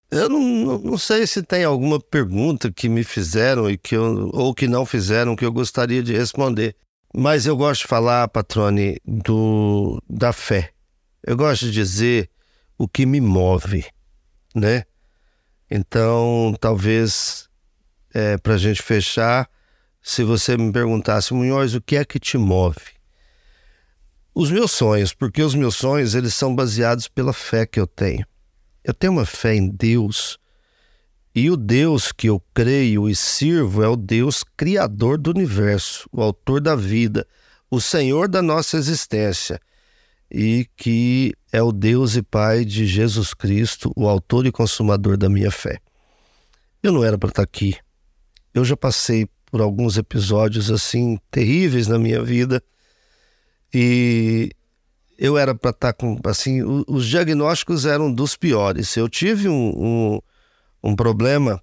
eu 0.09 0.29
não, 0.29 0.77
não 0.79 0.97
sei 0.97 1.27
se 1.27 1.43
tem 1.43 1.63
alguma 1.63 1.99
pergunta 1.99 2.71
que 2.71 2.87
me 2.87 3.03
fizeram 3.03 3.69
e 3.69 3.77
que 3.77 3.95
eu, 3.95 4.29
ou 4.33 4.53
que 4.53 4.67
não 4.67 4.85
fizeram 4.85 5.35
que 5.35 5.45
eu 5.45 5.51
gostaria 5.51 6.01
de 6.01 6.13
responder. 6.13 6.75
Mas 7.13 7.45
eu 7.45 7.57
gosto 7.57 7.81
de 7.81 7.87
falar, 7.87 8.27
Patrone, 8.27 8.99
do, 9.05 10.01
da 10.09 10.31
fé. 10.31 10.71
Eu 11.25 11.35
gosto 11.35 11.65
de 11.65 11.71
dizer 11.71 12.29
o 12.77 12.87
que 12.87 13.05
me 13.05 13.19
move, 13.19 13.85
né? 14.55 14.83
Então, 15.69 16.55
talvez, 16.59 17.49
é, 18.13 18.37
para 18.37 18.53
a 18.53 18.57
gente 18.57 18.81
fechar, 18.81 19.49
se 20.01 20.23
você 20.23 20.55
me 20.55 20.71
perguntasse, 20.71 21.33
Munhoz, 21.33 21.73
o 21.73 21.81
que 21.81 21.97
é 21.97 22.05
que 22.05 22.19
te 22.19 22.37
move? 22.37 22.95
Os 24.33 24.51
meus 24.51 24.71
sonhos, 24.71 25.13
porque 25.13 25.41
os 25.41 25.55
meus 25.55 25.75
sonhos 25.75 26.15
eles 26.15 26.33
são 26.33 26.55
baseados 26.55 27.07
pela 27.07 27.33
fé 27.33 27.65
que 27.65 27.79
eu 27.79 27.87
tenho. 27.87 28.25
Eu 28.87 28.93
tenho 28.93 29.11
uma 29.11 29.25
fé 29.25 29.53
em 29.53 29.67
Deus 29.67 30.39
e 31.35 31.51
o 31.51 31.57
Deus 31.57 32.13
que 32.13 32.29
eu 32.29 32.41
creio 32.53 33.09
e 33.09 33.13
sirvo 33.13 33.83
é 33.83 33.87
o 33.89 33.97
Deus 33.97 34.45
criador 34.55 35.17
do 35.17 35.29
universo, 35.29 36.07
o 36.09 36.21
autor 36.21 36.61
da 36.61 36.73
vida, 36.73 37.27
o 37.69 37.81
Senhor 37.81 38.29
da 38.29 38.41
nossa 38.41 38.77
existência 38.77 39.59
e 40.31 40.65
que 40.77 41.33
é 41.51 41.61
o 41.61 41.73
Deus 41.73 42.15
e 42.15 42.23
Pai 42.23 42.63
de 42.63 42.87
Jesus 42.87 43.33
Cristo, 43.33 43.91
o 43.93 44.07
autor 44.07 44.45
e 44.45 44.53
consumador 44.53 45.17
da 45.17 45.27
minha 45.27 45.51
fé. 45.51 45.79
Eu 46.81 46.93
não 46.93 47.03
era 47.03 47.17
para 47.17 47.27
estar 47.27 47.43
aqui. 47.43 47.75
Eu 48.53 48.63
já 48.63 48.77
passei 48.77 49.27
por 49.51 49.59
alguns 49.59 49.97
episódios 49.97 50.71
assim 50.71 51.19
terríveis 51.29 51.87
na 51.87 51.99
minha 51.99 52.23
vida 52.23 52.63
e 53.73 54.49
eu 55.17 55.37
era 55.37 55.55
para 55.55 55.71
estar 55.71 55.93
tá 55.93 55.93
com 55.93 56.19
assim 56.25 56.61
os 56.87 57.05
diagnósticos 57.07 57.85
eram 57.85 58.11
dos 58.11 58.35
piores. 58.35 58.95
Eu 58.95 59.09
tive 59.09 59.49
um, 59.49 59.53
um, 59.53 60.21
um, 60.83 60.95
problema 60.95 61.61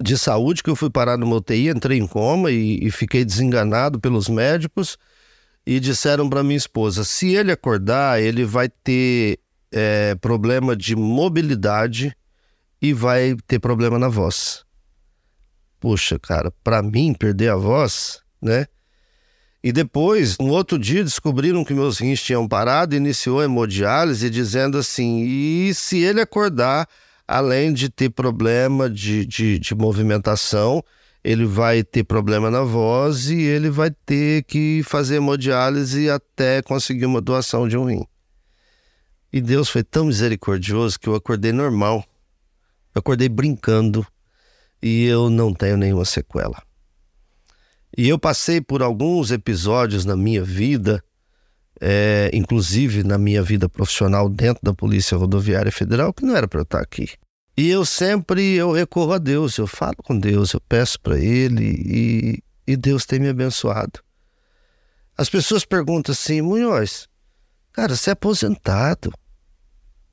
de 0.00 0.18
saúde 0.18 0.62
que 0.62 0.70
eu 0.70 0.76
fui 0.76 0.90
parar 0.90 1.16
no 1.16 1.34
UTI, 1.34 1.68
entrei 1.68 1.98
em 1.98 2.06
coma 2.06 2.50
e, 2.50 2.86
e 2.86 2.90
fiquei 2.90 3.24
desenganado 3.24 4.00
pelos 4.00 4.28
médicos 4.28 4.98
e 5.66 5.80
disseram 5.80 6.28
para 6.28 6.42
minha 6.42 6.56
esposa: 6.56 7.04
se 7.04 7.34
ele 7.34 7.52
acordar, 7.52 8.20
ele 8.20 8.44
vai 8.44 8.68
ter 8.68 9.38
é, 9.70 10.14
problema 10.16 10.76
de 10.76 10.94
mobilidade 10.94 12.16
e 12.80 12.92
vai 12.92 13.36
ter 13.46 13.58
problema 13.58 13.98
na 13.98 14.08
voz 14.08 14.64
poxa, 15.82 16.16
cara, 16.16 16.52
para 16.62 16.80
mim 16.80 17.12
perder 17.12 17.48
a 17.48 17.56
voz, 17.56 18.22
né? 18.40 18.66
E 19.62 19.70
depois, 19.70 20.36
no 20.38 20.48
outro 20.48 20.76
dia, 20.76 21.04
descobriram 21.04 21.64
que 21.64 21.72
meus 21.72 21.98
rins 21.98 22.20
tinham 22.20 22.48
parado, 22.48 22.96
iniciou 22.96 23.40
a 23.40 23.44
hemodiálise, 23.44 24.28
dizendo 24.28 24.76
assim: 24.76 25.22
e 25.22 25.72
se 25.72 25.98
ele 25.98 26.20
acordar, 26.20 26.88
além 27.28 27.72
de 27.72 27.88
ter 27.88 28.10
problema 28.10 28.90
de, 28.90 29.24
de, 29.24 29.58
de 29.60 29.74
movimentação, 29.74 30.82
ele 31.22 31.44
vai 31.44 31.84
ter 31.84 32.02
problema 32.02 32.50
na 32.50 32.62
voz 32.62 33.28
e 33.30 33.40
ele 33.40 33.70
vai 33.70 33.90
ter 34.04 34.42
que 34.42 34.82
fazer 34.84 35.16
hemodiálise 35.16 36.10
até 36.10 36.60
conseguir 36.60 37.06
uma 37.06 37.20
doação 37.20 37.68
de 37.68 37.76
um 37.76 37.84
rim. 37.84 38.04
E 39.32 39.40
Deus 39.40 39.68
foi 39.68 39.84
tão 39.84 40.06
misericordioso 40.06 40.98
que 40.98 41.08
eu 41.08 41.14
acordei 41.14 41.52
normal. 41.52 42.04
Eu 42.94 42.98
acordei 42.98 43.28
brincando, 43.28 44.04
e 44.82 45.04
eu 45.04 45.30
não 45.30 45.54
tenho 45.54 45.76
nenhuma 45.76 46.04
sequela. 46.04 46.60
E 47.96 48.08
eu 48.08 48.18
passei 48.18 48.60
por 48.60 48.82
alguns 48.82 49.30
episódios 49.30 50.04
na 50.04 50.16
minha 50.16 50.42
vida, 50.42 51.02
é, 51.80 52.30
inclusive 52.32 53.02
na 53.02 53.18
minha 53.18 53.42
vida 53.42 53.68
profissional 53.68 54.28
dentro 54.28 54.62
da 54.62 54.72
Polícia 54.72 55.16
Rodoviária 55.16 55.70
Federal, 55.70 56.12
que 56.12 56.24
não 56.24 56.34
era 56.34 56.48
para 56.48 56.60
eu 56.60 56.64
estar 56.64 56.80
aqui. 56.80 57.10
E 57.56 57.68
eu 57.68 57.84
sempre 57.84 58.54
eu 58.54 58.72
recorro 58.72 59.12
a 59.12 59.18
Deus, 59.18 59.58
eu 59.58 59.66
falo 59.66 59.96
com 60.02 60.18
Deus, 60.18 60.54
eu 60.54 60.60
peço 60.60 60.98
para 61.00 61.18
Ele 61.18 61.64
e, 61.64 62.42
e 62.66 62.76
Deus 62.76 63.04
tem 63.04 63.20
me 63.20 63.28
abençoado. 63.28 64.00
As 65.16 65.28
pessoas 65.28 65.64
perguntam 65.64 66.12
assim, 66.12 66.40
Munhoz, 66.40 67.08
cara, 67.72 67.94
você 67.94 68.10
é 68.10 68.12
aposentado. 68.14 69.12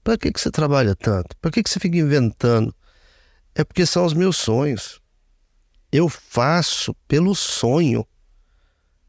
Para 0.04 0.18
que, 0.18 0.32
que 0.32 0.42
você 0.42 0.52
trabalha 0.52 0.96
tanto? 0.96 1.36
Para 1.38 1.52
que, 1.52 1.64
que 1.64 1.70
você 1.70 1.80
fica 1.80 1.98
inventando? 1.98 2.76
É 3.56 3.64
porque 3.64 3.86
são 3.86 4.06
os 4.06 4.14
meus 4.14 4.36
sonhos. 4.38 4.99
Eu 5.92 6.08
faço 6.08 6.94
pelo 7.08 7.34
sonho. 7.34 8.06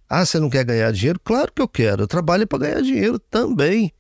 Ah, 0.09 0.24
você 0.24 0.39
não 0.39 0.51
quer 0.51 0.64
ganhar 0.64 0.93
dinheiro? 0.93 1.20
Claro 1.22 1.53
que 1.53 1.62
eu 1.62 1.68
quero. 1.68 2.03
Eu 2.03 2.09
trabalho 2.09 2.47
para 2.47 2.59
ganhar 2.59 2.81
dinheiro 2.81 3.18
também. 3.18 3.93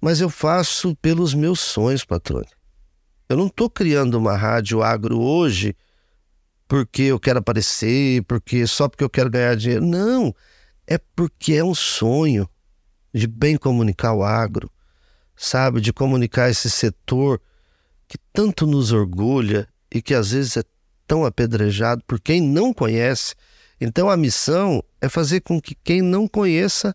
Mas 0.00 0.20
eu 0.20 0.30
faço 0.30 0.94
pelos 0.96 1.34
meus 1.34 1.60
sonhos, 1.60 2.04
patrônio. 2.04 2.50
Eu 3.28 3.36
não 3.36 3.46
estou 3.46 3.68
criando 3.68 4.14
uma 4.16 4.36
rádio 4.36 4.82
agro 4.82 5.20
hoje 5.20 5.76
porque 6.68 7.02
eu 7.02 7.18
quero 7.18 7.38
aparecer, 7.38 8.22
porque 8.24 8.66
só 8.66 8.88
porque 8.88 9.02
eu 9.02 9.10
quero 9.10 9.30
ganhar 9.30 9.56
dinheiro. 9.56 9.84
Não, 9.84 10.34
é 10.86 10.98
porque 10.98 11.54
é 11.54 11.64
um 11.64 11.74
sonho 11.74 12.48
de 13.12 13.26
bem 13.26 13.56
comunicar 13.56 14.12
o 14.12 14.22
agro, 14.22 14.70
sabe, 15.34 15.80
de 15.80 15.92
comunicar 15.92 16.50
esse 16.50 16.70
setor 16.70 17.40
que 18.06 18.18
tanto 18.32 18.66
nos 18.66 18.92
orgulha 18.92 19.68
e 19.92 20.00
que 20.00 20.14
às 20.14 20.30
vezes 20.30 20.58
é 20.58 20.62
tão 21.08 21.24
apedrejado 21.24 22.04
por 22.06 22.20
quem 22.20 22.40
não 22.40 22.72
conhece. 22.72 23.34
Então 23.80 24.10
a 24.10 24.16
missão 24.16 24.84
é 25.00 25.08
fazer 25.08 25.40
com 25.40 25.60
que 25.60 25.74
quem 25.74 26.02
não 26.02 26.28
conheça, 26.28 26.94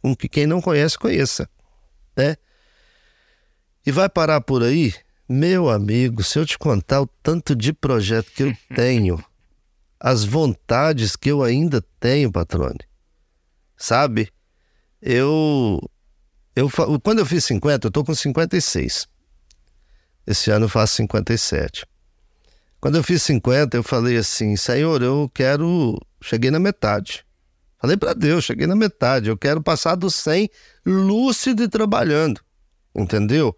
com 0.00 0.16
que 0.16 0.28
quem 0.28 0.46
não 0.46 0.60
conhece 0.60 0.98
conheça, 0.98 1.48
né? 2.16 2.36
E 3.86 3.92
vai 3.92 4.08
parar 4.08 4.40
por 4.40 4.62
aí, 4.62 4.94
meu 5.28 5.68
amigo, 5.68 6.22
se 6.22 6.38
eu 6.38 6.46
te 6.46 6.58
contar 6.58 7.02
o 7.02 7.06
tanto 7.06 7.54
de 7.54 7.72
projeto 7.72 8.30
que 8.32 8.42
eu 8.44 8.56
tenho, 8.74 9.22
as 9.98 10.24
vontades 10.24 11.14
que 11.14 11.30
eu 11.30 11.42
ainda 11.42 11.82
tenho, 11.98 12.32
patrone. 12.32 12.80
Sabe? 13.76 14.32
Eu 15.02 15.80
eu 16.54 16.70
quando 17.02 17.18
eu 17.18 17.26
fiz 17.26 17.44
50, 17.44 17.86
eu 17.86 17.90
tô 17.90 18.04
com 18.04 18.14
56. 18.14 19.06
Esse 20.26 20.50
ano 20.50 20.66
eu 20.66 20.68
faço 20.68 20.96
57. 20.96 21.89
Quando 22.80 22.96
eu 22.96 23.02
fiz 23.02 23.22
50, 23.22 23.76
eu 23.76 23.82
falei 23.82 24.16
assim: 24.16 24.56
Senhor, 24.56 25.02
eu 25.02 25.30
quero. 25.34 25.98
Cheguei 26.22 26.50
na 26.50 26.58
metade. 26.58 27.24
Falei 27.78 27.96
para 27.96 28.12
Deus, 28.12 28.44
cheguei 28.44 28.66
na 28.66 28.76
metade. 28.76 29.28
Eu 29.28 29.36
quero 29.36 29.62
passar 29.62 29.94
do 29.94 30.10
100 30.10 30.50
lúcido 30.84 31.62
e 31.62 31.68
trabalhando. 31.68 32.40
Entendeu? 32.94 33.56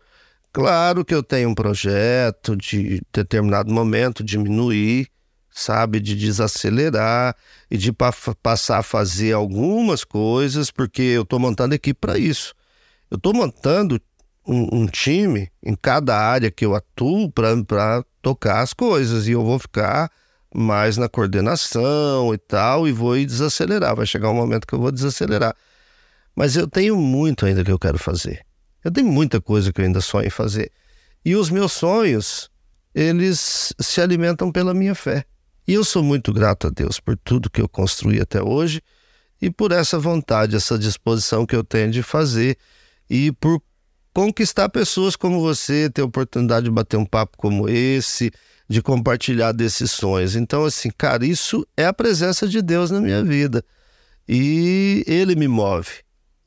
Claro 0.53 1.05
que 1.05 1.14
eu 1.14 1.23
tenho 1.23 1.49
um 1.49 1.55
projeto 1.55 2.55
de 2.57 3.01
determinado 3.12 3.73
momento 3.73 4.23
diminuir, 4.23 5.09
sabe, 5.51 5.99
de 5.99 6.14
desacelerar 6.14 7.35
e 7.70 7.79
de 7.79 7.93
pa 7.93 8.12
passar 8.43 8.79
a 8.79 8.83
fazer 8.83 9.33
algumas 9.33 10.05
coisas, 10.05 10.70
porque 10.70 11.03
eu 11.03 11.23
estou 11.23 11.39
montando 11.39 11.75
equipe 11.75 11.99
para 11.99 12.18
isso. 12.18 12.55
Eu 13.11 13.16
estou 13.16 13.33
montando 13.33 14.01
um, 14.47 14.83
um, 14.83 14.87
time 14.87 15.51
em 15.62 15.75
cada 15.75 16.16
área 16.16 16.51
que 16.51 16.64
eu 16.64 16.75
atuo 16.75 17.31
para 17.33 18.05
tocar 18.23 18.61
as 18.61 18.73
coisas 18.73 19.27
e 19.27 19.33
eu 19.33 19.45
vou 19.45 19.59
ficar 19.59 20.11
mais 20.55 20.97
na 20.97 21.09
coordenação 21.09 22.33
e 22.33 22.39
tal 22.39 22.87
e 22.87 22.93
vou 22.93 23.16
desacelerar. 23.16 23.97
Vai 23.97 24.07
chegar 24.07 24.31
um 24.31 24.35
momento 24.35 24.66
que 24.66 24.75
eu 24.75 24.79
vou 24.79 24.93
desacelerar. 24.93 25.55
Mas 26.35 26.57
eu 26.57 26.66
tenho 26.66 26.97
muito 26.97 27.45
ainda 27.45 27.64
que 27.64 27.70
eu 27.70 27.79
quero 27.79 27.99
fazer. 27.99 28.45
Eu 28.85 28.91
tenho 28.91 29.09
muita 29.09 29.41
coisa 29.41 29.73
que 29.73 29.81
eu 29.81 29.85
ainda 29.85 30.01
sonho 30.01 30.27
em 30.27 30.31
fazer. 30.31 30.70
E 31.25 31.37
os 31.37 31.51
meus 31.51 31.73
sonhos, 31.73 32.51
eles 32.95 33.73
se 33.79 34.01
alimentam 34.01 34.51
pela 34.51 34.73
minha 34.73 34.95
fé. 34.95 35.25
E 35.66 35.75
eu 35.75 35.85
sou 35.85 36.03
muito 36.03 36.33
grato 36.33 36.66
a 36.66 36.70
Deus 36.70 36.99
por 36.99 37.16
tudo 37.16 37.51
que 37.51 37.61
eu 37.61 37.68
construí 37.68 38.20
até 38.20 38.43
hoje 38.43 38.83
e 39.41 39.51
por 39.51 39.73
essa 39.73 39.99
vontade, 39.99 40.57
essa 40.57 40.79
disposição 40.79 41.47
que 41.47 41.55
eu 41.55 41.62
tenho 41.62 41.91
de 41.91 42.03
fazer 42.03 42.57
e 43.09 43.31
por 43.33 43.61
conquistar 44.12 44.68
pessoas 44.68 45.16
como 45.16 45.40
você, 45.40 45.88
ter 45.88 46.02
a 46.02 46.04
oportunidade 46.04 46.64
de 46.64 46.70
bater 46.70 46.96
um 46.96 47.04
papo 47.04 47.36
como 47.36 47.68
esse, 47.68 48.30
de 48.68 48.82
compartilhar 48.82 49.52
desses 49.52 49.90
sonhos. 49.90 50.36
Então, 50.36 50.64
assim, 50.64 50.90
cara, 50.96 51.24
isso 51.24 51.66
é 51.76 51.86
a 51.86 51.92
presença 51.92 52.46
de 52.46 52.60
Deus 52.60 52.90
na 52.90 53.00
minha 53.00 53.22
vida. 53.22 53.64
E 54.28 55.04
ele 55.06 55.34
me 55.34 55.48
move. 55.48 55.90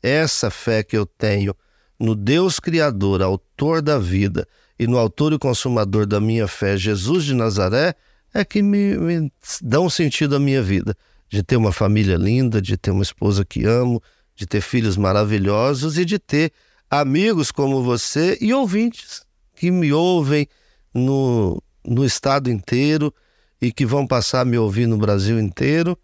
Essa 0.02 0.50
fé 0.50 0.84
que 0.84 0.98
eu 0.98 1.06
tenho 1.06 1.56
no 2.00 2.16
Deus 2.16 2.60
Criador, 2.60 3.22
autor 3.22 3.82
da 3.82 3.98
vida, 3.98 4.48
e 4.78 4.88
no 4.88 4.98
autor 4.98 5.34
e 5.34 5.40
consumador 5.40 6.06
da 6.06 6.20
minha 6.20 6.48
fé, 6.48 6.76
Jesus 6.76 7.24
de 7.24 7.34
Nazaré, 7.34 7.96
é 8.34 8.44
que 8.44 8.62
me, 8.62 8.98
me 8.98 9.32
dá 9.62 9.80
um 9.80 9.90
sentido 9.90 10.36
à 10.36 10.40
minha 10.40 10.62
vida. 10.62 10.96
De 11.30 11.42
ter 11.42 11.56
uma 11.56 11.72
família 11.72 12.18
linda, 12.18 12.62
de 12.62 12.78
ter 12.78 12.92
uma 12.92 13.02
esposa 13.02 13.44
que 13.44 13.66
amo, 13.66 14.02
de 14.36 14.46
ter 14.46 14.62
filhos 14.62 14.98
maravilhosos 14.98 15.98
e 15.98 16.06
de 16.06 16.20
ter 16.20 16.52
amigos 17.00 17.52
como 17.52 17.84
você 17.84 18.38
e 18.42 18.54
ouvintes 18.54 19.26
que 19.56 19.72
me 19.72 19.92
ouvem 19.92 20.48
no, 20.94 21.62
no 21.86 22.06
estado 22.06 22.50
inteiro 22.50 23.14
e 23.62 23.72
que 23.72 23.86
vão 23.86 24.06
passar 24.06 24.42
a 24.42 24.46
me 24.46 24.58
ouvir 24.58 24.88
no 24.88 24.98
Brasil 24.98 25.40
inteiro. 25.40 25.98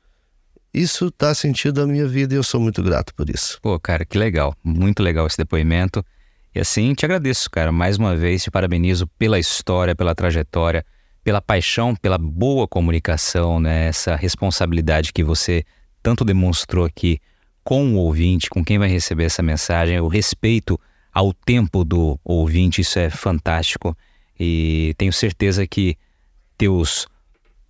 Isso 0.74 1.14
dá 1.18 1.34
sentido 1.36 1.82
à 1.82 1.88
minha 1.88 2.08
vida 2.08 2.34
e 2.34 2.38
eu 2.38 2.44
sou 2.44 2.60
muito 2.60 2.82
grato 2.82 3.14
por 3.14 3.30
isso. 3.30 3.60
Pô, 3.62 3.78
cara, 3.80 4.06
que 4.06 4.18
legal. 4.18 4.56
Muito 4.64 5.04
legal 5.04 5.28
esse 5.28 5.38
depoimento. 5.38 6.04
E 6.56 6.60
assim, 6.60 6.94
te 6.94 7.06
agradeço, 7.06 7.50
cara. 7.50 7.72
Mais 7.72 7.98
uma 7.98 8.16
vez, 8.16 8.44
te 8.44 8.52
parabenizo 8.52 9.08
pela 9.20 9.38
história, 9.38 9.96
pela 9.96 10.16
trajetória, 10.16 10.86
pela 11.24 11.42
paixão, 11.42 11.96
pela 11.96 12.18
boa 12.18 12.68
comunicação, 12.68 13.60
né? 13.60 13.88
Essa 13.88 14.16
responsabilidade 14.16 15.14
que 15.14 15.24
você 15.24 15.64
tanto 16.02 16.26
demonstrou 16.26 16.86
aqui 16.86 17.20
com 17.64 17.94
o 17.94 17.98
ouvinte, 17.98 18.50
com 18.50 18.64
quem 18.64 18.78
vai 18.80 18.90
receber 18.90 19.26
essa 19.26 19.44
mensagem, 19.44 20.00
o 20.00 20.08
respeito 20.08 20.80
ao 21.14 21.34
tempo 21.34 21.84
do 21.84 22.20
ouvinte, 22.24 22.82
isso 22.82 22.98
é 22.98 23.10
fantástico. 23.10 23.96
E 24.40 24.94
tenho 24.98 25.14
certeza 25.14 25.68
que 25.68 25.98
teus 26.58 27.08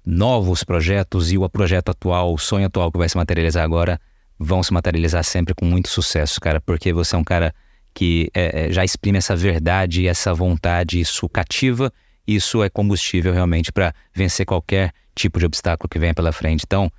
novos 0.05 0.63
projetos 0.63 1.31
e 1.31 1.37
o 1.37 1.49
projeto 1.49 1.89
atual, 1.89 2.33
o 2.33 2.37
sonho 2.37 2.67
atual 2.67 2.91
que 2.91 2.97
vai 2.97 3.09
se 3.09 3.17
materializar 3.17 3.63
agora, 3.63 3.99
vão 4.37 4.63
se 4.63 4.73
materializar 4.73 5.23
sempre 5.23 5.53
com 5.53 5.65
muito 5.65 5.89
sucesso, 5.89 6.39
cara, 6.39 6.59
porque 6.59 6.91
você 6.91 7.15
é 7.15 7.19
um 7.19 7.23
cara 7.23 7.53
que 7.93 8.29
é, 8.33 8.67
é 8.67 8.71
já 8.71 8.83
exprime 8.83 9.17
essa 9.17 9.35
verdade, 9.35 10.07
essa 10.07 10.33
vontade, 10.33 10.99
isso 10.99 11.27
cativa, 11.29 11.91
isso 12.25 12.63
é 12.63 12.69
combustível 12.69 13.33
realmente 13.33 13.71
para 13.71 13.93
vencer 14.13 14.45
qualquer 14.45 14.93
tipo 15.13 15.39
de 15.39 15.45
obstáculo 15.45 15.89
que 15.89 15.99
venha 15.99 16.13
pela 16.13 16.31
frente. 16.31 16.63
Então, 16.65 16.91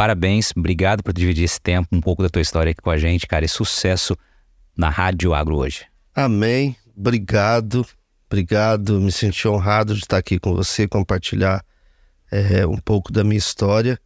parabéns, 0.00 0.50
obrigado 0.56 1.02
por 1.02 1.12
dividir 1.12 1.44
esse 1.44 1.60
tempo, 1.60 1.86
um 1.92 2.00
pouco 2.00 2.22
da 2.22 2.30
tua 2.30 2.40
história 2.40 2.70
aqui 2.70 2.80
com 2.80 2.88
a 2.88 2.96
gente, 2.96 3.26
cara, 3.26 3.44
e 3.44 3.48
sucesso 3.48 4.16
na 4.74 4.88
Rádio 4.88 5.34
Agro 5.34 5.56
hoje. 5.56 5.84
Amém, 6.14 6.74
obrigado, 6.96 7.86
obrigado, 8.26 8.98
me 8.98 9.12
senti 9.12 9.46
honrado 9.46 9.92
de 9.92 10.00
estar 10.00 10.16
aqui 10.16 10.38
com 10.38 10.54
você, 10.54 10.88
compartilhar 10.88 11.62
é, 12.32 12.66
um 12.66 12.78
pouco 12.78 13.12
da 13.12 13.22
minha 13.22 13.36
história. 13.36 14.00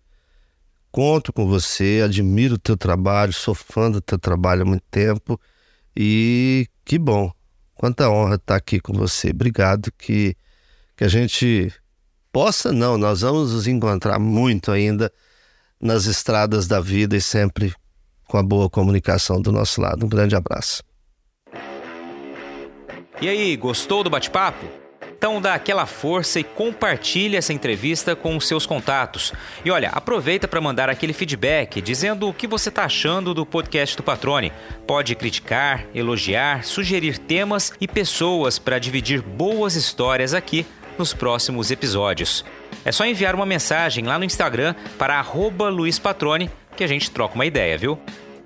Conto 0.90 1.32
com 1.32 1.46
você, 1.46 2.02
admiro 2.04 2.56
o 2.56 2.58
teu 2.58 2.76
trabalho, 2.76 3.32
sou 3.32 3.54
fã 3.54 3.88
do 3.88 4.00
teu 4.00 4.18
trabalho 4.18 4.62
há 4.62 4.64
muito 4.64 4.84
tempo 4.90 5.40
e 5.96 6.66
que 6.84 6.98
bom, 6.98 7.30
quanta 7.72 8.10
honra 8.10 8.34
estar 8.34 8.56
aqui 8.56 8.80
com 8.80 8.94
você. 8.94 9.30
Obrigado, 9.30 9.92
que, 9.96 10.36
que 10.96 11.04
a 11.04 11.08
gente 11.08 11.72
possa, 12.32 12.72
não, 12.72 12.98
nós 12.98 13.20
vamos 13.20 13.52
nos 13.52 13.68
encontrar 13.68 14.18
muito 14.18 14.72
ainda 14.72 15.08
nas 15.84 16.06
estradas 16.06 16.66
da 16.66 16.80
vida 16.80 17.14
e 17.14 17.20
sempre 17.20 17.74
com 18.26 18.38
a 18.38 18.42
boa 18.42 18.70
comunicação 18.70 19.40
do 19.40 19.52
nosso 19.52 19.82
lado. 19.82 20.06
Um 20.06 20.08
grande 20.08 20.34
abraço. 20.34 20.82
E 23.20 23.28
aí, 23.28 23.54
gostou 23.56 24.02
do 24.02 24.10
bate-papo? 24.10 24.66
Então 25.16 25.40
dá 25.40 25.54
aquela 25.54 25.86
força 25.86 26.40
e 26.40 26.44
compartilhe 26.44 27.36
essa 27.36 27.52
entrevista 27.52 28.14
com 28.16 28.36
os 28.36 28.46
seus 28.46 28.66
contatos. 28.66 29.32
E 29.64 29.70
olha, 29.70 29.88
aproveita 29.90 30.46
para 30.46 30.60
mandar 30.60 30.90
aquele 30.90 31.12
feedback 31.12 31.80
dizendo 31.80 32.28
o 32.28 32.34
que 32.34 32.46
você 32.46 32.68
está 32.68 32.84
achando 32.84 33.32
do 33.32 33.46
podcast 33.46 33.96
do 33.96 34.02
Patrone. 34.02 34.52
Pode 34.86 35.14
criticar, 35.14 35.86
elogiar, 35.94 36.64
sugerir 36.64 37.18
temas 37.18 37.72
e 37.80 37.88
pessoas 37.88 38.58
para 38.58 38.78
dividir 38.78 39.22
boas 39.22 39.76
histórias 39.76 40.34
aqui 40.34 40.66
nos 40.98 41.14
próximos 41.14 41.70
episódios. 41.70 42.44
É 42.84 42.92
só 42.92 43.04
enviar 43.04 43.34
uma 43.34 43.46
mensagem 43.46 44.04
lá 44.04 44.18
no 44.18 44.24
Instagram 44.24 44.74
para 44.98 45.20
@luispatrone 45.20 46.50
que 46.76 46.84
a 46.84 46.86
gente 46.86 47.10
troca 47.10 47.34
uma 47.34 47.46
ideia, 47.46 47.76
viu? 47.78 47.98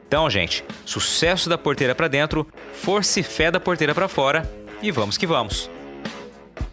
Então, 0.07 0.29
gente, 0.31 0.64
sucesso 0.85 1.49
da 1.49 1.59
porteira 1.59 1.95
para 1.95 2.09
dentro, 2.09 2.47
força 2.72 3.20
e 3.20 3.22
fé 3.22 3.51
da 3.51 3.61
porteira 3.61 3.95
para 3.95 4.09
fora 4.09 4.51
e 4.81 4.91
vamos 4.91 5.18
que 5.18 5.26
vamos. 5.26 5.70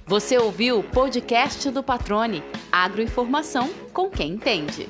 Você 0.07 0.37
ouviu 0.37 0.79
o 0.79 0.83
podcast 0.83 1.69
do 1.71 1.81
Patrone. 1.81 2.43
Agroinformação 2.71 3.69
com 3.91 4.09
quem 4.09 4.33
entende. 4.33 4.87